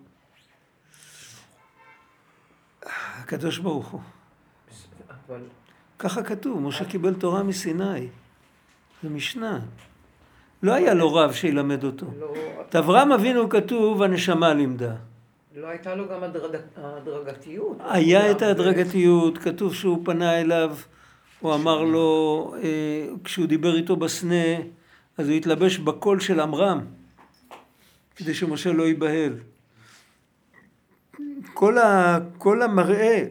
הקדוש 2.86 3.58
ברוך 3.58 3.88
הוא. 3.88 4.02
אבל 5.28 5.42
ככה 6.00 6.24
כתוב, 6.24 6.62
משה 6.62 6.86
קיבל 6.86 7.14
תורה 7.14 7.44
מסיני. 7.44 8.08
זה 9.04 9.10
משנה. 9.10 9.60
לא 10.64 10.74
היה 10.74 10.94
לו 10.94 11.14
רב 11.14 11.34
שילמד 11.34 11.84
אותו. 11.84 12.06
לא, 12.20 12.34
את 12.70 12.76
אברהם 12.76 13.12
אבינו 13.12 13.50
כתוב, 13.50 14.04
הנשמה 14.04 14.54
לימדה. 14.54 14.96
לא 15.56 15.68
הייתה 15.68 15.96
לו 15.96 16.10
גם 16.10 16.24
הדרג, 16.24 16.56
הדרגתיות. 16.78 17.78
היה 17.80 18.32
את 18.32 18.42
ההדרגתיות, 18.42 19.38
כתוב 19.38 19.74
שהוא 19.74 20.06
פנה 20.06 20.42
אליו, 20.42 20.76
הוא 21.40 21.56
אמר 21.56 21.84
לו, 21.84 22.54
אה, 22.64 23.08
כשהוא 23.24 23.46
דיבר 23.46 23.76
איתו 23.76 23.96
בסנה, 23.96 24.56
אז 25.18 25.28
הוא 25.28 25.36
התלבש 25.36 25.78
בקול 25.78 26.20
של 26.20 26.40
עמרם, 26.40 26.86
כדי 28.16 28.34
שמשה 28.34 28.72
לא 28.72 28.84
ייבהל. 28.84 29.34
כל, 31.54 31.78
ה, 31.78 32.20
כל 32.38 32.62
המראה, 32.62 33.24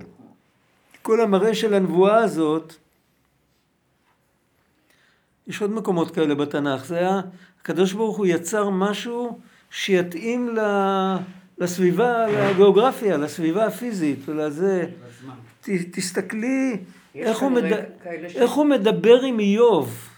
כל 1.02 1.20
המראה 1.20 1.54
של 1.54 1.74
הנבואה 1.74 2.16
הזאת, 2.16 2.74
יש 5.46 5.62
עוד 5.62 5.70
מקומות 5.70 6.10
כאלה 6.14 6.34
בתנ"ך, 6.34 6.84
זה 6.84 6.98
היה, 6.98 7.20
הקדוש 7.60 7.92
ברוך 7.92 8.16
הוא 8.16 8.26
יצר 8.26 8.70
משהו 8.70 9.38
שיתאים 9.70 10.56
ל... 10.56 10.60
לסביבה, 11.58 12.26
לגיאוגרפיה, 12.26 13.16
לסביבה 13.16 13.66
הפיזית, 13.66 14.18
ולזה. 14.24 14.86
ת, 15.60 15.68
תסתכלי 15.92 16.76
איך 17.14 17.38
הוא, 17.38 17.50
מד... 17.50 17.64
איך 18.34 18.50
הוא 18.50 18.66
מדבר 18.66 19.22
עם 19.22 19.40
איוב. 19.40 20.11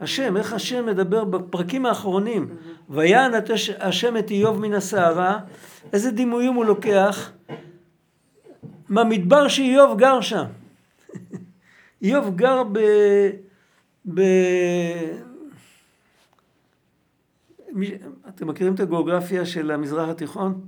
השם, 0.00 0.36
איך 0.36 0.52
השם 0.52 0.86
מדבר 0.86 1.24
בפרקים 1.24 1.86
האחרונים. 1.86 2.48
ויען 2.90 3.32
השם 3.78 4.16
את 4.16 4.30
איוב 4.30 4.60
מן 4.60 4.72
הסערה, 4.72 5.38
איזה 5.92 6.10
דימויים 6.10 6.54
הוא 6.54 6.64
לוקח? 6.64 7.30
מהמדבר 8.88 9.48
שאיוב 9.48 9.98
גר 9.98 10.20
שם. 10.20 10.44
איוב 12.02 12.36
גר 12.36 12.62
ב... 12.72 12.78
ב... 14.14 14.20
מי- 17.72 17.94
אתם 18.28 18.48
מכירים 18.48 18.74
את 18.74 18.80
הגיאוגרפיה 18.80 19.46
של 19.46 19.70
המזרח 19.70 20.08
התיכון? 20.08 20.60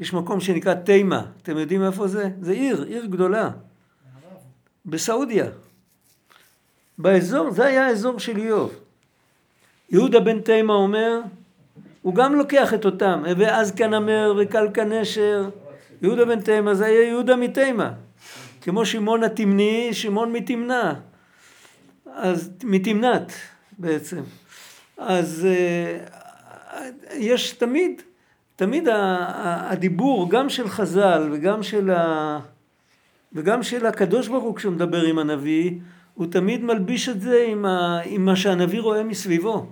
יש 0.00 0.14
מקום 0.14 0.40
שנקרא 0.40 0.74
תימה, 0.74 1.26
אתם 1.42 1.58
יודעים 1.58 1.82
איפה 1.84 2.06
זה? 2.06 2.30
זה 2.40 2.52
עיר, 2.52 2.82
עיר 2.82 3.06
גדולה. 3.06 3.50
בסעודיה. 4.86 5.46
באזור, 6.98 7.50
זה 7.50 7.64
היה 7.64 7.86
האזור 7.86 8.18
של 8.18 8.36
איוב. 8.36 8.72
יהודה 9.90 10.20
בן 10.20 10.40
תימה 10.40 10.72
אומר, 10.72 11.20
הוא 12.02 12.14
גם 12.14 12.34
לוקח 12.34 12.74
את 12.74 12.84
אותם, 12.84 13.22
ואז 13.38 13.72
כנמר 13.72 14.34
וקלקה 14.38 14.84
נשר. 14.84 15.48
יהודה 16.02 16.24
בן 16.24 16.40
תימה 16.40 16.74
זה 16.74 16.86
היה 16.86 17.08
יהודה 17.08 17.36
מתימה. 17.36 17.92
כמו 18.60 18.86
שמעון 18.86 19.22
התמני, 19.22 19.88
שמעון 19.92 20.32
מתמנה. 20.32 20.94
אז 22.14 22.50
מתמנת 22.64 23.32
בעצם. 23.78 24.20
אז 24.98 25.46
אה, 25.46 25.98
יש 27.14 27.52
תמיד, 27.52 28.02
תמיד 28.56 28.88
הדיבור 28.90 30.30
גם 30.30 30.48
של 30.48 30.68
חז"ל 30.68 31.28
וגם 31.32 31.62
של, 31.62 31.90
ה, 31.90 32.38
וגם 33.32 33.62
של 33.62 33.86
הקדוש 33.86 34.28
ברוך 34.28 34.44
הוא 34.44 34.56
כשהוא 34.56 34.72
מדבר 34.72 35.02
עם 35.02 35.18
הנביא, 35.18 35.72
הוא 36.14 36.26
תמיד 36.30 36.64
מלביש 36.64 37.08
את 37.08 37.20
זה 37.20 37.46
עם, 37.48 37.64
ה, 37.64 38.00
עם 38.04 38.24
מה 38.24 38.36
שהנביא 38.36 38.80
רואה 38.80 39.04
מסביבו. 39.04 39.66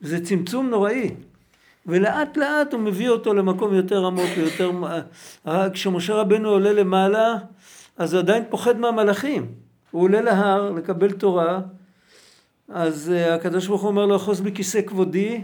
זה 0.00 0.24
צמצום 0.24 0.70
נוראי. 0.70 1.14
ולאט 1.86 2.36
לאט 2.36 2.72
הוא 2.72 2.80
מביא 2.80 3.08
אותו 3.08 3.34
למקום 3.34 3.74
יותר 3.74 4.06
עמוק 4.06 4.30
ויותר... 4.36 4.70
אה, 5.46 5.70
כשמשה 5.70 6.14
רבנו 6.14 6.48
עולה 6.48 6.72
למעלה, 6.72 7.34
אז 7.96 8.14
הוא 8.14 8.20
עדיין 8.20 8.44
פוחד 8.50 8.78
מהמלאכים. 8.78 9.46
הוא 9.90 10.02
עולה 10.02 10.20
להר 10.20 10.70
לקבל 10.70 11.12
תורה, 11.12 11.60
אז 12.68 13.12
אה, 13.14 13.34
הקדוש 13.34 13.66
ברוך 13.66 13.82
הוא 13.82 13.88
אומר 13.88 14.06
לו, 14.06 14.16
אחוז 14.16 14.40
בכיסא 14.40 14.82
כבודי, 14.82 15.42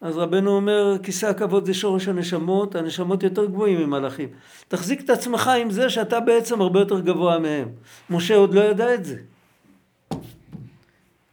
אז 0.00 0.16
רבנו 0.16 0.50
אומר, 0.50 0.96
כיסא 1.02 1.26
הכבוד 1.26 1.66
זה 1.66 1.74
שורש 1.74 2.08
הנשמות, 2.08 2.74
הנשמות 2.74 3.22
יותר 3.22 3.44
גבוהים 3.44 3.80
ממלאכים. 3.86 4.28
תחזיק 4.68 5.00
את 5.00 5.10
עצמך 5.10 5.50
עם 5.60 5.70
זה 5.70 5.90
שאתה 5.90 6.20
בעצם 6.20 6.60
הרבה 6.60 6.80
יותר 6.80 7.00
גבוה 7.00 7.38
מהם. 7.38 7.68
משה 8.10 8.36
עוד 8.36 8.54
לא 8.54 8.60
ידע 8.60 8.94
את 8.94 9.04
זה. 9.04 9.16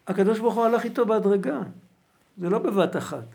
הקדוש 0.08 0.40
ברוך 0.40 0.56
הוא 0.56 0.66
הלך 0.66 0.84
איתו 0.84 1.06
בהדרגה, 1.06 1.60
זה 2.38 2.50
לא 2.50 2.60
בבת 2.60 2.98
אחת. 2.98 3.26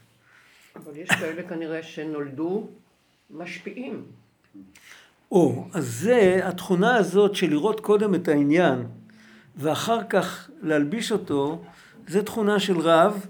אבל 0.77 0.97
יש 0.97 1.09
כאלה 1.09 1.43
כנראה 1.43 1.83
שנולדו 1.83 2.67
משפיעים. 3.31 4.05
או, 5.33 5.65
אז 5.73 6.01
זה, 6.01 6.41
התכונה 6.45 6.97
הזאת 6.97 7.35
של 7.35 7.51
לראות 7.51 7.81
קודם 7.81 8.15
את 8.15 8.29
העניין 8.29 8.87
ואחר 9.57 10.05
כך 10.05 10.51
להלביש 10.63 11.13
אותו, 11.13 11.63
זה 12.09 12.23
תכונה 12.23 12.61
של 12.61 12.79
רב, 12.79 13.27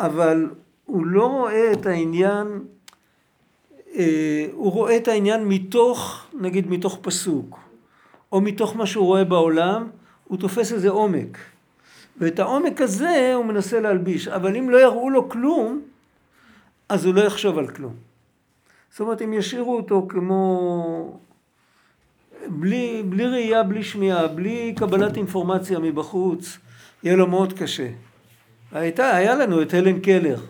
אבל 0.00 0.50
הוא 0.86 1.06
לא 1.06 1.26
רואה 1.26 1.72
את 1.72 1.86
העניין, 1.86 2.64
אה, 3.94 4.46
הוא 4.52 4.72
רואה 4.72 4.96
את 4.96 5.08
העניין 5.08 5.48
מתוך, 5.48 6.26
נגיד 6.40 6.70
מתוך 6.70 6.98
פסוק, 7.02 7.58
או 8.32 8.40
מתוך 8.40 8.76
מה 8.76 8.86
שהוא 8.86 9.06
רואה 9.06 9.24
בעולם, 9.24 9.88
הוא 10.24 10.38
תופס 10.38 10.72
איזה 10.72 10.90
עומק. 10.90 11.38
ואת 12.18 12.38
העומק 12.38 12.80
הזה 12.80 13.32
הוא 13.34 13.44
מנסה 13.44 13.80
להלביש, 13.80 14.28
אבל 14.28 14.56
אם 14.56 14.70
לא 14.70 14.76
יראו 14.76 15.10
לו 15.10 15.28
כלום, 15.28 15.82
אז 16.88 17.04
הוא 17.04 17.14
לא 17.14 17.20
יחשוב 17.20 17.58
על 17.58 17.66
כלום. 17.66 17.94
זאת 18.90 19.00
אומרת, 19.00 19.22
אם 19.22 19.32
ישאירו 19.32 19.76
אותו 19.76 20.06
כמו... 20.08 21.18
בלי, 22.48 23.02
בלי 23.08 23.26
ראייה, 23.26 23.62
בלי 23.62 23.82
שמיעה, 23.82 24.28
בלי 24.28 24.74
קבלת 24.76 25.16
אינפורמציה 25.16 25.78
מבחוץ, 25.78 26.58
יהיה 27.02 27.16
לו 27.16 27.26
מאוד 27.26 27.52
קשה. 27.52 27.88
הייתה, 28.72 29.16
היה 29.16 29.34
לנו 29.34 29.62
את 29.62 29.74
הלן 29.74 30.00
קלר, 30.00 30.40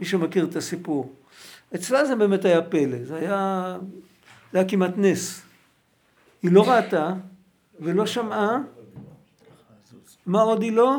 מי 0.00 0.06
שמכיר 0.06 0.44
את 0.44 0.56
הסיפור. 0.56 1.12
אצלה 1.74 2.04
זה 2.04 2.16
באמת 2.16 2.44
היה 2.44 2.62
פלא, 2.62 3.04
זה 3.04 3.16
היה, 3.16 3.76
זה 4.52 4.58
היה 4.58 4.68
כמעט 4.68 4.92
נס. 4.96 5.42
היא 6.42 6.52
לא 6.52 6.70
ראתה 6.70 7.12
ולא 7.80 8.06
שמעה, 8.06 8.58
מה 10.26 10.42
עוד 10.42 10.62
היא 10.62 10.72
לא? 10.72 10.96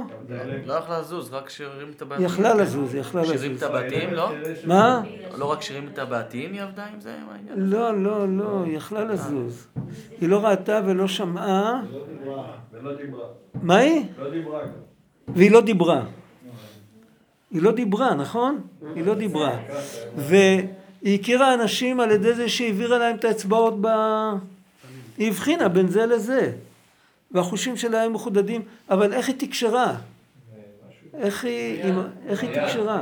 לא 0.65 0.73
יכלה 0.73 0.99
לזוז, 0.99 1.33
רק 1.33 1.49
שירים 1.49 1.91
את 1.95 2.01
הבתים. 2.01 2.17
היא 2.17 2.25
יכלה 2.25 2.53
לזוז, 2.53 2.93
היא 2.93 3.01
יכלה 3.01 3.25
שירים 3.25 3.51
את 3.51 3.55
לזוז. 3.55 3.69
הבתים, 3.75 4.13
לא? 4.13 4.31
מה? 4.65 5.01
לא 5.37 5.45
רק 5.45 5.61
שירים 5.61 5.87
את 5.93 5.99
הבתים 5.99 6.53
היא 6.53 6.61
עבדה 6.61 6.85
עם 6.85 6.99
זה? 6.99 7.15
לא, 7.55 8.03
לא, 8.03 8.27
לא, 8.29 8.63
היא 8.65 8.77
יכלה 8.77 9.03
לזוז. 9.03 9.67
היא 10.21 10.29
לא 10.29 10.45
ראתה 10.45 10.81
ולא 10.85 11.07
שמעה. 11.07 11.81
לא 11.91 12.05
דיברה, 12.07 12.51
ולא 12.71 12.95
דיברה. 12.95 13.25
מה 13.61 13.77
היא? 13.77 14.05
לא 14.19 14.29
דיברה. 14.31 14.61
והיא 15.27 15.51
לא 15.51 15.61
דיברה. 15.61 16.05
היא 17.51 17.61
לא 17.61 17.71
דיברה, 17.71 18.15
נכון? 18.15 18.61
היא 18.95 19.05
לא 19.05 19.15
דיברה. 19.15 19.59
והיא 20.15 21.19
הכירה 21.19 21.53
אנשים 21.53 21.99
על 21.99 22.11
ידי 22.11 22.33
זה 22.33 22.49
שהיא 22.49 22.67
העבירה 22.67 22.97
להם 22.97 23.15
את 23.15 23.25
האצבעות 23.25 23.81
ב... 23.81 23.87
היא 25.17 25.27
הבחינה 25.27 25.69
בין 25.69 25.87
זה 25.87 26.05
לזה. 26.05 26.51
והחושים 27.31 27.77
שלה 27.77 28.01
היו 28.01 28.09
מחודדים, 28.09 28.61
אבל 28.89 29.13
איך 29.13 29.27
היא 29.27 29.35
תקשרה? 29.39 29.95
איך 31.13 31.43
היא, 31.43 31.83
איך 32.27 32.43
היא 32.43 32.49
תקשרה? 32.49 33.01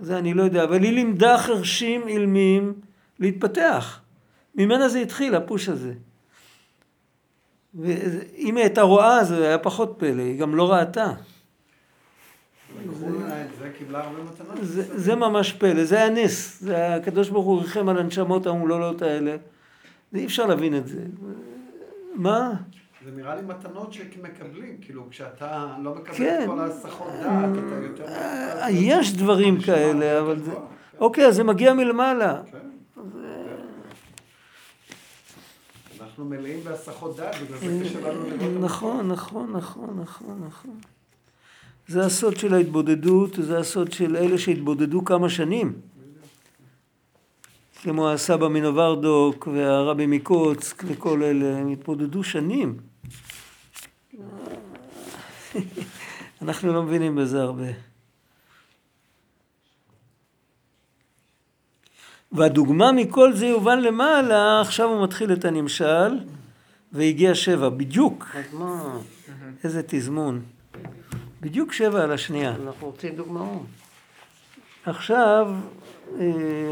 זה 0.00 0.18
אני 0.18 0.34
לא 0.34 0.42
יודע, 0.42 0.64
אבל 0.64 0.82
היא 0.82 0.92
לימדה 0.92 1.38
חרשים 1.38 2.08
אילמים 2.08 2.72
להתפתח. 3.18 4.00
ממנה 4.54 4.88
זה 4.88 4.98
התחיל, 4.98 5.34
הפוש 5.34 5.68
הזה. 5.68 5.92
ואם 7.74 8.56
היא 8.56 8.64
הייתה 8.64 8.82
רואה, 8.82 9.24
זה 9.24 9.46
היה 9.46 9.58
פחות 9.58 9.94
פלא, 9.98 10.22
היא 10.22 10.38
גם 10.38 10.54
לא 10.54 10.72
ראתה. 10.72 11.12
זה, 14.94 15.14
ממש 15.14 15.52
פלא, 15.52 15.84
זה 15.84 15.96
היה 15.96 16.10
נס, 16.10 16.60
זה 16.60 16.94
הקדוש 16.94 17.28
ברוך 17.28 17.46
הוא 17.46 17.60
ריחם 17.60 17.88
על 17.88 17.98
הנשמות 17.98 18.46
האומללות 18.46 19.02
האלה. 19.02 19.36
אי 20.14 20.24
אפשר 20.26 20.46
להבין 20.46 20.76
את 20.76 20.86
זה. 20.86 21.00
מה? 22.14 22.52
זה 23.04 23.10
נראה 23.16 23.36
לי 23.36 23.42
מתנות 23.42 23.92
שמקבלים, 23.92 24.76
כאילו 24.80 25.02
כשאתה 25.10 25.66
לא 25.82 25.94
מקבל 25.94 26.16
כן. 26.16 26.40
את 26.42 26.48
כל 26.48 26.60
ההסחות 26.60 27.08
דעת, 27.22 27.50
אתה 27.66 27.74
יותר... 27.82 28.04
אה, 28.08 28.70
יש 28.70 29.16
דברים 29.16 29.60
כאלה, 29.60 30.20
אבל 30.20 30.38
זה... 30.38 30.52
אוקיי, 30.98 31.26
אז 31.26 31.34
זה 31.34 31.44
מגיע 31.44 31.74
מלמעלה. 31.74 32.42
כן. 32.52 32.58
אנחנו 36.00 36.24
מלאים 36.24 36.60
בהסחות 36.64 37.16
דעת, 37.16 37.34
בגלל 37.34 37.58
זה 37.58 37.84
קשה 37.84 38.10
לנו 38.10 38.26
לראות... 38.26 38.52
נכון, 38.60 39.08
נכון, 39.08 39.52
נכון, 39.52 40.00
נכון, 40.02 40.42
נכון. 40.46 40.76
זה 41.88 42.06
הסוד 42.06 42.36
של 42.36 42.54
ההתבודדות, 42.54 43.34
זה 43.34 43.58
הסוד 43.58 43.92
של 43.92 44.16
אלה 44.16 44.38
שהתבודדו 44.38 45.04
כמה 45.04 45.28
שנים. 45.28 45.72
כמו 47.82 48.10
הסבא 48.10 48.48
מנוברדוק 48.48 49.48
והרבי 49.52 50.06
מקוצק 50.06 50.82
וכל 50.86 51.22
אלה, 51.22 51.58
הם 51.58 51.68
התבודדו 51.68 52.24
שנים. 52.24 52.76
אנחנו 56.42 56.72
לא 56.72 56.82
מבינים 56.82 57.16
בזה 57.16 57.42
הרבה. 57.42 57.68
והדוגמה 62.32 62.92
מכל 62.92 63.32
זה 63.32 63.46
יובן 63.46 63.80
למעלה, 63.80 64.60
עכשיו 64.60 64.88
הוא 64.88 65.04
מתחיל 65.04 65.32
את 65.32 65.44
הנמשל, 65.44 66.18
והגיע 66.92 67.34
שבע, 67.34 67.68
בדיוק. 67.68 68.36
איזה 69.64 69.82
תזמון. 69.86 70.57
בדיוק 71.40 71.72
שבע 71.72 72.02
על 72.02 72.12
השנייה. 72.12 72.54
אנחנו 72.66 72.86
רוצים 72.86 73.16
דוגמאות. 73.16 73.62
עכשיו 74.86 75.54
אה, 76.20 76.24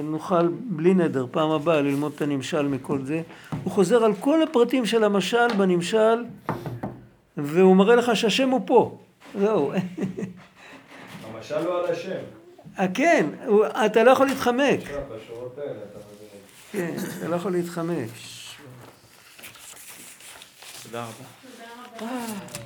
נוכל 0.05 0.49
בלי 0.49 0.95
נדר, 0.95 1.27
פעם 1.31 1.51
הבאה, 1.51 1.81
ללמוד 1.81 2.12
את 2.17 2.23
הנמשל 2.23 2.62
מכל 2.69 2.99
זה. 3.05 3.23
הוא 3.64 3.73
חוזר 3.73 4.05
על 4.05 4.14
כל 4.21 4.43
הפרטים 4.43 4.87
של 4.87 5.05
המשל 5.05 5.49
בנמשל, 5.59 6.25
והוא 7.37 7.77
מראה 7.77 7.97
לך 7.97 8.17
שהשם 8.17 8.49
הוא 8.51 8.61
פה. 8.67 8.99
זהו. 9.41 9.73
המשל 11.25 11.61
לא 11.64 11.87
על 11.87 11.93
השם. 11.93 12.21
אה, 12.79 12.87
כן, 12.95 13.27
הוא- 13.47 13.67
אתה 13.87 14.05
לא 14.05 14.11
יכול 14.11 14.27
להתחמק. 14.27 14.81
כן, 16.73 16.95
אתה 17.19 17.29
לא 17.29 17.37
יכול 17.37 17.53
להתחמק. 17.53 18.09
תודה 20.83 21.05
רבה. 21.05 21.12
תעביר. 21.99 22.66